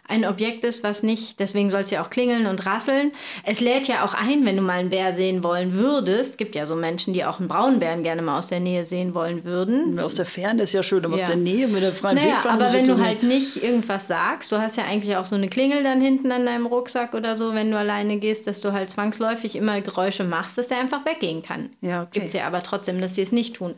ein 0.06 0.24
Objekt 0.26 0.64
ist, 0.64 0.82
was 0.84 1.02
nicht, 1.02 1.40
deswegen 1.40 1.70
soll 1.70 1.80
es 1.80 1.90
ja 1.90 2.02
auch 2.02 2.10
klingeln 2.10 2.46
und 2.46 2.66
rasseln. 2.66 3.12
Es 3.44 3.60
lädt 3.60 3.88
ja 3.88 4.04
auch 4.04 4.12
ein, 4.14 4.44
wenn 4.44 4.56
du 4.56 4.62
mal 4.62 4.74
einen 4.78 4.90
Bär 4.90 5.12
sehen 5.14 5.42
wollen 5.42 5.74
würdest. 5.74 6.32
Es 6.32 6.36
gibt 6.36 6.54
ja 6.54 6.66
so 6.66 6.76
Menschen, 6.76 7.14
die 7.14 7.24
auch 7.24 7.38
einen 7.38 7.48
Braunbären 7.48 8.02
gerne 8.02 8.20
mal 8.20 8.38
aus 8.38 8.48
der 8.48 8.60
Nähe 8.60 8.84
sehen 8.84 9.14
wollen 9.14 9.44
würden. 9.44 9.98
aus 9.98 10.14
der 10.14 10.26
Ferne 10.26 10.62
ist 10.64 10.72
ja 10.74 10.82
schön, 10.82 11.04
aber 11.04 11.16
Ja. 11.16 11.22
aus 11.24 11.28
der 11.30 11.36
Nähe 11.38 11.68
mit 11.68 11.82
der 11.82 11.92
freien 11.94 12.16
Naja, 12.16 12.34
Wildbahn 12.34 12.52
aber 12.60 12.72
wenn 12.72 12.86
du 12.86 13.02
halt 13.02 13.22
nicht 13.22 13.62
irgendwas 13.62 14.06
sagst, 14.06 14.52
du 14.52 14.58
hast 14.58 14.76
ja 14.76 14.84
eigentlich 14.84 15.16
auch 15.16 15.26
so 15.26 15.36
eine 15.36 15.48
Klingel 15.48 15.82
dann 15.82 16.00
hinten 16.00 16.30
an 16.32 16.44
deinem 16.44 16.66
Rucksack 16.66 17.14
oder 17.14 17.34
so, 17.34 17.54
wenn 17.54 17.70
du 17.70 17.78
alleine 17.78 18.18
gehst, 18.18 18.46
dass 18.46 18.60
du 18.60 18.72
halt 18.72 18.90
zwangsläufig 18.90 19.56
immer 19.56 19.80
Geräusche 19.80 20.24
machst, 20.24 20.58
dass 20.58 20.68
der 20.68 20.78
einfach 20.80 21.06
weggehen 21.06 21.42
kann. 21.42 21.70
Ja, 21.80 22.02
okay. 22.02 22.08
Mhm. 22.08 22.20
Gibt's 22.20 22.34
ja 22.34 22.46
aber 22.46 22.62
trotzdem, 22.62 23.00
dass 23.00 23.14
sie 23.14 23.22
es 23.22 23.32
nicht 23.32 23.56
tun. 23.56 23.74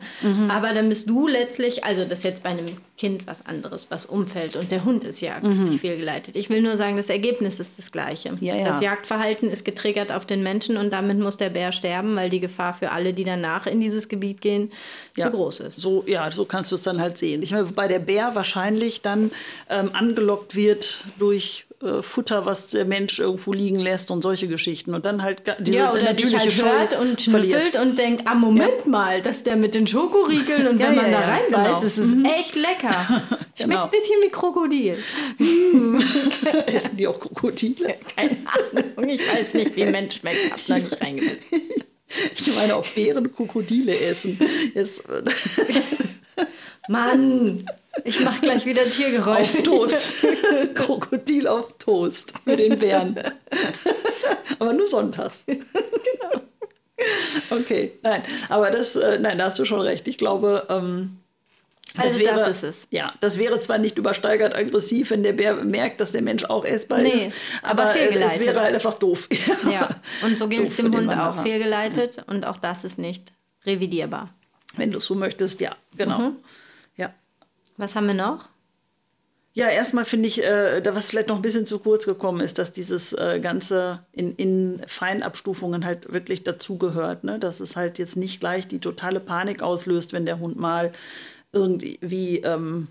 Aber 0.49 0.73
dann 0.73 0.89
bist 0.89 1.09
du 1.09 1.27
letztlich, 1.27 1.83
also 1.85 2.03
das 2.05 2.23
jetzt 2.23 2.43
bei 2.43 2.49
einem 2.49 2.67
Kind 2.97 3.27
was 3.27 3.45
anderes, 3.45 3.87
was 3.89 4.07
umfällt 4.07 4.55
und 4.55 4.71
der 4.71 4.83
Hund 4.83 5.03
ist 5.03 5.21
jagdlich 5.21 5.79
fehlgeleitet. 5.79 6.35
Ich 6.35 6.49
will 6.49 6.63
nur 6.63 6.77
sagen, 6.77 6.97
das 6.97 7.09
Ergebnis 7.09 7.59
ist 7.59 7.77
das 7.77 7.91
gleiche. 7.91 8.35
Ja, 8.41 8.55
ja. 8.55 8.67
Das 8.67 8.81
Jagdverhalten 8.81 9.51
ist 9.51 9.65
getriggert 9.65 10.11
auf 10.11 10.25
den 10.25 10.41
Menschen 10.41 10.77
und 10.77 10.91
damit 10.91 11.19
muss 11.19 11.37
der 11.37 11.51
Bär 11.51 11.71
sterben, 11.71 12.15
weil 12.15 12.31
die 12.31 12.39
Gefahr 12.39 12.73
für 12.73 12.91
alle, 12.91 13.13
die 13.13 13.23
danach 13.23 13.67
in 13.67 13.79
dieses 13.79 14.09
Gebiet 14.09 14.41
gehen, 14.41 14.71
zu 15.15 15.29
groß 15.29 15.59
ist. 15.59 15.75
So, 15.75 16.03
ja, 16.07 16.31
so 16.31 16.45
kannst 16.45 16.71
du 16.71 16.75
es 16.75 16.81
dann 16.81 16.99
halt 16.99 17.19
sehen. 17.19 17.43
Ich 17.43 17.51
meine, 17.51 17.69
wobei 17.69 17.87
der 17.87 17.99
Bär 17.99 18.33
wahrscheinlich 18.33 19.01
dann 19.01 19.29
ähm, 19.69 19.91
angelockt 19.93 20.55
wird 20.55 21.03
durch 21.19 21.66
äh, 21.83 22.01
Futter, 22.01 22.47
was 22.47 22.67
der 22.67 22.85
Mensch 22.85 23.19
irgendwo 23.19 23.53
liegen 23.53 23.77
lässt 23.79 24.09
und 24.09 24.23
solche 24.23 24.47
Geschichten. 24.47 24.95
Und 24.95 25.05
dann 25.05 25.21
halt 25.21 25.43
diese 25.59 25.77
ja, 25.77 25.91
oder 25.91 26.13
dich 26.13 26.31
natürliche 26.31 26.39
halt 26.39 26.53
Scheu 26.53 26.69
hört 26.69 26.99
und 26.99 27.21
schnüffelt 27.21 27.75
und 27.75 27.99
denkt, 27.99 28.23
ah, 28.25 28.33
Moment 28.33 28.87
mal, 28.87 29.21
dass 29.21 29.43
der 29.43 29.55
mit 29.57 29.75
den 29.75 29.85
Schokoriegeln 29.85 30.67
und 30.67 30.79
Ja, 30.81 30.89
wenn 30.89 30.95
man 30.95 31.11
ja, 31.11 31.19
da 31.19 31.21
ja, 31.21 31.33
reinbeißt, 31.35 31.81
genau. 31.81 31.85
ist 31.85 31.97
es 31.99 32.13
echt 32.39 32.55
lecker. 32.55 32.89
Schmeckt 33.55 33.69
Genau. 33.69 33.83
ein 33.85 33.91
bisschen 33.91 34.15
wie 34.23 34.29
Krokodil. 34.29 34.97
Essen 36.67 36.97
die 36.97 37.07
auch 37.07 37.19
Krokodile? 37.19 37.95
Keine 38.15 38.37
Ahnung, 38.95 39.09
ich 39.09 39.21
weiß 39.21 39.53
nicht, 39.53 39.75
wie 39.75 39.83
ein 39.83 39.91
Mensch 39.91 40.17
schmeckt, 40.19 40.51
hab 40.51 40.69
noch 40.69 40.77
nicht 40.77 41.01
reingebissen. 41.01 41.61
Ich 42.35 42.55
meine, 42.55 42.75
auch 42.75 42.85
Bären 42.87 43.35
Krokodile 43.35 43.99
essen. 43.99 44.39
Jetzt, 44.73 45.03
Mann, 46.87 47.65
ich 48.03 48.19
mach 48.21 48.39
gleich 48.41 48.65
wieder 48.65 48.83
Tiergeräusche. 48.83 49.59
auf 49.59 49.63
Toast. 49.63 50.09
Krokodil 50.75 51.47
auf 51.47 51.77
Toast 51.77 52.33
für 52.43 52.55
den 52.55 52.79
Bären. 52.79 53.17
Aber 54.59 54.73
nur 54.73 54.87
sonntags. 54.87 55.43
Genau. 55.45 56.41
Okay, 57.51 57.93
nein, 58.01 58.23
aber 58.49 58.71
das, 58.71 58.95
äh, 58.95 59.19
nein, 59.19 59.37
da 59.37 59.45
hast 59.45 59.59
du 59.59 59.65
schon 59.65 59.81
recht. 59.81 60.07
Ich 60.07 60.17
glaube, 60.17 60.65
ähm, 60.69 61.17
Also 61.95 62.19
das 62.19 62.47
ist 62.47 62.63
es. 62.63 62.87
Ja, 62.89 63.13
das 63.21 63.37
wäre 63.37 63.59
zwar 63.59 63.77
nicht 63.77 63.97
übersteigert 63.97 64.55
aggressiv, 64.55 65.11
wenn 65.11 65.21
der 65.21 65.33
Bär 65.33 65.53
merkt, 65.63 66.01
dass 66.01 66.11
der 66.11 66.23
Mensch 66.23 66.45
auch 66.45 66.65
essbar 66.65 67.01
Nee, 67.01 67.09
ist, 67.09 67.31
aber 67.61 67.83
aber, 67.83 67.99
es, 67.99 68.39
wäre 68.39 68.59
halt 68.59 68.73
einfach 68.73 68.97
doof. 68.97 69.29
Ja, 69.71 69.89
und 70.23 70.37
so 70.37 70.47
Doof 70.47 70.67
es 70.67 70.75
dem 70.77 70.93
Hund 70.95 71.11
auch 71.11 71.41
fehlgeleitet 71.43 72.23
und 72.27 72.45
auch 72.45 72.57
das 72.57 72.83
ist 72.83 72.97
nicht 72.97 73.31
revidierbar. 73.65 74.33
Wenn 74.75 74.91
du 74.91 74.97
es 74.97 75.05
so 75.05 75.15
möchtest, 75.15 75.61
ja, 75.61 75.75
genau. 75.95 76.19
Mhm. 76.19 76.35
Was 77.77 77.95
haben 77.95 78.07
wir 78.07 78.13
noch? 78.13 78.49
Ja, 79.53 79.69
erstmal 79.69 80.05
finde 80.05 80.27
ich, 80.27 80.43
äh, 80.43 80.81
da 80.81 80.93
was 80.93 81.09
vielleicht 81.09 81.29
noch 81.29 81.35
ein 81.37 81.41
bisschen 81.41 81.65
zu 81.65 81.79
kurz 81.79 82.05
gekommen 82.05 82.41
ist, 82.41 82.59
dass 82.59 82.71
dieses 82.73 83.13
äh, 83.13 83.39
Ganze 83.39 84.05
in, 84.11 84.35
in 84.35 84.81
Feinabstufungen 84.85 85.83
halt 85.83 86.13
wirklich 86.13 86.43
dazugehört. 86.43 87.23
Ne? 87.23 87.39
Dass 87.39 87.59
es 87.59 87.75
halt 87.75 87.97
jetzt 87.97 88.17
nicht 88.17 88.39
gleich 88.39 88.67
die 88.67 88.79
totale 88.79 89.19
Panik 89.19 89.63
auslöst, 89.63 90.13
wenn 90.13 90.27
der 90.27 90.39
Hund 90.39 90.57
mal 90.59 90.91
irgendwie 91.53 92.37
ähm, 92.43 92.89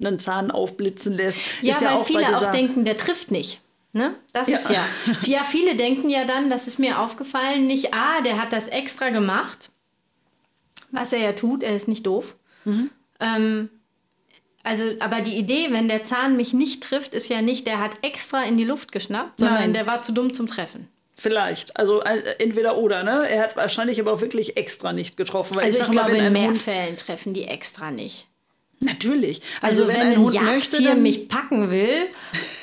einen 0.00 0.18
Zahn 0.18 0.50
aufblitzen 0.50 1.12
lässt. 1.12 1.40
Ja, 1.60 1.74
Ist 1.74 1.82
weil 1.82 1.88
auch 1.88 2.06
viele 2.06 2.36
auch 2.38 2.50
denken, 2.50 2.86
der 2.86 2.96
trifft 2.96 3.30
nicht. 3.30 3.60
Ne? 3.92 4.14
Das 4.32 4.48
Ja. 4.48 4.56
ist 4.56 4.70
ja. 4.70 4.84
Ja, 5.24 5.44
viele 5.44 5.76
denken 5.76 6.08
ja 6.08 6.24
dann, 6.24 6.48
das 6.48 6.66
ist 6.66 6.78
mir 6.78 7.00
aufgefallen, 7.00 7.66
nicht, 7.66 7.92
ah, 7.92 8.22
der 8.22 8.40
hat 8.40 8.52
das 8.54 8.68
extra 8.68 9.10
gemacht. 9.10 9.70
Was 10.90 11.12
er 11.12 11.18
ja 11.18 11.32
tut, 11.32 11.62
er 11.62 11.76
ist 11.76 11.88
nicht 11.88 12.06
doof. 12.06 12.36
Mhm. 12.64 12.90
Ähm, 13.20 13.68
also, 14.66 14.84
aber 14.98 15.20
die 15.20 15.36
Idee, 15.36 15.68
wenn 15.70 15.86
der 15.86 16.02
Zahn 16.02 16.36
mich 16.36 16.52
nicht 16.52 16.82
trifft, 16.82 17.14
ist 17.14 17.28
ja 17.28 17.40
nicht, 17.40 17.68
der 17.68 17.78
hat 17.78 17.92
extra 18.02 18.42
in 18.42 18.56
die 18.56 18.64
Luft 18.64 18.90
geschnappt, 18.90 19.38
sondern 19.38 19.60
Nein. 19.60 19.72
der 19.72 19.86
war 19.86 20.02
zu 20.02 20.10
dumm 20.10 20.34
zum 20.34 20.48
Treffen. 20.48 20.88
Vielleicht. 21.14 21.76
Also 21.76 22.02
äh, 22.02 22.20
entweder 22.40 22.76
oder, 22.76 23.04
ne? 23.04 23.28
Er 23.30 23.42
hat 23.44 23.56
wahrscheinlich 23.56 24.00
aber 24.00 24.12
auch 24.12 24.20
wirklich 24.20 24.56
extra 24.56 24.92
nicht 24.92 25.16
getroffen. 25.16 25.54
Weil 25.54 25.66
Also 25.66 25.80
ich, 25.80 25.86
mal, 25.86 25.92
glaube, 25.92 26.12
wenn 26.14 26.26
in 26.26 26.32
mehr 26.32 26.48
Hund, 26.48 26.60
Fällen 26.60 26.96
treffen 26.96 27.32
die 27.32 27.44
extra 27.44 27.92
nicht. 27.92 28.26
Natürlich. 28.80 29.40
Also, 29.62 29.84
Also, 29.84 29.94
wenn, 29.94 30.00
wenn, 30.00 30.06
ein 30.08 30.12
ein 30.14 30.18
Hund 30.18 30.34
Jagdtier 30.34 30.54
möchte, 30.54 30.82
dann 30.82 31.02
mich 31.02 31.28
packen 31.28 31.70
will 31.70 32.08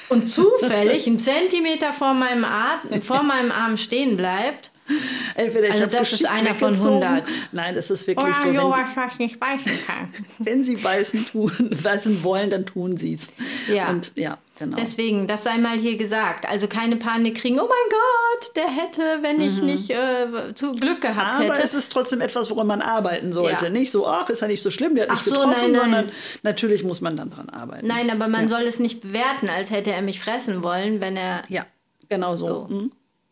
und 0.09 0.27
zufällig 0.27 1.07
einen 1.07 1.19
Zentimeter 1.19 1.93
vor 1.93 2.13
meinem, 2.13 2.43
Arm, 2.43 3.01
vor 3.01 3.23
meinem 3.23 3.51
Arm 3.51 3.77
stehen 3.77 4.17
bleibt, 4.17 4.71
entweder 5.35 5.71
Also 5.71 5.85
das 5.85 6.11
ist 6.13 6.25
einer 6.25 6.53
von 6.55 6.71
weggezogen. 6.71 7.03
100. 7.03 7.27
Nein, 7.53 7.75
es 7.77 7.89
ist 7.89 8.05
wirklich 8.07 8.35
so. 8.35 8.49
oh, 8.49 8.53
Wenn, 8.53 8.57
was, 8.71 8.95
was 8.97 9.19
nicht 9.19 9.39
beißen 9.39 9.71
kann. 9.87 10.13
wenn 10.39 10.63
sie 10.63 10.75
beißen, 10.75 11.25
tun, 11.25 11.51
beißen 11.83 12.23
wollen, 12.23 12.49
dann 12.49 12.65
tun 12.65 12.97
sie 12.97 13.13
es. 13.13 13.31
Ja. 13.73 13.89
Und 13.89 14.11
ja, 14.17 14.37
genau. 14.59 14.75
Deswegen, 14.77 15.27
das 15.27 15.43
sei 15.45 15.57
mal 15.57 15.77
hier 15.77 15.95
gesagt. 15.97 16.45
Also 16.47 16.67
keine 16.67 16.97
Panik 16.97 17.35
kriegen, 17.35 17.59
oh 17.59 17.67
mein 17.67 17.89
Gott, 17.91 18.55
der 18.57 18.69
hätte, 18.69 19.19
wenn 19.21 19.39
ich 19.39 19.61
nicht 19.61 19.89
äh, 19.89 20.53
zu 20.53 20.73
Glück 20.75 21.01
gehabt 21.01 21.39
Mhm. 21.39 21.45
Aber 21.45 21.53
hätte. 21.53 21.63
es 21.63 21.73
ist 21.73 21.91
trotzdem 21.91 22.19
etwas, 22.21 22.49
woran 22.51 22.67
man 22.67 22.81
arbeiten 22.81 23.31
sollte. 23.31 23.65
Ja. 23.65 23.71
Nicht 23.71 23.89
so, 23.91 24.05
ach, 24.05 24.29
ist 24.29 24.41
ja 24.41 24.47
nicht 24.47 24.61
so 24.61 24.69
schlimm, 24.71 24.95
der 24.95 25.05
hat 25.05 25.11
Ach 25.11 25.15
nicht 25.15 25.23
so, 25.25 25.31
getroffen, 25.31 25.49
nein, 25.61 25.71
nein. 25.71 25.81
sondern 25.81 26.11
natürlich 26.43 26.83
muss 26.83 26.99
man 26.99 27.15
dann 27.15 27.29
dran 27.29 27.49
arbeiten. 27.49 27.87
Nein, 27.87 28.09
aber 28.09 28.27
man 28.27 28.49
soll 28.49 28.63
es 28.63 28.79
nicht 28.79 29.01
bewerten, 29.01 29.47
als 29.49 29.69
hätte 29.71 29.91
er 29.93 30.01
mich 30.01 30.19
fressen 30.19 30.61
wollen, 30.63 30.99
wenn 30.99 31.15
er. 31.15 31.43
Ja, 31.47 31.65
genau 32.09 32.35
so. 32.35 32.47
So. 32.47 32.89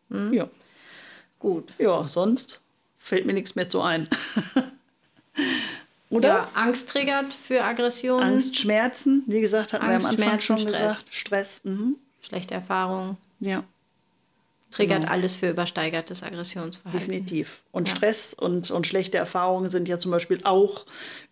Mhm. 0.08 0.32
Ja. 0.32 0.48
Gut. 1.42 1.72
ja, 1.78 2.06
sonst 2.08 2.60
fällt 2.98 3.26
mir 3.26 3.32
nichts 3.34 3.54
mehr 3.56 3.68
zu 3.68 3.80
ein. 3.82 4.08
Oder? 6.10 6.28
Ja, 6.28 6.48
Angst 6.54 6.88
triggert 6.90 7.32
für 7.32 7.64
Aggressionen, 7.64 8.34
Angst, 8.34 8.56
Schmerzen, 8.56 9.22
wie 9.26 9.40
gesagt, 9.40 9.72
hatten 9.72 9.84
Angst, 9.86 10.04
wir 10.04 10.08
am 10.10 10.14
Anfang 10.14 10.40
Schmerzen, 10.40 10.46
schon 10.46 10.58
Stress. 10.58 10.72
gesagt. 10.72 11.06
Stress. 11.10 11.60
Mhm. 11.64 11.96
schlechte 12.20 12.54
Erfahrungen, 12.54 13.16
Ja, 13.40 13.64
triggert 14.70 15.00
Genau. 15.02 15.12
alles 15.12 15.34
für 15.36 15.50
übersteigertes 15.50 16.22
Aggressionsverhalten. 16.22 17.08
definitiv. 17.10 17.62
Und 17.72 17.88
Ja. 17.88 17.96
Stress 17.96 18.34
und, 18.34 18.70
und 18.70 18.86
schlechte 18.86 19.16
Erfahrungen 19.18 19.70
sind 19.70 19.88
ja 19.88 19.98
zum 19.98 20.10
Beispiel 20.12 20.40
auch 20.44 20.84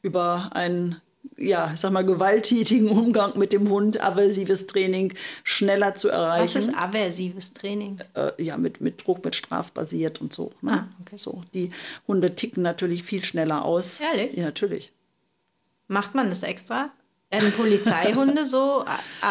über 0.03 0.51
einen, 0.55 1.01
ja, 1.37 1.70
ich 1.74 1.80
sag 1.80 1.90
mal, 1.92 2.04
gewalttätigen 2.04 2.88
Umgang 2.90 3.38
mit 3.38 3.52
dem 3.52 3.68
Hund, 3.70 4.00
aversives 4.00 4.66
Training 4.66 5.14
schneller 5.44 5.94
zu 5.94 6.09
erreichen. 6.09 6.44
Was 6.44 6.68
ist 6.68 6.74
aversives 6.76 7.52
Training? 7.52 7.98
äh, 8.14 8.30
ja, 8.42 8.56
mit, 8.56 8.80
mit 8.80 9.06
Druck, 9.06 9.24
mit 9.24 9.35
Straf 9.35 9.72
basiert 9.72 10.20
und 10.20 10.33
so. 10.33 10.52
Ne? 10.62 10.72
Ah, 10.72 10.88
okay. 11.02 11.16
so. 11.18 11.42
Die 11.54 11.70
Hunde 12.06 12.35
ticken 12.35 12.62
natürlich 12.62 13.02
viel 13.04 13.24
schneller 13.24 13.64
aus. 13.64 14.00
Ehrlich? 14.00 14.37
Ja, 14.37 14.44
natürlich. 14.44 14.92
Macht 15.88 16.14
man 16.14 16.28
das 16.30 16.42
extra? 16.42 16.90
Werden 17.30 17.52
Polizeihunde 17.52 18.44
so, 18.44 18.85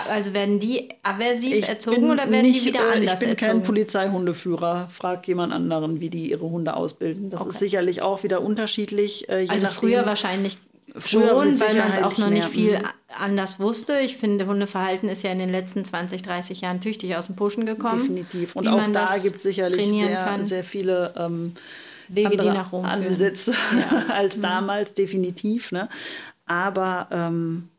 also 0.10 0.34
werden 0.34 0.60
die 0.62 0.88
aversiv 1.04 1.68
erzogen 1.68 2.10
oder 2.10 2.32
werden 2.32 2.52
die 2.52 2.64
wieder 2.64 2.80
äh, 2.80 2.94
anders 2.94 3.14
Ich 3.16 3.20
bin 3.20 3.36
kein 3.36 3.50
erzogen? 3.50 3.64
Polizeihundeführer. 3.66 4.88
Frag 4.90 5.28
jemand 5.28 5.52
anderen, 5.52 6.00
wie 6.00 6.10
die 6.10 6.32
ihre 6.32 6.50
Hunde 6.50 6.76
ausbilden. 6.76 7.30
Das 7.30 7.42
Okay. 7.42 7.50
ist 7.50 7.60
sicherlich 7.60 8.02
auch 8.02 8.24
wieder 8.24 8.42
unterschiedlich. 8.42 9.28
Äh, 9.28 9.48
Also 9.50 9.54
nachdem. 9.54 9.70
früher 9.70 10.06
wahrscheinlich 10.06 10.58
schon, 11.06 11.24
weil 11.24 11.76
man 11.76 11.92
es 11.92 12.04
auch 12.04 12.18
noch 12.18 12.30
nicht 12.30 12.48
viel 12.48 12.80
mhm. 12.80 12.86
anders 13.18 13.60
wusste. 13.60 14.00
Ich 14.00 14.18
finde, 14.18 14.46
Hundeverhalten 14.46 15.10
ist 15.10 15.24
ja 15.24 15.32
in 15.32 15.40
den 15.40 15.50
letzten 15.50 15.86
20, 15.86 16.22
30 16.22 16.62
Jahren 16.62 16.82
tüchtig 16.82 17.16
aus 17.16 17.28
dem 17.28 17.36
Pushen 17.36 17.66
gekommen. 17.66 18.02
Definitiv. 18.02 18.56
Und 18.56 18.68
auch 18.68 18.88
da 18.88 19.18
gibt 19.22 19.38
es 19.38 19.44
sicherlich 19.44 19.86
sehr, 19.86 20.46
sehr 20.46 20.64
viele 20.64 21.14
ähm, 21.18 21.54
Wege, 22.08 22.38
die 22.38 22.48
nach 22.50 22.72
Rom. 22.72 22.80
Mhm. 22.90 22.90
Ansätze 22.90 23.54
als 24.10 24.40
damals, 24.40 24.94
definitiv. 24.94 25.72
Ne? 25.72 25.90
Aber 26.46 27.08
ähm, 27.12 27.70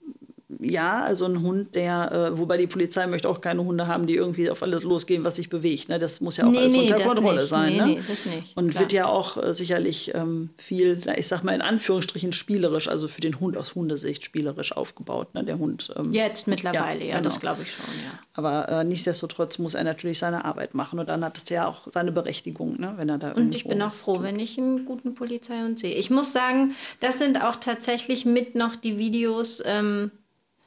ja, 0.59 1.03
also 1.03 1.27
ein 1.27 1.43
Hund, 1.43 1.75
der, 1.75 2.13
äh, 2.13 2.39
wobei 2.39 2.57
die 2.57 2.67
Polizei 2.67 3.07
möchte 3.07 3.29
auch 3.29 3.41
keine 3.41 3.63
Hunde 3.65 3.87
haben, 3.87 4.07
die 4.07 4.15
irgendwie 4.15 4.51
auf 4.51 4.63
alles 4.63 4.83
losgehen, 4.83 5.25
was 5.25 5.37
sich 5.37 5.49
bewegt. 5.49 5.89
Ne? 5.89 5.99
Das 5.99 6.21
muss 6.21 6.37
ja 6.39 6.47
auch 6.47 6.51
nee, 6.51 6.59
alles 6.59 6.73
nee, 6.73 6.91
unter 6.91 7.05
Kontrolle 7.05 7.47
sein. 7.47 7.73
Nee, 7.73 7.79
ne? 7.79 7.87
nee, 7.87 8.01
das 8.07 8.27
nicht. 8.27 8.57
Und 8.57 8.71
klar. 8.71 8.81
wird 8.81 8.93
ja 8.93 9.07
auch 9.07 9.37
äh, 9.37 9.55
sicherlich 9.55 10.13
ähm, 10.15 10.51
viel, 10.59 11.01
ich 11.17 11.29
sag 11.29 11.45
mal 11.45 11.55
in 11.55 11.61
Anführungsstrichen 11.61 12.33
spielerisch, 12.33 12.89
also 12.89 13.07
für 13.07 13.21
den 13.21 13.39
Hund 13.39 13.57
aus 13.57 13.75
Hundesicht 13.75 14.25
spielerisch 14.25 14.77
aufgebaut. 14.77 15.35
Ne? 15.35 15.45
Der 15.45 15.59
Hund. 15.59 15.93
Ähm, 15.97 16.13
Jetzt 16.13 16.49
mittlerweile, 16.49 17.01
ja, 17.01 17.07
ja 17.07 17.17
genau. 17.19 17.29
das 17.29 17.39
glaube 17.39 17.63
ich 17.63 17.73
schon, 17.73 17.87
ja. 18.05 18.19
Aber 18.35 18.69
äh, 18.69 18.85
nichtsdestotrotz 18.85 19.59
muss 19.59 19.75
er 19.75 19.85
natürlich 19.85 20.19
seine 20.19 20.45
Arbeit 20.45 20.75
machen 20.75 20.99
und 20.99 21.09
dann 21.09 21.25
hat 21.25 21.37
es 21.37 21.49
ja 21.49 21.69
auch 21.69 21.87
seine 21.93 22.11
Berechtigung, 22.13 22.81
ne? 22.81 22.95
wenn 22.97 23.09
er 23.09 23.19
da 23.19 23.33
Und 23.33 23.55
ich 23.55 23.65
bin 23.65 23.81
auch 23.83 23.93
froh, 23.93 24.15
tut. 24.15 24.25
wenn 24.25 24.39
ich 24.41 24.59
einen 24.59 24.85
guten 24.85 25.15
Polizeihund 25.15 25.79
sehe. 25.79 25.95
Ich 25.95 26.11
muss 26.11 26.33
sagen, 26.33 26.75
das 27.01 27.19
sind 27.19 27.43
auch 27.43 27.57
tatsächlich 27.57 28.25
mit 28.25 28.55
noch 28.55 28.77
die 28.77 28.99
Videos. 28.99 29.63
Ähm, 29.65 30.11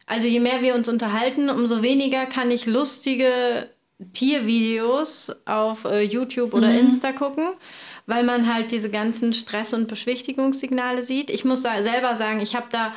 also 0.06 0.28
je 0.28 0.40
mehr 0.40 0.62
wir 0.62 0.76
uns 0.76 0.90
unterhalten, 0.90 1.50
umso 1.50 1.82
weniger 1.82 2.26
kann 2.26 2.52
ich 2.52 2.66
lustige 2.66 3.70
Tiervideos 4.12 5.32
auf 5.46 5.86
äh, 5.86 6.02
YouTube 6.02 6.54
oder 6.54 6.68
mhm. 6.68 6.78
Insta 6.78 7.14
gucken, 7.14 7.50
weil 8.06 8.24
man 8.24 8.54
halt 8.54 8.72
diese 8.72 8.90
ganzen 8.90 9.34
Stress- 9.34 9.74
und 9.74 9.88
Beschwichtigungssignale 9.88 11.04
sieht. 11.04 11.30
Ich 11.30 11.46
muss 11.46 11.62
da 11.62 11.82
selber 11.82 12.16
sagen, 12.16 12.42
ich 12.42 12.56
habe 12.56 12.68
da 12.72 12.94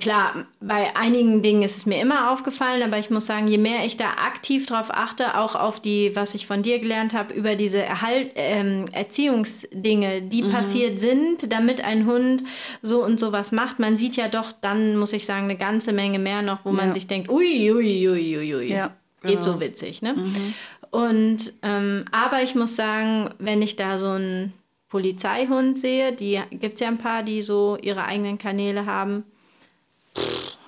Klar, 0.00 0.46
bei 0.60 0.96
einigen 0.96 1.40
Dingen 1.42 1.62
ist 1.62 1.76
es 1.76 1.86
mir 1.86 2.02
immer 2.02 2.32
aufgefallen, 2.32 2.82
aber 2.82 2.98
ich 2.98 3.10
muss 3.10 3.26
sagen, 3.26 3.46
je 3.46 3.58
mehr 3.58 3.84
ich 3.86 3.96
da 3.96 4.06
aktiv 4.26 4.66
drauf 4.66 4.88
achte, 4.90 5.38
auch 5.38 5.54
auf 5.54 5.78
die, 5.78 6.16
was 6.16 6.34
ich 6.34 6.48
von 6.48 6.62
dir 6.62 6.80
gelernt 6.80 7.14
habe, 7.14 7.32
über 7.32 7.54
diese 7.54 7.80
Erhalt, 7.80 8.32
ähm, 8.34 8.86
Erziehungsdinge, 8.90 10.22
die 10.22 10.42
mhm. 10.42 10.50
passiert 10.50 10.98
sind, 10.98 11.52
damit 11.52 11.84
ein 11.84 12.06
Hund 12.06 12.42
so 12.82 13.04
und 13.04 13.20
so 13.20 13.30
was 13.30 13.52
macht, 13.52 13.78
man 13.78 13.96
sieht 13.96 14.16
ja 14.16 14.26
doch 14.28 14.50
dann, 14.50 14.96
muss 14.96 15.12
ich 15.12 15.26
sagen, 15.26 15.44
eine 15.44 15.56
ganze 15.56 15.92
Menge 15.92 16.18
mehr 16.18 16.42
noch, 16.42 16.64
wo 16.64 16.70
ja. 16.70 16.76
man 16.76 16.92
sich 16.92 17.06
denkt, 17.06 17.28
ui, 17.28 17.70
ui, 17.70 18.08
ui, 18.08 18.38
ui, 18.38 18.54
ui. 18.56 18.68
Ja, 18.68 18.90
genau. 19.20 19.34
Geht 19.34 19.44
so 19.44 19.60
witzig, 19.60 20.02
ne? 20.02 20.14
Mhm. 20.14 20.54
Und, 20.90 21.52
ähm, 21.62 22.04
aber 22.10 22.42
ich 22.42 22.56
muss 22.56 22.74
sagen, 22.74 23.30
wenn 23.38 23.62
ich 23.62 23.76
da 23.76 23.98
so 23.98 24.08
einen 24.08 24.54
Polizeihund 24.88 25.78
sehe, 25.78 26.12
die 26.12 26.40
gibt 26.50 26.74
es 26.74 26.80
ja 26.80 26.88
ein 26.88 26.98
paar, 26.98 27.22
die 27.22 27.42
so 27.42 27.78
ihre 27.80 28.04
eigenen 28.04 28.38
Kanäle 28.38 28.86
haben, 28.86 29.24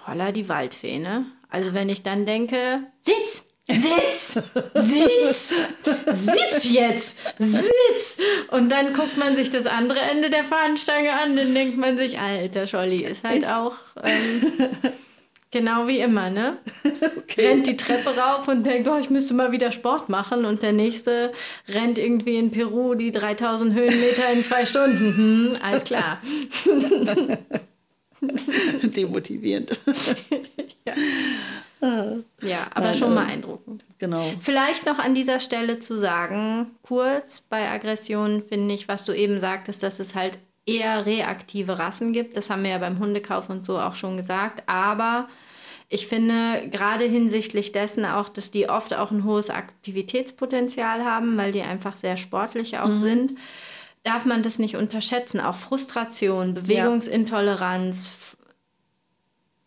holla 0.06 0.32
die 0.32 0.48
Waldfee, 0.48 0.98
ne? 0.98 1.26
Also 1.48 1.74
wenn 1.74 1.88
ich 1.88 2.02
dann 2.02 2.26
denke, 2.26 2.80
Sitz! 3.00 3.46
Sitz! 3.68 4.34
Sitz! 4.74 5.54
Sitz 6.06 6.72
jetzt! 6.72 7.18
Sitz! 7.38 8.18
Und 8.50 8.70
dann 8.70 8.92
guckt 8.92 9.16
man 9.16 9.34
sich 9.34 9.50
das 9.50 9.66
andere 9.66 10.00
Ende 10.00 10.30
der 10.30 10.44
Fahnenstange 10.44 11.12
an, 11.12 11.34
dann 11.34 11.52
denkt 11.52 11.76
man 11.76 11.96
sich, 11.96 12.18
alter 12.18 12.66
Scholli 12.66 13.02
ist 13.02 13.24
halt 13.24 13.48
auch 13.48 13.74
ähm, 14.04 14.70
genau 15.50 15.88
wie 15.88 15.98
immer, 15.98 16.30
ne? 16.30 16.58
Okay. 17.18 17.48
Rennt 17.48 17.66
die 17.66 17.76
Treppe 17.76 18.10
rauf 18.16 18.46
und 18.46 18.64
denkt, 18.64 18.86
oh, 18.88 18.98
ich 18.98 19.10
müsste 19.10 19.34
mal 19.34 19.52
wieder 19.52 19.72
Sport 19.72 20.08
machen. 20.08 20.44
Und 20.44 20.62
der 20.62 20.72
nächste 20.72 21.32
rennt 21.68 21.98
irgendwie 21.98 22.36
in 22.36 22.50
Peru 22.50 22.94
die 22.94 23.10
3000 23.10 23.74
Höhenmeter 23.74 24.30
in 24.32 24.42
zwei 24.42 24.64
Stunden. 24.64 25.16
Hm, 25.16 25.56
alles 25.62 25.84
klar. 25.84 26.20
Demotivierend. 28.82 29.78
ja. 30.86 30.94
ja, 32.42 32.66
aber 32.74 32.86
Nein, 32.86 32.94
schon 32.94 33.14
mal 33.14 33.26
beeindruckend. 33.26 33.84
Genau. 33.98 34.32
Vielleicht 34.40 34.86
noch 34.86 34.98
an 34.98 35.14
dieser 35.14 35.40
Stelle 35.40 35.78
zu 35.78 35.98
sagen, 35.98 36.68
kurz 36.82 37.40
bei 37.40 37.70
Aggressionen 37.70 38.42
finde 38.42 38.74
ich, 38.74 38.88
was 38.88 39.04
du 39.04 39.12
eben 39.12 39.40
sagtest, 39.40 39.82
dass 39.82 40.00
es 40.00 40.14
halt 40.14 40.38
eher 40.66 41.06
reaktive 41.06 41.78
Rassen 41.78 42.12
gibt. 42.12 42.36
Das 42.36 42.50
haben 42.50 42.64
wir 42.64 42.70
ja 42.70 42.78
beim 42.78 42.98
Hundekauf 42.98 43.48
und 43.48 43.66
so 43.66 43.78
auch 43.78 43.94
schon 43.94 44.16
gesagt. 44.16 44.64
Aber 44.66 45.28
ich 45.88 46.08
finde 46.08 46.68
gerade 46.70 47.04
hinsichtlich 47.04 47.70
dessen 47.70 48.04
auch, 48.04 48.28
dass 48.28 48.50
die 48.50 48.68
oft 48.68 48.92
auch 48.94 49.12
ein 49.12 49.24
hohes 49.24 49.50
Aktivitätspotenzial 49.50 51.04
haben, 51.04 51.36
weil 51.36 51.52
die 51.52 51.62
einfach 51.62 51.96
sehr 51.96 52.16
sportlich 52.16 52.78
auch 52.78 52.88
mhm. 52.88 52.96
sind 52.96 53.32
darf 54.06 54.24
man 54.24 54.42
das 54.42 54.58
nicht 54.58 54.76
unterschätzen. 54.76 55.40
Auch 55.40 55.56
Frustration, 55.56 56.54
Bewegungsintoleranz, 56.54 58.36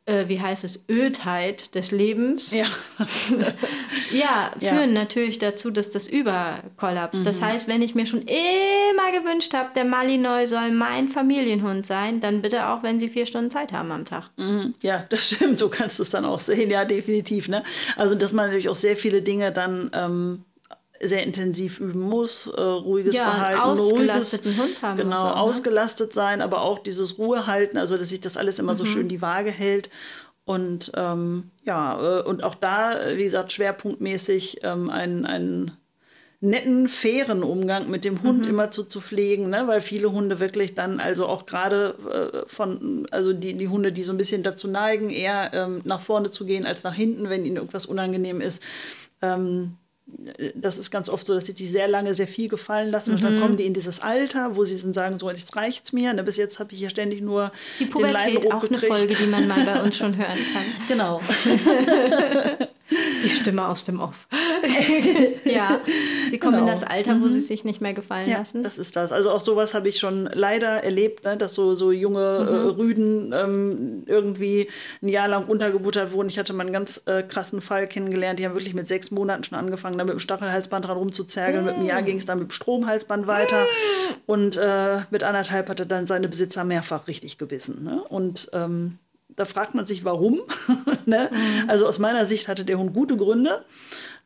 äh, 0.05 0.29
wie 0.29 0.39
heißt 0.39 0.63
es, 0.63 0.85
Ödheit 0.87 1.75
des 1.75 1.91
Lebens. 1.91 2.51
Ja, 2.51 2.65
ja 4.11 4.51
führen 4.57 4.95
ja. 4.95 5.01
natürlich 5.01 5.39
dazu, 5.39 5.71
dass 5.71 5.89
das 5.89 6.07
überkollapst. 6.07 7.21
Mhm. 7.21 7.25
Das 7.25 7.41
heißt, 7.41 7.67
wenn 7.67 7.81
ich 7.81 7.95
mir 7.95 8.05
schon 8.05 8.21
immer 8.21 9.11
gewünscht 9.11 9.53
habe, 9.53 9.71
der 9.75 9.83
Malinois 9.83 10.47
soll 10.47 10.71
mein 10.71 11.09
Familienhund 11.09 11.85
sein, 11.85 12.21
dann 12.21 12.41
bitte 12.41 12.69
auch, 12.69 12.81
wenn 12.81 12.97
Sie 12.97 13.09
vier 13.09 13.25
Stunden 13.25 13.51
Zeit 13.51 13.73
haben 13.73 13.91
am 13.91 14.05
Tag. 14.05 14.29
Mhm. 14.37 14.73
Ja, 14.81 15.05
das 15.09 15.31
stimmt. 15.31 15.59
So 15.59 15.67
kannst 15.67 15.99
du 15.99 16.03
es 16.03 16.11
dann 16.11 16.23
auch 16.23 16.39
sehen. 16.39 16.71
Ja, 16.71 16.85
definitiv. 16.85 17.49
Ne? 17.49 17.63
Also, 17.97 18.15
dass 18.15 18.31
man 18.31 18.45
natürlich 18.45 18.69
auch 18.69 18.75
sehr 18.75 18.95
viele 18.95 19.21
Dinge 19.21 19.51
dann 19.51 19.91
ähm, 19.93 20.45
sehr 21.01 21.23
intensiv 21.23 21.79
üben 21.79 22.01
muss, 22.01 22.47
äh, 22.47 22.61
ruhiges 22.61 23.15
ja, 23.15 23.23
Verhalten, 23.23 23.61
ausgelasteten 23.61 24.51
ruhiges, 24.51 24.65
Hund 24.65 24.81
haben 24.81 24.97
genau, 24.97 25.17
auch, 25.17 25.35
ne? 25.35 25.41
ausgelastet 25.41 26.13
sein, 26.13 26.41
aber 26.41 26.61
auch 26.61 26.79
dieses 26.79 27.17
Ruhe 27.17 27.47
halten, 27.47 27.77
also 27.77 27.97
dass 27.97 28.09
sich 28.09 28.21
das 28.21 28.37
alles 28.37 28.59
immer 28.59 28.73
mhm. 28.73 28.77
so 28.77 28.85
schön 28.85 29.07
die 29.07 29.21
Waage 29.21 29.51
hält. 29.51 29.89
Und 30.45 30.91
ähm, 30.95 31.51
ja, 31.63 32.19
äh, 32.19 32.23
und 32.23 32.43
auch 32.43 32.55
da, 32.55 32.97
wie 33.15 33.23
gesagt, 33.23 33.51
schwerpunktmäßig 33.51 34.61
ähm, 34.63 34.89
einen, 34.89 35.25
einen 35.25 35.77
netten, 36.41 36.87
fairen 36.87 37.43
Umgang 37.43 37.89
mit 37.89 38.05
dem 38.05 38.23
Hund 38.23 38.43
mhm. 38.43 38.49
immer 38.49 38.71
zu, 38.71 38.83
zu 38.83 39.01
pflegen, 39.01 39.49
ne? 39.49 39.63
weil 39.67 39.81
viele 39.81 40.11
Hunde 40.11 40.39
wirklich 40.39 40.73
dann, 40.73 40.99
also 40.99 41.27
auch 41.27 41.45
gerade 41.45 41.95
äh, 42.45 42.49
von, 42.49 43.05
also 43.11 43.33
die, 43.33 43.55
die 43.55 43.67
Hunde, 43.67 43.91
die 43.91 44.03
so 44.03 44.13
ein 44.13 44.17
bisschen 44.17 44.41
dazu 44.41 44.67
neigen, 44.67 45.09
eher 45.09 45.51
ähm, 45.53 45.81
nach 45.83 45.99
vorne 45.99 46.29
zu 46.29 46.45
gehen 46.45 46.65
als 46.65 46.83
nach 46.83 46.95
hinten, 46.95 47.29
wenn 47.29 47.45
ihnen 47.45 47.57
irgendwas 47.57 47.85
unangenehm 47.85 48.41
ist. 48.41 48.63
Ähm, 49.21 49.75
das 50.55 50.77
ist 50.77 50.91
ganz 50.91 51.09
oft 51.09 51.25
so, 51.25 51.33
dass 51.33 51.45
sie 51.45 51.53
die 51.53 51.67
sehr 51.67 51.87
lange 51.87 52.13
sehr 52.13 52.27
viel 52.27 52.49
gefallen 52.49 52.91
lassen 52.91 53.11
mhm. 53.11 53.17
und 53.17 53.23
dann 53.23 53.35
mhm. 53.35 53.41
kommen 53.41 53.57
die 53.57 53.65
in 53.65 53.73
dieses 53.73 53.99
Alter, 53.99 54.55
wo 54.55 54.65
sie 54.65 54.79
dann 54.79 54.93
sagen, 54.93 55.19
so 55.19 55.29
jetzt 55.29 55.55
reicht's 55.55 55.93
mir. 55.93 56.13
Ne, 56.13 56.23
bis 56.23 56.37
jetzt 56.37 56.59
habe 56.59 56.73
ich 56.73 56.79
hier 56.79 56.89
ständig 56.89 57.21
nur 57.21 57.51
die 57.79 57.85
Pubertät 57.85 58.51
auch 58.51 58.61
gekriegt. 58.61 58.83
eine 58.83 58.93
Folge, 58.93 59.15
die 59.15 59.27
man 59.27 59.47
mal 59.47 59.63
bei 59.65 59.81
uns 59.81 59.97
schon 59.97 60.15
hören 60.17 60.29
kann. 60.53 60.87
Genau. 60.87 61.21
Die 63.23 63.29
Stimme 63.29 63.67
aus 63.67 63.85
dem 63.85 63.99
Off. 63.99 64.27
ja, 65.45 65.79
sie 66.29 66.37
kommen 66.37 66.53
genau. 66.53 66.65
in 66.65 66.73
das 66.73 66.83
Alter, 66.83 67.19
wo 67.21 67.25
mhm. 67.25 67.31
sie 67.31 67.41
sich 67.41 67.63
nicht 67.63 67.81
mehr 67.81 67.93
gefallen 67.93 68.29
ja, 68.29 68.39
lassen. 68.39 68.63
Das 68.63 68.77
ist 68.77 68.95
das. 68.95 69.11
Also 69.11 69.31
auch 69.31 69.41
sowas 69.41 69.73
habe 69.73 69.89
ich 69.89 69.99
schon 69.99 70.29
leider 70.33 70.83
erlebt, 70.83 71.23
ne, 71.23 71.37
dass 71.37 71.53
so, 71.53 71.75
so 71.75 71.91
junge 71.91 72.39
mhm. 72.41 72.47
äh, 72.47 72.57
Rüden 72.81 73.33
ähm, 73.33 74.03
irgendwie 74.05 74.67
ein 75.01 75.09
Jahr 75.09 75.27
lang 75.27 75.45
untergebuttert 75.45 76.11
wurden. 76.11 76.29
Ich 76.29 76.39
hatte 76.39 76.53
mal 76.53 76.63
einen 76.63 76.73
ganz 76.73 77.01
äh, 77.05 77.23
krassen 77.23 77.61
Fall 77.61 77.87
kennengelernt. 77.87 78.39
Die 78.39 78.45
haben 78.45 78.55
wirklich 78.55 78.73
mit 78.73 78.87
sechs 78.87 79.11
Monaten 79.11 79.43
schon 79.43 79.57
angefangen, 79.57 79.97
da 79.97 80.03
mit 80.03 80.13
dem 80.13 80.19
Stachelhalsband 80.19 80.85
dran 80.85 80.97
rumzuzergeln. 80.97 81.63
Mhm. 81.63 81.69
Mit 81.69 81.75
einem 81.75 81.85
Jahr 81.85 82.01
ging 82.01 82.17
es 82.17 82.25
dann 82.25 82.39
mit 82.39 82.49
dem 82.49 82.51
Stromhalsband 82.51 83.27
weiter. 83.27 83.61
Mhm. 83.61 84.15
Und 84.25 84.57
äh, 84.57 84.99
mit 85.11 85.23
anderthalb 85.23 85.69
hatte 85.69 85.85
dann 85.85 86.07
seine 86.07 86.27
Besitzer 86.27 86.63
mehrfach 86.63 87.07
richtig 87.07 87.37
gebissen. 87.37 87.83
Ne? 87.83 88.01
Und 88.09 88.49
ähm, 88.53 88.97
da 89.39 89.45
fragt 89.45 89.73
man 89.73 89.85
sich, 89.85 90.03
warum. 90.03 90.41
ne? 91.05 91.29
mhm. 91.31 91.69
Also 91.69 91.87
aus 91.87 91.97
meiner 91.97 92.25
Sicht 92.25 92.49
hatte 92.49 92.65
der 92.65 92.77
Hund 92.77 92.93
gute 92.93 93.15
Gründe. 93.15 93.63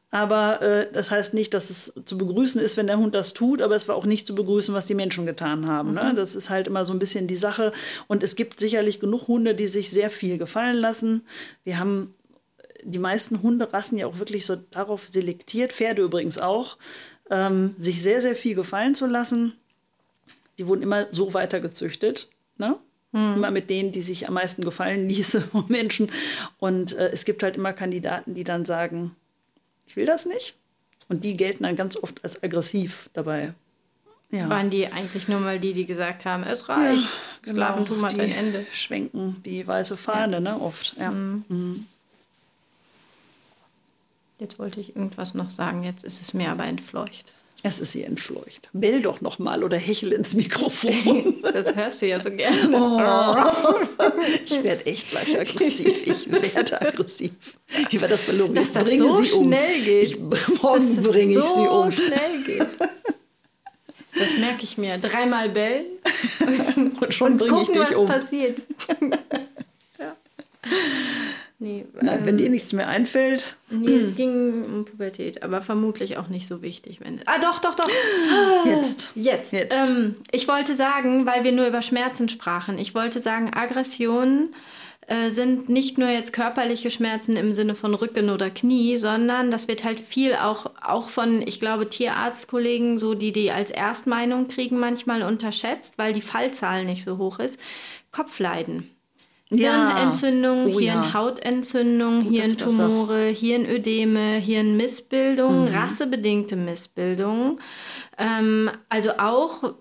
Aber 0.10 0.62
äh, 0.62 0.92
das 0.92 1.12
heißt 1.12 1.34
nicht, 1.34 1.54
dass 1.54 1.70
es 1.70 1.94
zu 2.06 2.18
begrüßen 2.18 2.60
ist, 2.62 2.78
wenn 2.78 2.88
der 2.88 2.98
Hund 2.98 3.16
das 3.16 3.34
tut, 3.34 3.62
aber 3.62 3.76
es 3.76 3.88
war 3.88 3.96
auch 3.96 4.06
nicht 4.06 4.28
zu 4.28 4.36
begrüßen, 4.36 4.74
was 4.74 4.86
die 4.88 4.96
Menschen 4.96 5.26
getan 5.26 5.68
haben. 5.68 5.94
Ne? 5.94 6.02
Mhm. 6.02 6.10
Ne? 6.10 6.16
Das 6.16 6.36
ist 6.36 6.50
halt 6.50 6.68
immer 6.68 6.84
so 6.84 6.94
ein 6.94 7.00
bisschen 7.00 7.28
die 7.28 7.36
Sache. 7.36 7.72
Und 8.08 8.24
es 8.24 8.36
gibt 8.36 8.60
sicherlich 8.60 9.00
genug 9.00 9.28
Hunde, 9.28 9.54
die 9.54 9.68
sich 9.68 9.92
sehr 9.92 10.10
viel 10.10 10.40
gefallen 10.40 10.78
lassen. 10.78 11.26
Wir 11.64 11.78
haben 11.78 12.16
die 12.84 13.00
meisten 13.00 13.44
Hunderassen 13.44 13.98
ja 14.00 14.08
auch 14.08 14.18
wirklich 14.18 14.46
so 14.48 14.56
darauf 14.56 15.08
selektiert, 15.08 15.74
Pferde 15.74 16.02
übrigens 16.02 16.38
auch, 16.38 16.78
ähm, 17.30 17.76
sich 17.78 18.02
sehr, 18.02 18.20
sehr 18.20 18.36
viel 18.36 18.56
gefallen 18.56 18.96
zu 18.96 19.06
lassen. 19.06 19.54
Die 20.58 20.68
wurden 20.68 20.82
immer 20.82 21.08
so 21.12 21.34
weitergezüchtet. 21.34 22.30
Ne? 22.58 22.78
Mhm. 23.14 23.36
Immer 23.36 23.52
mit 23.52 23.70
denen, 23.70 23.92
die 23.92 24.02
sich 24.02 24.28
am 24.28 24.34
meisten 24.34 24.64
gefallen 24.64 25.08
ließen 25.10 25.44
von 25.44 25.66
Menschen. 25.70 26.12
Und 26.58 26.94
äh, 26.98 27.10
es 27.10 27.24
gibt 27.24 27.42
halt 27.42 27.56
immer 27.56 27.72
Kandidaten, 27.72 28.36
die 28.36 28.44
dann 28.44 28.66
sagen, 28.66 29.16
ich 29.88 29.96
will 29.96 30.06
das 30.06 30.26
nicht. 30.26 30.56
Und 31.08 31.24
die 31.24 31.38
gelten 31.38 31.64
dann 31.64 31.76
ganz 31.76 31.96
oft 31.96 32.24
als 32.24 32.42
aggressiv 32.44 33.10
dabei. 33.14 33.54
Ja. 34.32 34.50
Waren 34.50 34.72
die 34.72 34.88
eigentlich 34.88 35.28
nur 35.28 35.40
mal 35.40 35.60
die, 35.60 35.74
die 35.74 35.86
gesagt 35.86 36.26
haben, 36.26 36.42
es 36.42 36.68
reicht, 36.68 37.04
ja, 37.04 37.52
Sklaventum 37.52 37.98
genau, 37.98 38.08
hat 38.08 38.20
ein 38.20 38.32
Ende. 38.32 38.66
Schwenken 38.74 39.42
die 39.46 39.68
weiße 39.68 39.96
Fahne, 39.96 40.34
ja. 40.34 40.40
ne, 40.40 40.60
oft. 40.60 40.96
Ja. 40.98 41.12
Mhm. 41.12 41.46
Mhm. 41.50 41.88
Jetzt 44.40 44.58
wollte 44.58 44.80
ich 44.80 44.96
irgendwas 44.96 45.36
noch 45.36 45.52
sagen, 45.52 45.84
jetzt 45.84 46.04
ist 46.04 46.20
es 46.20 46.34
mir 46.34 46.50
aber 46.50 46.66
entfleucht. 46.66 47.32
Es 47.66 47.80
ist 47.80 47.96
ihr 47.96 48.06
entfleucht. 48.06 48.68
Bell 48.74 49.02
doch 49.02 49.22
noch 49.22 49.40
mal 49.40 49.64
oder 49.64 49.78
hechel 49.78 50.12
ins 50.12 50.34
Mikrofon. 50.34 51.42
Das 51.54 51.76
hörst 51.76 52.02
du 52.02 52.08
ja 52.08 52.20
so 52.20 52.30
gerne. 52.30 52.70
Oh. 52.74 54.06
Ich 54.46 54.62
werde 54.64 54.86
echt 54.86 55.12
gleich 55.12 55.40
aggressiv. 55.40 56.06
Ich 56.06 56.30
werde 56.30 56.82
aggressiv. 56.82 57.32
Wie 57.90 58.02
war 58.02 58.08
das 58.10 58.22
bei? 58.24 58.34
Dass 58.34 58.74
das 58.74 58.84
bringe 58.84 59.04
so 59.04 59.22
sie 59.24 59.32
um. 59.32 59.46
schnell 59.46 59.82
geht. 59.82 60.04
Ich, 60.04 60.20
morgen 60.62 60.96
bringe 61.04 61.32
ich 61.32 61.38
so 61.38 61.56
sie 61.56 61.62
um. 61.62 61.92
schnell 61.92 62.44
geht. 62.46 62.68
Das 64.16 64.38
merke 64.40 64.64
ich 64.64 64.78
mir. 64.78 64.98
Dreimal 64.98 65.50
bellen 65.50 65.86
und 67.00 67.14
schon 67.14 67.38
bringe 67.38 67.62
ich 67.62 67.70
dich 67.70 67.78
was 67.80 67.96
um. 67.96 68.08
was 68.08 68.24
passiert. 68.24 68.58
ja. 70.00 70.16
Nee, 71.64 71.86
Nein, 72.02 72.20
ähm, 72.20 72.26
wenn 72.26 72.38
dir 72.38 72.50
nichts 72.50 72.74
mehr 72.74 72.90
einfällt. 72.90 73.56
Nee, 73.70 74.00
es 74.00 74.18
ging 74.18 74.66
um 74.66 74.84
Pubertät, 74.84 75.44
aber 75.44 75.62
vermutlich 75.62 76.18
auch 76.18 76.28
nicht 76.28 76.46
so 76.46 76.62
wichtig. 76.62 77.00
Wenn 77.00 77.22
ah, 77.26 77.40
doch, 77.40 77.60
doch, 77.60 77.74
doch. 77.74 77.88
Jetzt. 78.66 79.14
Jetzt. 79.16 79.54
Jetzt. 79.54 79.74
Ähm, 79.74 80.16
ich 80.34 80.50
wollte 80.50 80.76
sagen, 80.76 81.26
weil 81.26 81.46
wir 81.46 81.54
nur 81.54 81.66
über 81.66 81.82
Schmerzen 81.82 82.28
sprachen, 82.28 82.78
ich 82.78 82.94
wollte 82.94 83.22
sagen, 83.22 83.52
Aggressionen 83.56 84.54
äh, 85.08 85.30
sind 85.30 85.70
nicht 85.70 85.98
nur 85.98 86.10
jetzt 86.10 86.34
körperliche 86.34 86.90
Schmerzen 86.90 87.38
im 87.38 87.54
Sinne 87.54 87.76
von 87.76 87.94
Rücken 87.94 88.30
oder 88.30 88.50
Knie, 88.50 88.98
sondern 88.98 89.50
das 89.50 89.70
wird 89.70 89.86
halt 89.86 90.02
viel 90.02 90.36
auch, 90.36 90.70
auch 90.86 91.08
von, 91.08 91.48
ich 91.48 91.62
glaube, 91.62 91.90
Tierarztkollegen, 91.90 93.00
so 93.00 93.14
die 93.14 93.32
die 93.32 93.52
als 93.52 93.72
Erstmeinung 93.72 94.50
kriegen, 94.50 94.80
manchmal 94.80 95.24
unterschätzt, 95.24 95.98
weil 95.98 96.12
die 96.12 96.20
Fallzahl 96.20 96.84
nicht 96.84 97.06
so 97.06 97.18
hoch 97.18 97.40
ist. 97.40 97.58
Kopfleiden. 98.12 98.90
Ja. 99.54 99.96
Hirnentzündung, 99.96 100.74
Oh 100.74 100.80
ja. 100.80 101.02
Hirnhautentzündung, 101.02 102.26
Gut, 102.26 102.40
dass 102.40 102.50
du 102.50 102.66
das 102.66 102.76
Hirntumore, 102.76 103.26
Hirnödeme, 103.28 104.36
Hirnmissbildung, 104.38 105.68
rassebedingte 105.68 106.56
Missbildungen. 106.56 107.60
Ähm, 108.18 108.70
also 108.90 109.12
auch 109.18 109.74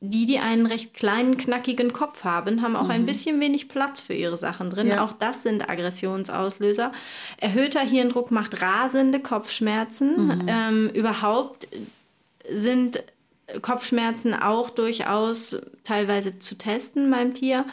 die, 0.00 0.26
die 0.26 0.38
einen 0.38 0.66
recht 0.66 0.92
kleinen, 0.94 1.36
knackigen 1.36 1.92
Kopf 1.92 2.24
haben, 2.24 2.62
haben 2.62 2.76
auch 2.76 2.90
ein 2.90 3.06
bisschen 3.06 3.40
wenig 3.40 3.68
Platz 3.68 4.00
für 4.00 4.12
ihre 4.12 4.36
Sachen 4.36 4.68
drin. 4.70 4.88
Ja. 4.88 5.02
Auch 5.02 5.12
das 5.14 5.42
sind 5.42 5.68
Aggressionsauslöser. 5.68 6.92
Erhöhter 7.38 7.80
Hirndruck 7.80 8.30
macht 8.30 8.60
rasende 8.60 9.20
Kopfschmerzen. 9.20 10.44
Ähm, 10.48 10.90
überhaupt 10.92 11.68
sind 12.48 13.02
Kopfschmerzen 13.62 14.34
auch 14.34 14.70
durchaus 14.70 15.56
teilweise 15.84 16.38
zu 16.38 16.56
testen 16.58 17.10
beim 17.10 17.34
Tier. 17.34 17.64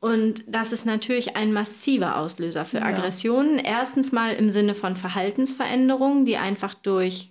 Und 0.00 0.44
das 0.46 0.72
ist 0.72 0.86
natürlich 0.86 1.36
ein 1.36 1.52
massiver 1.52 2.16
Auslöser 2.16 2.64
für 2.64 2.80
Aggressionen. 2.82 3.58
Erstens 3.58 4.12
mal 4.12 4.32
im 4.32 4.50
Sinne 4.50 4.74
von 4.74 4.96
Verhaltensveränderungen, 4.96 6.24
die 6.24 6.38
einfach 6.38 6.74
durch 6.74 7.30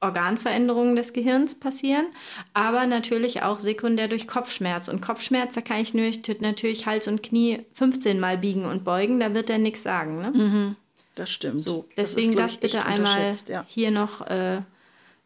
Organveränderungen 0.00 0.94
des 0.96 1.12
Gehirns 1.12 1.58
passieren, 1.58 2.06
aber 2.54 2.86
natürlich 2.86 3.42
auch 3.42 3.58
sekundär 3.58 4.08
durch 4.08 4.28
Kopfschmerz. 4.28 4.88
Und 4.88 5.00
Kopfschmerz, 5.00 5.54
da 5.54 5.60
kann 5.60 5.80
ich 5.80 5.94
nur, 5.94 6.10
natürlich 6.40 6.86
Hals 6.86 7.08
und 7.08 7.22
Knie 7.22 7.64
15 7.72 8.20
Mal 8.20 8.38
biegen 8.38 8.64
und 8.64 8.84
beugen, 8.84 9.18
da 9.18 9.34
wird 9.34 9.50
er 9.50 9.58
nichts 9.58 9.82
sagen. 9.82 10.20
Ne? 10.20 10.76
Das 11.16 11.30
stimmt. 11.30 11.62
So, 11.62 11.86
Das 11.96 12.10
ist, 12.10 12.16
deswegen 12.16 12.36
das, 12.36 12.56
bitte 12.58 12.84
einmal 12.84 13.32
Ja. 13.48 13.64
hier 13.66 13.90
noch, 13.90 14.24
äh, 14.26 14.62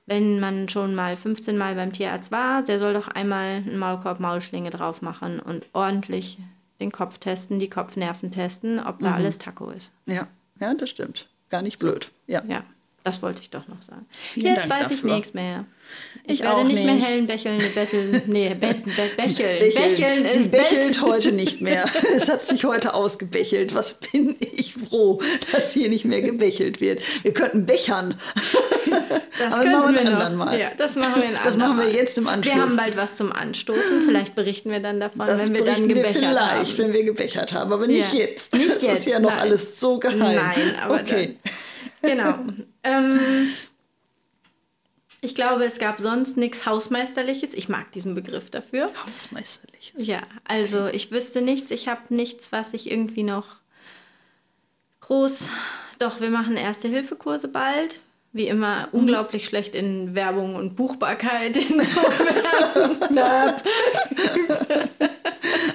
wenn 0.06 0.40
man 0.40 0.68
schon 0.68 0.94
mal 0.94 1.16
15 1.16 1.58
Mal 1.58 1.74
beim 1.74 1.92
Tierarzt 1.92 2.32
war, 2.32 2.62
der 2.62 2.78
soll 2.78 2.94
doch 2.94 3.08
einmal 3.08 3.56
einen 3.56 3.78
Maulkorb-Maulschlinge 3.78 4.70
drauf 4.70 5.02
machen 5.02 5.38
und 5.38 5.66
ordentlich 5.74 6.38
den 6.82 6.92
Kopf 6.92 7.18
testen, 7.18 7.58
die 7.58 7.70
Kopfnerven 7.70 8.30
testen, 8.30 8.78
ob 8.80 9.00
Mhm. 9.00 9.04
da 9.04 9.14
alles 9.14 9.38
Taco 9.38 9.70
ist. 9.70 9.90
Ja. 10.06 10.26
ja, 10.60 10.74
das 10.74 10.90
stimmt. 10.90 11.28
Gar 11.50 11.62
nicht 11.62 11.78
blöd. 11.78 12.10
Ja. 12.26 12.42
Ja, 12.48 12.64
das 13.04 13.20
wollte 13.22 13.40
ich 13.42 13.50
doch 13.50 13.66
noch 13.68 13.82
sagen. 13.82 14.06
Vielen 14.32 14.54
Jetzt 14.54 14.68
Dank 14.70 14.82
weiß 14.84 14.90
ich 14.92 15.00
dafür. 15.02 15.14
nichts 15.16 15.34
mehr. 15.34 15.64
Ich, 16.24 16.34
Ich 16.34 16.42
werde 16.42 16.56
auch 16.56 16.64
nicht 16.64 16.84
mehr 16.84 16.94
nicht. 16.94 17.06
hellen, 17.06 17.26
becheln, 17.26 17.58
betteln, 17.74 18.22
nee, 18.26 18.48
bet, 18.60 18.84
bet, 18.84 19.16
becheln. 19.16 19.58
Bächeln. 19.58 20.22
Becheln 20.22 20.28
Sie 20.28 20.48
bächelt 20.48 21.02
heute 21.02 21.32
nicht 21.32 21.60
mehr. 21.60 21.84
Es 22.14 22.28
hat 22.28 22.42
sich 22.42 22.64
heute 22.64 22.94
ausgebächelt. 22.94 23.74
Was 23.74 23.94
bin 23.94 24.36
ich 24.40 24.74
froh, 24.74 25.20
dass 25.52 25.72
hier 25.72 25.88
nicht 25.88 26.04
mehr 26.04 26.22
gebächelt 26.22 26.80
wird. 26.80 27.02
Wir 27.24 27.34
könnten 27.34 27.66
bechern. 27.66 28.14
Das 29.38 29.54
Aber 29.54 29.62
können 29.64 29.78
machen 29.80 29.94
wir 29.94 30.04
noch. 30.10 30.36
Mal. 30.36 30.58
Ja, 30.60 30.70
das 30.76 30.96
machen 30.96 31.22
wir 31.22 31.38
Das 31.42 31.56
machen 31.56 31.78
wir 31.78 31.90
jetzt 31.90 32.16
im 32.18 32.28
Anschluss. 32.28 32.54
Wir 32.54 32.62
haben 32.62 32.76
bald 32.76 32.96
was 32.96 33.16
zum 33.16 33.32
Anstoßen. 33.32 34.02
Vielleicht 34.02 34.34
berichten 34.34 34.70
wir 34.70 34.80
dann 34.80 35.00
davon, 35.00 35.26
Das 35.26 35.46
wenn 35.46 35.54
wir 35.54 35.64
dann 35.64 35.86
berichten 35.86 35.88
wir 35.88 35.94
gebechert 35.96 36.16
vielleicht, 36.18 36.72
haben. 36.72 36.78
wenn 36.78 36.92
wir 36.92 37.04
gebechert 37.04 37.52
haben, 37.52 37.72
aber 37.72 37.86
nicht 37.86 38.12
Ja. 38.12 38.20
jetzt. 38.20 38.54
Nicht 38.54 38.68
das 38.70 38.82
jetzt, 38.82 38.98
ist 39.00 39.06
ja 39.06 39.18
noch 39.20 39.30
nein. 39.30 39.40
alles 39.40 39.80
so 39.80 39.98
geheim. 39.98 40.18
Nein, 40.18 40.76
aber 40.82 40.94
okay. 41.00 41.38
Genau. 42.02 42.34
ähm, 42.82 43.20
ich 45.20 45.34
glaube, 45.36 45.64
es 45.64 45.78
gab 45.78 46.00
sonst 46.00 46.36
nichts 46.36 46.66
Hausmeisterliches. 46.66 47.54
Ich 47.54 47.68
mag 47.68 47.92
diesen 47.92 48.14
Begriff 48.16 48.50
dafür. 48.50 48.90
Hausmeisterliches. 49.06 50.04
Ja, 50.06 50.22
also 50.44 50.88
ich 50.88 51.12
wüsste 51.12 51.40
nichts. 51.42 51.70
Ich 51.70 51.86
habe 51.88 52.00
nichts, 52.14 52.50
was 52.50 52.74
ich 52.74 52.90
irgendwie 52.90 53.22
noch 53.22 53.46
groß. 55.00 55.48
Doch, 56.00 56.20
wir 56.20 56.30
machen 56.30 56.56
Erste-Hilfe-Kurse 56.56 57.46
bald. 57.48 58.00
Wie 58.34 58.48
immer 58.48 58.88
unglaublich 58.92 59.44
schlecht 59.44 59.74
in 59.74 60.14
Werbung 60.14 60.56
und 60.56 60.74
Buchbarkeit. 60.74 61.54
Insofern. 61.70 62.46